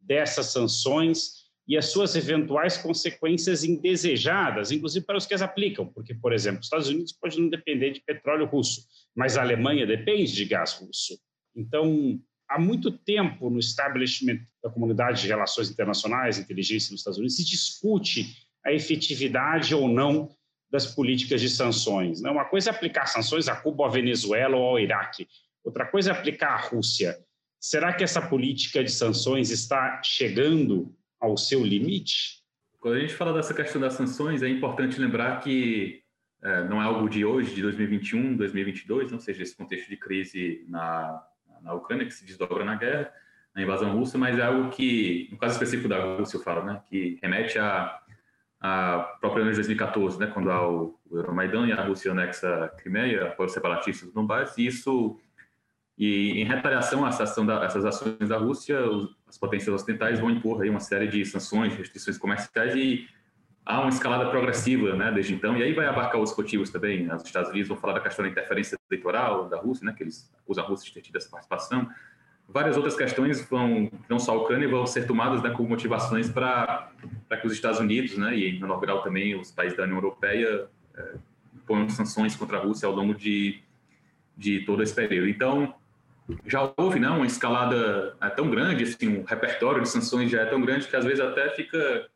dessas 0.00 0.46
sanções 0.46 1.46
e 1.68 1.76
as 1.76 1.86
suas 1.86 2.14
eventuais 2.14 2.76
consequências 2.76 3.64
indesejadas, 3.64 4.70
inclusive 4.70 5.04
para 5.04 5.16
os 5.16 5.26
que 5.26 5.34
as 5.34 5.42
aplicam, 5.42 5.86
porque, 5.86 6.14
por 6.14 6.32
exemplo, 6.32 6.60
os 6.60 6.66
Estados 6.66 6.88
Unidos 6.88 7.12
pode 7.12 7.40
não 7.40 7.48
depender 7.48 7.90
de 7.92 8.00
petróleo 8.00 8.46
russo, 8.46 8.86
mas 9.14 9.36
a 9.36 9.42
Alemanha 9.42 9.86
depende 9.86 10.32
de 10.32 10.44
gás 10.44 10.74
russo. 10.74 11.18
Então, 11.56 12.20
há 12.48 12.58
muito 12.58 12.90
tempo 12.90 13.50
no 13.50 13.58
establishment 13.58 14.40
da 14.62 14.70
comunidade 14.70 15.22
de 15.22 15.28
relações 15.28 15.70
internacionais, 15.70 16.38
inteligência 16.38 16.92
nos 16.92 17.00
Estados 17.00 17.18
Unidos, 17.18 17.36
se 17.36 17.44
discute 17.44 18.46
a 18.64 18.72
efetividade 18.72 19.74
ou 19.74 19.88
não 19.88 20.28
das 20.70 20.86
políticas 20.86 21.40
de 21.40 21.48
sanções. 21.48 22.20
Né? 22.20 22.30
Uma 22.30 22.44
coisa 22.44 22.70
é 22.70 22.72
aplicar 22.72 23.06
sanções 23.06 23.48
a 23.48 23.56
Cuba, 23.56 23.86
à 23.86 23.88
Venezuela 23.88 24.56
ou 24.56 24.64
ao 24.64 24.80
Iraque, 24.80 25.28
outra 25.64 25.86
coisa 25.86 26.10
é 26.10 26.12
aplicar 26.12 26.54
à 26.54 26.60
Rússia. 26.68 27.16
Será 27.60 27.92
que 27.92 28.04
essa 28.04 28.20
política 28.20 28.82
de 28.82 28.90
sanções 28.90 29.50
está 29.50 30.00
chegando 30.02 30.94
ao 31.20 31.36
seu 31.36 31.64
limite? 31.64 32.42
Quando 32.78 32.96
a 32.96 33.00
gente 33.00 33.14
fala 33.14 33.32
dessa 33.32 33.54
questão 33.54 33.80
das 33.80 33.94
sanções, 33.94 34.42
é 34.42 34.48
importante 34.48 35.00
lembrar 35.00 35.40
que 35.40 36.02
é, 36.42 36.64
não 36.68 36.80
é 36.80 36.84
algo 36.84 37.08
de 37.08 37.24
hoje, 37.24 37.54
de 37.54 37.62
2021, 37.62 38.36
2022, 38.36 39.10
não 39.10 39.18
seja 39.18 39.42
esse 39.42 39.56
contexto 39.56 39.88
de 39.88 39.96
crise 39.96 40.64
na, 40.68 41.24
na 41.62 41.74
Ucrânia, 41.74 42.06
que 42.06 42.12
se 42.12 42.24
desdobra 42.24 42.64
na 42.64 42.74
guerra, 42.74 43.12
na 43.54 43.62
invasão 43.62 43.96
russa, 43.96 44.18
mas 44.18 44.38
é 44.38 44.42
algo 44.42 44.70
que, 44.70 45.28
no 45.30 45.38
caso 45.38 45.54
específico 45.54 45.88
da 45.88 45.98
Rússia, 45.98 46.36
eu 46.36 46.42
falo, 46.42 46.64
né, 46.64 46.80
que 46.88 47.18
remete 47.22 47.58
a 47.58 48.00
própria 49.20 49.42
ano 49.42 49.50
de 49.50 49.56
2014, 49.56 50.18
né, 50.18 50.26
quando 50.26 50.50
há 50.50 50.68
o, 50.68 50.98
o 51.10 51.16
Euromaidan 51.16 51.66
e 51.66 51.72
a 51.72 51.82
Rússia 51.82 52.12
anexa 52.12 52.64
a 52.64 52.68
Crimeia, 52.68 53.28
apoio 53.28 53.48
separatista 53.48 54.06
do 54.06 54.12
Donbass, 54.12 54.58
e 54.58 54.66
isso 54.66 55.18
e 55.98 56.42
em 56.42 56.44
retaliação 56.44 57.06
a 57.06 57.08
essas 57.08 57.84
ações 57.84 58.28
da 58.28 58.36
Rússia, 58.36 58.84
os, 58.86 59.16
as 59.26 59.38
potências 59.38 59.74
ocidentais 59.74 60.20
vão 60.20 60.30
impor 60.30 60.62
aí 60.62 60.68
uma 60.68 60.80
série 60.80 61.06
de 61.08 61.24
sanções, 61.24 61.74
restrições 61.74 62.18
comerciais 62.18 62.74
e 62.74 63.08
há 63.66 63.80
uma 63.80 63.90
escalada 63.90 64.30
progressiva, 64.30 64.94
né, 64.94 65.10
desde 65.10 65.34
então. 65.34 65.56
E 65.56 65.62
aí 65.62 65.74
vai 65.74 65.86
abarcar 65.86 66.20
os 66.20 66.34
motivos 66.36 66.70
também. 66.70 67.12
Os 67.12 67.24
Estados 67.24 67.50
Unidos 67.50 67.66
vão 67.66 67.76
falar 67.76 67.94
da 67.94 68.00
questão 68.00 68.24
da 68.24 68.30
interferência 68.30 68.78
eleitoral 68.88 69.48
da 69.48 69.58
Rússia, 69.58 69.84
né, 69.84 69.92
que 69.94 70.04
eles 70.04 70.30
acusam 70.38 70.64
a 70.64 70.68
Rússia 70.68 70.86
de 70.86 70.94
ter 70.94 71.00
tido 71.02 71.16
essa 71.16 71.28
participação. 71.28 71.88
Várias 72.48 72.76
outras 72.76 72.94
questões 72.94 73.44
vão, 73.50 73.90
não 74.08 74.20
só 74.20 74.32
a 74.32 74.36
Ucrânia, 74.36 74.68
vão 74.68 74.86
ser 74.86 75.04
tomadas 75.04 75.42
né, 75.42 75.50
como 75.50 75.68
motivações 75.68 76.30
para 76.30 76.92
que 77.40 77.46
os 77.46 77.52
Estados 77.52 77.80
Unidos, 77.80 78.16
né, 78.16 78.38
e 78.38 78.56
no 78.60 78.78
geral 78.78 79.02
também 79.02 79.34
os 79.34 79.50
países 79.50 79.76
da 79.76 79.82
União 79.82 79.96
Europeia, 79.96 80.68
é, 80.96 81.14
ponham 81.66 81.88
sanções 81.88 82.36
contra 82.36 82.58
a 82.58 82.60
Rússia 82.60 82.86
ao 82.86 82.94
longo 82.94 83.16
de, 83.16 83.60
de 84.36 84.60
todo 84.60 84.80
esse 84.80 84.94
período. 84.94 85.28
Então, 85.28 85.74
já 86.46 86.72
houve 86.76 87.00
não, 87.00 87.16
uma 87.16 87.26
escalada 87.26 88.16
é, 88.20 88.28
tão 88.30 88.48
grande, 88.48 88.84
assim, 88.84 89.08
um 89.08 89.24
repertório 89.24 89.82
de 89.82 89.88
sanções 89.88 90.30
já 90.30 90.42
é 90.42 90.46
tão 90.46 90.60
grande 90.60 90.86
que 90.86 90.94
às 90.94 91.04
vezes 91.04 91.18
até 91.18 91.48
fica 91.50 92.08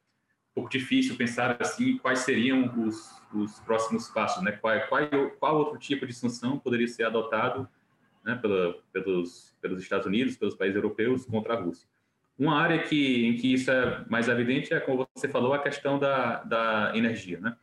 pouco 0.55 0.71
difícil 0.71 1.17
pensar 1.17 1.57
assim 1.61 1.99
quais 1.99 2.21
seriam 2.21 2.73
os, 2.85 3.23
os 3.33 3.61
próximos 3.61 4.09
passos, 4.09 4.43
né? 4.43 4.53
Qual, 4.53 4.75
qual, 4.89 5.31
qual 5.39 5.57
outro 5.57 5.79
tipo 5.79 6.07
de 6.07 6.13
sanção 6.13 6.59
poderia 6.59 6.89
ser 6.89 7.05
adotado 7.05 7.69
né, 8.25 8.35
pela, 8.35 8.75
pelos, 8.93 9.55
pelos 9.61 9.83
Estados 9.83 10.07
Unidos, 10.07 10.37
pelos 10.37 10.55
países 10.55 10.77
europeus 10.77 11.25
contra 11.25 11.55
a 11.55 11.61
Rússia. 11.61 11.89
Uma 12.39 12.59
área 12.59 12.83
que, 12.83 13.27
em 13.27 13.37
que 13.37 13.53
isso 13.53 13.71
é 13.71 14.05
mais 14.09 14.29
evidente 14.29 14.73
é, 14.73 14.81
como 14.81 15.07
você 15.15 15.29
falou, 15.29 15.53
a 15.53 15.59
questão 15.59 15.99
da, 15.99 16.43
da 16.43 16.93
energia, 16.95 17.39
né? 17.39 17.57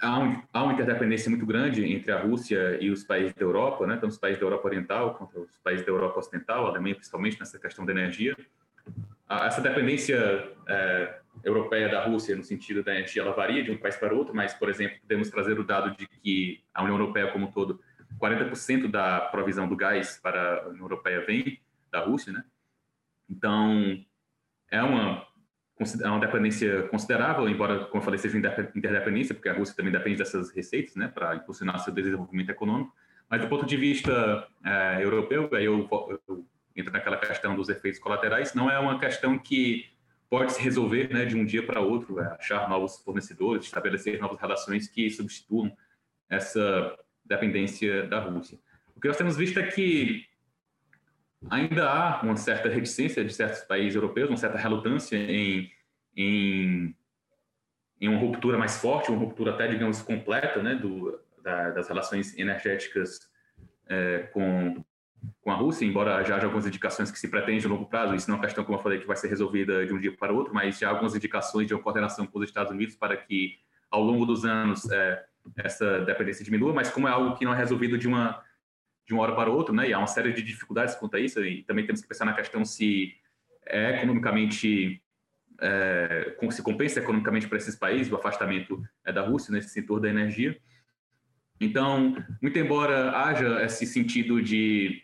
há, 0.00 0.18
um, 0.18 0.42
há 0.52 0.62
uma 0.62 0.72
interdependência 0.72 1.28
muito 1.28 1.44
grande 1.44 1.84
entre 1.84 2.12
a 2.12 2.20
Rússia 2.20 2.78
e 2.80 2.90
os 2.90 3.02
países 3.04 3.34
da 3.34 3.42
Europa, 3.42 3.86
né? 3.86 3.94
tanto 3.94 4.12
os 4.12 4.18
países 4.18 4.40
da 4.40 4.46
Europa 4.46 4.68
Oriental 4.68 5.14
quanto 5.14 5.40
os 5.40 5.58
países 5.58 5.84
da 5.84 5.92
Europa 5.92 6.18
Ocidental, 6.20 6.66
a 6.66 6.70
Alemanha 6.70 6.94
principalmente 6.94 7.38
nessa 7.38 7.58
questão 7.58 7.84
da 7.84 7.92
energia. 7.92 8.36
Essa 9.28 9.60
dependência 9.60 10.16
é, 10.66 11.17
europeia 11.44 11.88
da 11.88 12.04
Rússia, 12.04 12.36
no 12.36 12.42
sentido 12.42 12.82
da 12.82 12.94
energia, 12.94 13.22
ela 13.22 13.32
varia 13.32 13.62
de 13.62 13.70
um 13.70 13.76
país 13.76 13.96
para 13.96 14.14
outro, 14.14 14.34
mas, 14.34 14.54
por 14.54 14.68
exemplo, 14.68 14.98
podemos 15.00 15.28
trazer 15.30 15.58
o 15.58 15.64
dado 15.64 15.96
de 15.96 16.06
que 16.06 16.62
a 16.72 16.82
União 16.82 16.98
Europeia 16.98 17.30
como 17.32 17.46
um 17.46 17.50
todo, 17.50 17.80
40% 18.20 18.90
da 18.90 19.20
provisão 19.20 19.68
do 19.68 19.76
gás 19.76 20.18
para 20.22 20.62
a 20.62 20.68
União 20.68 20.84
Europeia 20.84 21.24
vem 21.24 21.60
da 21.90 22.00
Rússia, 22.00 22.32
né? 22.32 22.44
Então, 23.28 24.04
é 24.70 24.82
uma 24.82 25.26
é 26.02 26.08
uma 26.08 26.18
dependência 26.18 26.82
considerável, 26.88 27.48
embora, 27.48 27.84
como 27.84 27.98
eu 27.98 28.04
falei, 28.04 28.18
seja 28.18 28.36
interdependência, 28.36 29.32
porque 29.32 29.48
a 29.48 29.52
Rússia 29.52 29.76
também 29.76 29.92
depende 29.92 30.16
dessas 30.16 30.50
receitas, 30.50 30.96
né, 30.96 31.06
para 31.06 31.36
impulsionar 31.36 31.78
seu 31.78 31.92
desenvolvimento 31.92 32.50
econômico, 32.50 32.92
Mas 33.30 33.40
do 33.42 33.48
ponto 33.48 33.64
de 33.64 33.76
vista 33.76 34.48
é, 34.64 35.04
europeu, 35.04 35.48
aí 35.52 35.66
eu, 35.66 35.88
eu 36.28 36.44
entro 36.74 36.92
naquela 36.92 37.16
questão 37.16 37.54
dos 37.54 37.68
efeitos 37.68 38.00
colaterais, 38.00 38.54
não 38.54 38.68
é 38.68 38.76
uma 38.78 38.98
questão 38.98 39.38
que 39.38 39.88
pode 40.30 40.52
se 40.52 40.62
resolver 40.62 41.12
né, 41.12 41.24
de 41.24 41.36
um 41.36 41.44
dia 41.44 41.64
para 41.64 41.80
outro, 41.80 42.20
é, 42.20 42.26
achar 42.38 42.68
novos 42.68 42.98
fornecedores, 42.98 43.64
estabelecer 43.64 44.20
novas 44.20 44.38
relações 44.38 44.88
que 44.88 45.08
substituam 45.10 45.74
essa 46.28 46.96
dependência 47.24 48.06
da 48.06 48.20
Rússia. 48.20 48.58
O 48.94 49.00
que 49.00 49.08
nós 49.08 49.16
temos 49.16 49.36
visto 49.36 49.58
é 49.58 49.66
que 49.66 50.26
ainda 51.48 51.88
há 51.88 52.20
uma 52.22 52.36
certa 52.36 52.68
reticência 52.68 53.24
de 53.24 53.32
certos 53.32 53.60
países 53.60 53.94
europeus, 53.94 54.28
uma 54.28 54.36
certa 54.36 54.58
relutância 54.58 55.16
em, 55.16 55.70
em, 56.16 56.94
em 58.00 58.08
uma 58.08 58.18
ruptura 58.18 58.58
mais 58.58 58.80
forte, 58.80 59.10
uma 59.10 59.20
ruptura 59.20 59.52
até, 59.52 59.68
digamos, 59.68 60.02
completa 60.02 60.62
né, 60.62 60.74
do, 60.74 61.18
da, 61.42 61.70
das 61.70 61.88
relações 61.88 62.36
energéticas 62.36 63.30
é, 63.86 64.28
com, 64.32 64.84
com 65.40 65.50
a 65.50 65.54
Rússia, 65.54 65.84
embora 65.84 66.22
já 66.24 66.36
haja 66.36 66.46
algumas 66.46 66.66
indicações 66.66 67.10
que 67.10 67.18
se 67.18 67.28
pretende 67.28 67.66
a 67.66 67.68
longo 67.68 67.86
prazo, 67.86 68.14
isso 68.14 68.28
não 68.28 68.36
é 68.36 68.38
uma 68.38 68.44
questão, 68.44 68.64
como 68.64 68.78
eu 68.78 68.82
falei, 68.82 68.98
que 68.98 69.06
vai 69.06 69.16
ser 69.16 69.28
resolvida 69.28 69.84
de 69.86 69.92
um 69.92 69.98
dia 69.98 70.12
para 70.16 70.32
o 70.32 70.36
outro, 70.36 70.54
mas 70.54 70.78
já 70.78 70.88
há 70.88 70.90
algumas 70.90 71.14
indicações 71.14 71.66
de 71.66 71.74
uma 71.74 71.82
coordenação 71.82 72.26
com 72.26 72.38
os 72.38 72.44
Estados 72.44 72.72
Unidos 72.72 72.94
para 72.96 73.16
que, 73.16 73.58
ao 73.90 74.02
longo 74.02 74.24
dos 74.26 74.44
anos, 74.44 74.88
é, 74.90 75.24
essa 75.56 76.00
dependência 76.00 76.44
diminua, 76.44 76.72
mas 76.72 76.90
como 76.90 77.08
é 77.08 77.10
algo 77.10 77.36
que 77.36 77.44
não 77.44 77.54
é 77.54 77.56
resolvido 77.56 77.96
de 77.96 78.06
uma 78.06 78.42
de 79.06 79.14
uma 79.14 79.22
hora 79.22 79.34
para 79.34 79.50
outra, 79.50 79.74
né? 79.74 79.88
E 79.88 79.92
há 79.94 79.96
uma 79.96 80.06
série 80.06 80.34
de 80.34 80.42
dificuldades 80.42 80.94
quanto 80.94 81.16
a 81.16 81.20
isso, 81.20 81.42
e 81.42 81.62
também 81.62 81.86
temos 81.86 82.02
que 82.02 82.06
pensar 82.06 82.26
na 82.26 82.34
questão 82.34 82.62
se 82.62 83.14
é 83.64 83.96
economicamente 83.96 85.02
é, 85.60 86.36
se 86.50 86.62
compensa 86.62 87.00
economicamente 87.00 87.48
para 87.48 87.56
esses 87.56 87.74
países 87.74 88.12
o 88.12 88.16
afastamento 88.16 88.84
é, 89.04 89.10
da 89.10 89.22
Rússia 89.22 89.50
nesse 89.50 89.70
setor 89.70 89.98
da 89.98 90.10
energia. 90.10 90.58
Então, 91.58 92.22
muito 92.40 92.58
embora 92.58 93.16
haja 93.16 93.64
esse 93.64 93.86
sentido 93.86 94.42
de 94.42 95.02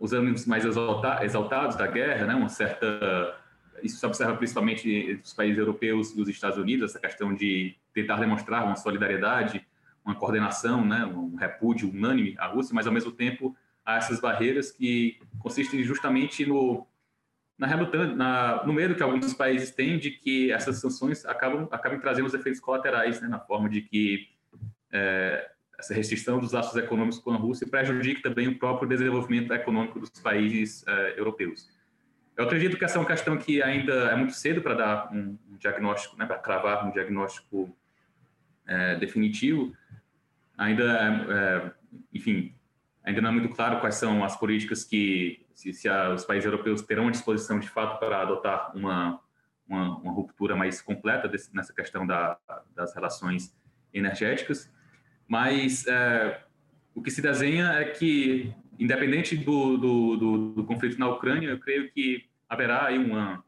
os 0.00 0.12
ânimos 0.12 0.46
mais 0.46 0.64
exaltados 0.64 1.76
da 1.76 1.86
guerra, 1.86 2.26
né, 2.26 2.34
uma 2.34 2.48
certa 2.48 3.36
isso 3.82 3.96
se 3.96 4.04
observa 4.04 4.36
principalmente 4.36 5.14
dos 5.14 5.32
países 5.32 5.56
europeus 5.58 6.10
e 6.10 6.16
dos 6.16 6.28
Estados 6.28 6.58
Unidos, 6.58 6.90
essa 6.90 6.98
questão 6.98 7.32
de 7.32 7.74
tentar 7.94 8.16
demonstrar 8.16 8.64
uma 8.64 8.76
solidariedade 8.76 9.64
uma 10.04 10.14
coordenação, 10.14 10.84
né, 10.84 11.04
um 11.04 11.36
repúdio 11.36 11.90
unânime 11.90 12.34
à 12.38 12.46
Rússia, 12.46 12.74
mas 12.74 12.86
ao 12.86 12.92
mesmo 12.92 13.12
tempo 13.12 13.54
há 13.84 13.96
essas 13.96 14.20
barreiras 14.20 14.70
que 14.70 15.20
consistem 15.38 15.82
justamente 15.82 16.46
no 16.46 16.86
na 17.58 17.66
na, 18.16 18.64
no 18.64 18.72
medo 18.72 18.94
que 18.94 19.02
alguns 19.02 19.34
países 19.34 19.70
têm 19.70 19.98
de 19.98 20.12
que 20.12 20.50
essas 20.50 20.78
sanções 20.78 21.26
acabam 21.26 21.68
acabem 21.70 22.00
trazendo 22.00 22.26
os 22.26 22.34
efeitos 22.34 22.60
colaterais, 22.60 23.20
né, 23.20 23.28
na 23.28 23.38
forma 23.38 23.68
de 23.68 23.82
que 23.82 24.28
é, 24.90 25.50
essa 25.80 25.94
restrição 25.94 26.38
dos 26.38 26.52
laços 26.52 26.76
econômicos 26.76 27.18
com 27.18 27.32
a 27.32 27.36
Rússia 27.36 27.66
prejudique 27.66 28.22
também 28.22 28.46
o 28.48 28.58
próprio 28.58 28.88
desenvolvimento 28.88 29.52
econômico 29.52 29.98
dos 29.98 30.10
países 30.10 30.86
é, 30.86 31.18
europeus. 31.18 31.68
Eu 32.36 32.44
acredito 32.44 32.76
que 32.76 32.84
essa 32.84 32.98
é 32.98 33.00
uma 33.00 33.06
questão 33.06 33.36
que 33.36 33.62
ainda 33.62 33.92
é 34.10 34.16
muito 34.16 34.34
cedo 34.34 34.60
para 34.60 34.74
dar 34.74 35.12
um, 35.12 35.38
um 35.50 35.56
diagnóstico, 35.56 36.16
né, 36.16 36.26
para 36.26 36.38
cravar 36.38 36.86
um 36.86 36.90
diagnóstico 36.90 37.74
é, 38.66 38.96
definitivo, 38.96 39.74
ainda, 40.56 40.84
é, 40.84 41.72
enfim, 42.12 42.54
ainda 43.02 43.20
não 43.22 43.30
é 43.30 43.32
muito 43.32 43.48
claro 43.48 43.80
quais 43.80 43.94
são 43.94 44.22
as 44.22 44.36
políticas 44.36 44.84
que 44.84 45.44
se, 45.54 45.72
se 45.72 45.88
a, 45.88 46.10
os 46.10 46.24
países 46.24 46.44
europeus 46.44 46.82
terão 46.82 47.08
à 47.08 47.10
disposição 47.10 47.58
de 47.58 47.68
fato 47.68 47.98
para 47.98 48.20
adotar 48.20 48.76
uma, 48.76 49.18
uma, 49.66 49.96
uma 49.98 50.12
ruptura 50.12 50.54
mais 50.54 50.82
completa 50.82 51.26
desse, 51.26 51.54
nessa 51.54 51.72
questão 51.72 52.06
da, 52.06 52.38
das 52.74 52.94
relações 52.94 53.54
energéticas. 53.92 54.70
Mas 55.30 55.86
é, 55.86 56.42
o 56.92 57.00
que 57.00 57.08
se 57.08 57.22
desenha 57.22 57.66
é 57.74 57.84
que, 57.84 58.52
independente 58.76 59.36
do, 59.36 59.76
do, 59.76 60.16
do, 60.16 60.52
do, 60.54 60.64
conflito 60.64 60.98
na 60.98 61.08
Ucrânia, 61.08 61.50
eu 61.50 61.60
creio 61.60 61.88
que 61.92 62.28
haverá 62.48 62.86
aí 62.86 62.98
uma 62.98 63.44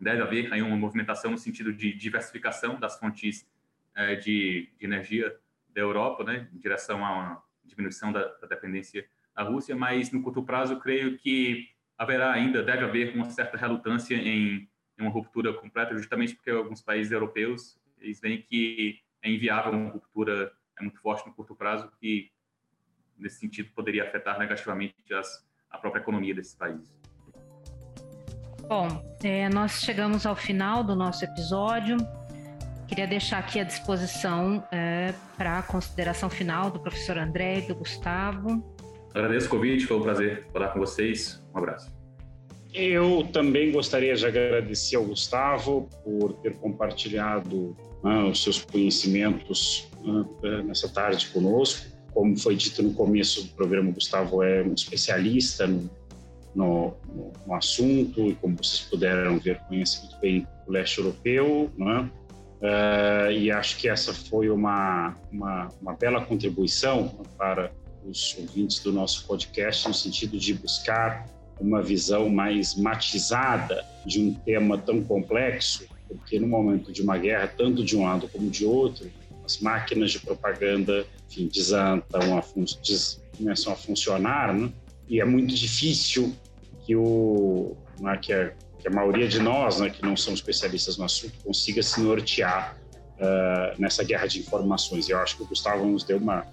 deve 0.00 0.22
haver 0.22 0.52
aí 0.52 0.60
uma 0.60 0.76
movimentação 0.76 1.30
no 1.30 1.38
sentido 1.38 1.72
de 1.72 1.92
diversificação 1.92 2.80
das 2.80 2.98
fontes 2.98 3.48
é, 3.94 4.16
de, 4.16 4.70
de 4.76 4.84
energia 4.84 5.36
da 5.72 5.80
Europa, 5.80 6.24
né, 6.24 6.48
em 6.52 6.58
direção 6.58 7.04
a 7.06 7.12
uma 7.12 7.42
diminuição 7.64 8.10
da, 8.10 8.24
da 8.24 8.48
dependência 8.48 9.06
da 9.32 9.44
Rússia, 9.44 9.76
mas 9.76 10.10
no 10.10 10.22
curto 10.22 10.42
prazo 10.42 10.80
creio 10.80 11.16
que 11.16 11.68
haverá 11.96 12.32
ainda, 12.32 12.60
deve 12.60 12.82
haver 12.82 13.14
uma 13.14 13.30
certa 13.30 13.56
relutância 13.56 14.16
em, 14.16 14.68
em 14.98 15.02
uma 15.02 15.10
ruptura 15.10 15.52
completa, 15.52 15.96
justamente 15.96 16.34
porque 16.34 16.50
alguns 16.50 16.82
países 16.82 17.12
europeus 17.12 17.78
eles 18.00 18.18
veem 18.20 18.42
que 18.42 18.98
é 19.22 19.30
inviável 19.30 19.72
uma 19.72 19.90
ruptura 19.90 20.50
é 20.80 20.82
muito 20.82 21.00
forte 21.00 21.26
no 21.26 21.34
curto 21.34 21.54
prazo 21.54 21.90
que 22.00 22.30
nesse 23.18 23.38
sentido 23.38 23.70
poderia 23.74 24.04
afetar 24.04 24.38
negativamente 24.38 24.94
as, 25.12 25.46
a 25.70 25.78
própria 25.78 26.00
economia 26.00 26.34
desses 26.34 26.54
países. 26.54 26.90
Bom, 28.66 28.88
é, 29.22 29.48
nós 29.48 29.82
chegamos 29.82 30.24
ao 30.24 30.36
final 30.36 30.82
do 30.82 30.94
nosso 30.94 31.24
episódio. 31.24 31.96
Queria 32.88 33.06
deixar 33.06 33.38
aqui 33.38 33.60
à 33.60 33.64
disposição 33.64 34.66
é, 34.72 35.12
para 35.36 35.58
a 35.58 35.62
consideração 35.62 36.30
final 36.30 36.70
do 36.70 36.80
professor 36.80 37.18
André 37.18 37.58
e 37.58 37.62
do 37.62 37.74
Gustavo. 37.74 38.64
Agradeço 39.14 39.46
o 39.46 39.50
convite, 39.50 39.86
foi 39.86 39.96
um 39.96 40.02
prazer 40.02 40.46
falar 40.52 40.68
com 40.68 40.78
vocês. 40.78 41.44
Um 41.52 41.58
abraço. 41.58 41.90
Eu 42.72 43.28
também 43.32 43.72
gostaria 43.72 44.14
de 44.14 44.24
agradecer 44.24 44.94
ao 44.94 45.04
Gustavo 45.04 45.88
por 46.04 46.34
ter 46.34 46.54
compartilhado 46.54 47.76
né, 48.04 48.22
os 48.22 48.42
seus 48.42 48.64
conhecimentos 48.64 49.89
né, 50.04 50.62
nessa 50.62 50.88
tarde 50.88 51.26
conosco. 51.28 51.86
Como 52.12 52.36
foi 52.36 52.56
dito 52.56 52.82
no 52.82 52.92
começo 52.92 53.42
do 53.42 53.48
programa, 53.50 53.90
o 53.90 53.92
Gustavo 53.92 54.42
é 54.42 54.62
um 54.62 54.74
especialista 54.74 55.66
no, 55.66 55.88
no, 56.54 56.96
no, 57.46 57.54
assunto 57.54 58.28
e, 58.28 58.34
como 58.34 58.56
vocês 58.56 58.80
puderam 58.80 59.38
ver, 59.38 59.58
conhece 59.68 60.00
muito 60.00 60.18
bem 60.20 60.46
o 60.66 60.72
leste 60.72 60.98
europeu. 60.98 61.70
Né? 61.78 62.10
Uh, 62.60 63.30
e 63.32 63.50
acho 63.50 63.78
que 63.78 63.88
essa 63.88 64.12
foi 64.12 64.50
uma, 64.50 65.14
uma, 65.32 65.68
uma, 65.80 65.94
bela 65.94 66.24
contribuição 66.24 67.08
para 67.38 67.72
os 68.04 68.36
ouvintes 68.38 68.80
do 68.80 68.92
nosso 68.92 69.26
podcast, 69.26 69.86
no 69.86 69.94
sentido 69.94 70.38
de 70.38 70.54
buscar 70.54 71.26
uma 71.60 71.82
visão 71.82 72.28
mais 72.28 72.74
matizada 72.74 73.84
de 74.04 74.20
um 74.20 74.34
tema 74.34 74.76
tão 74.76 75.02
complexo, 75.02 75.86
porque 76.08 76.40
no 76.40 76.48
momento 76.48 76.92
de 76.92 77.02
uma 77.02 77.16
guerra, 77.16 77.46
tanto 77.46 77.84
de 77.84 77.96
um 77.96 78.04
lado 78.04 78.28
como 78.28 78.50
de 78.50 78.64
outro, 78.64 79.10
as 79.50 79.58
máquinas 79.60 80.12
de 80.12 80.20
propaganda 80.20 81.06
enfim, 81.28 81.50
a 81.72 82.42
fun 82.42 82.64
des 82.82 83.22
começam 83.36 83.72
a 83.72 83.76
funcionar, 83.76 84.52
né? 84.54 84.70
e 85.08 85.20
é 85.20 85.24
muito 85.24 85.54
difícil 85.54 86.34
que, 86.84 86.94
o, 86.94 87.76
né, 88.00 88.16
que 88.20 88.32
a 88.32 88.52
que 88.80 88.88
a 88.88 88.90
maioria 88.90 89.28
de 89.28 89.38
nós, 89.40 89.78
né, 89.78 89.90
que 89.90 90.02
não 90.02 90.16
somos 90.16 90.40
especialistas 90.40 90.96
no 90.96 91.04
assunto, 91.04 91.34
consiga 91.44 91.82
se 91.82 92.00
nortear 92.00 92.76
uh, 93.16 93.80
nessa 93.80 94.02
guerra 94.02 94.26
de 94.26 94.40
informações. 94.40 95.08
Eu 95.08 95.18
acho 95.18 95.36
que 95.36 95.42
o 95.42 95.46
Gustavo 95.46 95.84
nos 95.84 96.02
deu 96.02 96.16
uma, 96.16 96.46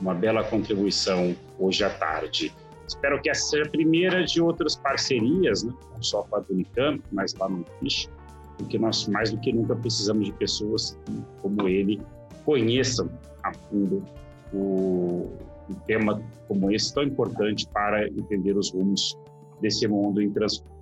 uma 0.00 0.14
bela 0.14 0.44
contribuição 0.44 1.34
hoje 1.58 1.82
à 1.82 1.90
tarde. 1.90 2.54
Espero 2.86 3.20
que 3.22 3.30
essa 3.30 3.48
seja 3.48 3.64
a 3.64 3.68
primeira 3.68 4.24
de 4.24 4.42
outras 4.42 4.76
parcerias, 4.76 5.62
né? 5.62 5.72
não 5.94 6.02
só 6.02 6.22
com 6.22 6.36
a 6.36 6.40
do 6.40 6.52
Unicamp, 6.52 7.02
mas 7.10 7.34
lá 7.34 7.48
no 7.48 7.64
FISH, 7.80 8.10
porque 8.58 8.78
nós 8.78 9.06
mais 9.08 9.30
do 9.30 9.38
que 9.38 9.52
nunca 9.52 9.74
precisamos 9.74 10.26
de 10.26 10.32
pessoas 10.32 10.98
como 11.40 11.66
ele, 11.66 12.00
conheçam 12.44 13.08
a 13.42 13.52
fundo 13.52 14.04
o, 14.52 15.30
um 15.68 15.74
tema 15.86 16.20
como 16.48 16.70
esse 16.70 16.92
tão 16.92 17.04
importante 17.04 17.66
para 17.68 18.06
entender 18.08 18.56
os 18.56 18.70
rumos 18.70 19.16
desse 19.60 19.86
mundo 19.86 20.20
em 20.20 20.30
transformação 20.30 20.80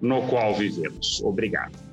no 0.00 0.26
qual 0.28 0.54
vivemos. 0.54 1.20
Obrigado. 1.22 1.90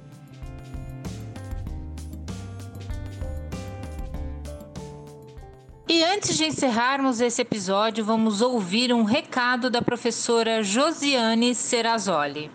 E 5.89 6.03
antes 6.03 6.37
de 6.37 6.45
encerrarmos 6.45 7.21
esse 7.21 7.41
episódio, 7.41 8.03
vamos 8.03 8.41
ouvir 8.41 8.93
um 8.93 9.03
recado 9.03 9.69
da 9.69 9.81
professora 9.81 10.61
Josiane 10.61 11.55
Serrazoli. 11.55 12.51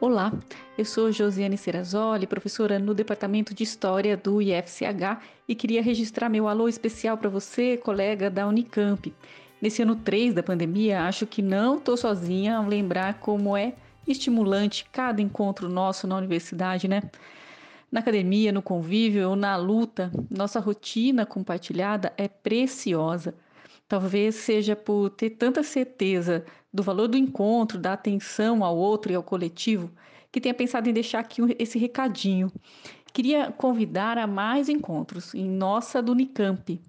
Olá, 0.00 0.32
eu 0.78 0.84
sou 0.84 1.10
Josiane 1.10 1.58
Serrazoli, 1.58 2.24
professora 2.24 2.78
no 2.78 2.94
Departamento 2.94 3.52
de 3.52 3.64
História 3.64 4.16
do 4.16 4.40
IFCH 4.40 5.20
e 5.48 5.56
queria 5.56 5.82
registrar 5.82 6.28
meu 6.28 6.46
alô 6.46 6.68
especial 6.68 7.18
para 7.18 7.28
você, 7.28 7.76
colega 7.76 8.30
da 8.30 8.46
Unicamp. 8.46 9.12
Nesse 9.60 9.82
ano 9.82 9.96
3 9.96 10.34
da 10.34 10.42
pandemia, 10.42 11.02
acho 11.02 11.26
que 11.26 11.42
não 11.42 11.78
estou 11.78 11.96
sozinha 11.96 12.58
ao 12.58 12.68
lembrar 12.68 13.14
como 13.14 13.56
é 13.56 13.74
estimulante 14.06 14.86
cada 14.92 15.20
encontro 15.20 15.68
nosso 15.68 16.06
na 16.06 16.16
universidade, 16.16 16.86
né? 16.86 17.02
Na 17.90 17.98
academia, 17.98 18.52
no 18.52 18.62
convívio 18.62 19.30
ou 19.30 19.34
na 19.34 19.56
luta, 19.56 20.12
nossa 20.30 20.60
rotina 20.60 21.26
compartilhada 21.26 22.12
é 22.16 22.28
preciosa. 22.28 23.34
Talvez 23.88 24.36
seja 24.36 24.76
por 24.76 25.10
ter 25.10 25.30
tanta 25.30 25.64
certeza 25.64 26.44
do 26.78 26.82
valor 26.84 27.08
do 27.08 27.18
encontro, 27.18 27.76
da 27.76 27.94
atenção 27.94 28.62
ao 28.62 28.76
outro 28.76 29.10
e 29.10 29.14
ao 29.16 29.22
coletivo, 29.22 29.90
que 30.30 30.40
tenha 30.40 30.54
pensado 30.54 30.88
em 30.88 30.92
deixar 30.92 31.18
aqui 31.18 31.42
esse 31.58 31.76
recadinho. 31.76 32.52
Queria 33.12 33.50
convidar 33.50 34.16
a 34.16 34.28
mais 34.28 34.68
encontros 34.68 35.34
em 35.34 35.44
nossa 35.50 36.00
do 36.00 36.12
Unicamp. 36.12 36.80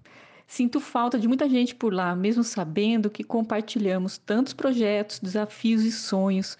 Sinto 0.46 0.78
falta 0.78 1.18
de 1.18 1.26
muita 1.26 1.48
gente 1.48 1.74
por 1.74 1.92
lá, 1.92 2.14
mesmo 2.14 2.44
sabendo 2.44 3.10
que 3.10 3.24
compartilhamos 3.24 4.16
tantos 4.16 4.52
projetos, 4.52 5.18
desafios 5.18 5.82
e 5.82 5.90
sonhos. 5.90 6.56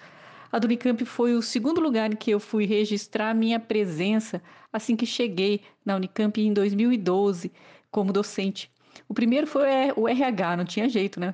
A 0.51 0.57
Unicamp 0.57 1.05
foi 1.05 1.35
o 1.35 1.43
segundo 1.43 1.81
lugar 1.81 2.13
em 2.13 2.17
que 2.17 2.33
eu 2.33 2.41
fui 2.41 2.67
registrar 2.67 3.33
minha 3.33 3.61
presença 3.61 4.43
assim 4.73 4.97
que 4.97 5.07
cheguei 5.07 5.61
na 5.85 5.95
Unicamp 5.95 6.41
em 6.41 6.53
2012 6.53 7.53
como 7.93 8.13
docente. 8.13 8.69
O 9.09 9.15
primeiro 9.15 9.47
foi 9.47 9.63
o 9.95 10.09
RH, 10.09 10.57
não 10.57 10.65
tinha 10.65 10.89
jeito, 10.89 11.21
né? 11.21 11.33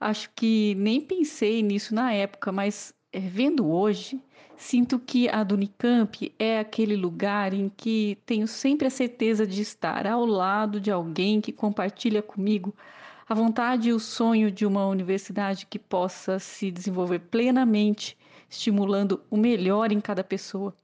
Acho 0.00 0.30
que 0.34 0.74
nem 0.76 1.00
pensei 1.00 1.62
nisso 1.62 1.94
na 1.94 2.12
época, 2.12 2.52
mas 2.52 2.94
é, 3.12 3.18
vendo 3.18 3.66
hoje, 3.66 4.20
sinto 4.56 4.98
que 4.98 5.28
a 5.28 5.40
Unicamp 5.50 6.32
é 6.38 6.58
aquele 6.58 6.96
lugar 6.96 7.54
em 7.54 7.68
que 7.68 8.18
tenho 8.26 8.46
sempre 8.46 8.86
a 8.86 8.90
certeza 8.90 9.46
de 9.46 9.62
estar 9.62 10.06
ao 10.06 10.26
lado 10.26 10.80
de 10.80 10.90
alguém 10.90 11.40
que 11.40 11.52
compartilha 11.52 12.22
comigo 12.22 12.74
a 13.28 13.34
vontade 13.34 13.88
e 13.88 13.92
o 13.92 13.98
sonho 13.98 14.50
de 14.52 14.64
uma 14.64 14.86
universidade 14.86 15.66
que 15.66 15.78
possa 15.78 16.38
se 16.38 16.70
desenvolver 16.70 17.18
plenamente, 17.18 18.16
estimulando 18.48 19.20
o 19.30 19.36
melhor 19.36 19.90
em 19.90 20.00
cada 20.00 20.22
pessoa. 20.22 20.74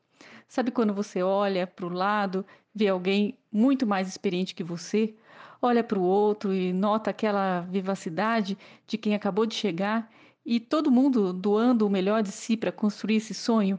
Sabe 0.48 0.70
quando 0.70 0.92
você 0.92 1.22
olha 1.22 1.66
para 1.66 1.86
o 1.86 1.92
lado, 1.92 2.44
vê 2.74 2.88
alguém 2.88 3.38
muito 3.50 3.86
mais 3.86 4.08
experiente 4.08 4.54
que 4.54 4.64
você, 4.64 5.14
olha 5.62 5.84
para 5.84 5.98
o 5.98 6.02
outro 6.02 6.52
e 6.52 6.72
nota 6.72 7.10
aquela 7.10 7.60
vivacidade 7.62 8.58
de 8.86 8.98
quem 8.98 9.14
acabou 9.14 9.46
de 9.46 9.54
chegar 9.54 10.10
e 10.44 10.58
todo 10.58 10.90
mundo 10.90 11.32
doando 11.32 11.86
o 11.86 11.90
melhor 11.90 12.22
de 12.22 12.32
si 12.32 12.56
para 12.56 12.72
construir 12.72 13.16
esse 13.16 13.32
sonho? 13.32 13.78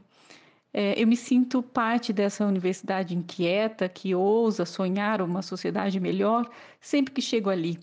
É, 0.73 0.99
eu 0.99 1.05
me 1.05 1.15
sinto 1.15 1.61
parte 1.61 2.11
dessa 2.11 2.45
universidade 2.45 3.15
inquieta 3.15 3.87
que 3.87 4.15
ousa 4.15 4.65
sonhar 4.65 5.21
uma 5.21 5.41
sociedade 5.41 5.99
melhor 5.99 6.49
sempre 6.81 7.13
que 7.13 7.21
chego 7.21 7.49
ali. 7.49 7.77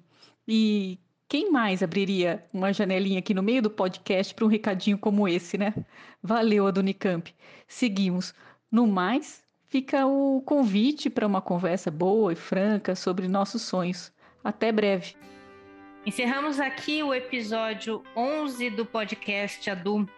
E 0.48 0.98
quem 1.28 1.52
mais 1.52 1.82
abriria 1.82 2.44
uma 2.52 2.72
janelinha 2.72 3.20
aqui 3.20 3.32
no 3.32 3.42
meio 3.42 3.62
do 3.62 3.70
podcast 3.70 4.34
para 4.34 4.44
um 4.44 4.48
recadinho 4.48 4.98
como 4.98 5.28
esse, 5.28 5.56
né? 5.56 5.72
Valeu, 6.20 6.66
Adunicamp. 6.66 7.32
Seguimos. 7.68 8.34
No 8.72 8.86
mais, 8.86 9.44
fica 9.70 10.04
o 10.04 10.42
convite 10.42 11.08
para 11.08 11.26
uma 11.26 11.40
conversa 11.40 11.90
boa 11.90 12.32
e 12.32 12.36
franca 12.36 12.96
sobre 12.96 13.28
nossos 13.28 13.62
sonhos. 13.62 14.12
Até 14.42 14.72
breve. 14.72 15.14
Encerramos 16.04 16.58
aqui 16.58 17.02
o 17.02 17.14
episódio 17.14 18.02
11 18.16 18.70
do 18.70 18.84
podcast 18.84 19.70
Adu 19.70 20.08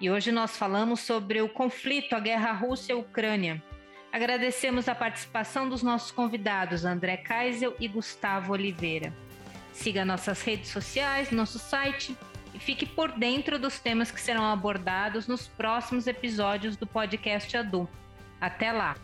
e 0.00 0.08
hoje 0.08 0.30
nós 0.30 0.56
falamos 0.56 1.00
sobre 1.00 1.42
o 1.42 1.48
conflito, 1.48 2.14
a 2.14 2.20
guerra 2.20 2.52
Rússia-Ucrânia. 2.52 3.62
Agradecemos 4.12 4.88
a 4.88 4.94
participação 4.94 5.68
dos 5.68 5.82
nossos 5.82 6.12
convidados, 6.12 6.84
André 6.84 7.16
Kaisel 7.16 7.74
e 7.80 7.88
Gustavo 7.88 8.52
Oliveira. 8.52 9.12
Siga 9.72 10.04
nossas 10.04 10.42
redes 10.42 10.70
sociais, 10.70 11.30
nosso 11.30 11.58
site 11.58 12.16
e 12.54 12.58
fique 12.58 12.86
por 12.86 13.10
dentro 13.12 13.58
dos 13.58 13.80
temas 13.80 14.10
que 14.12 14.20
serão 14.20 14.44
abordados 14.44 15.26
nos 15.26 15.48
próximos 15.48 16.06
episódios 16.06 16.76
do 16.76 16.86
podcast 16.86 17.56
Adu. 17.56 17.88
Até 18.42 18.72
lá! 18.72 18.96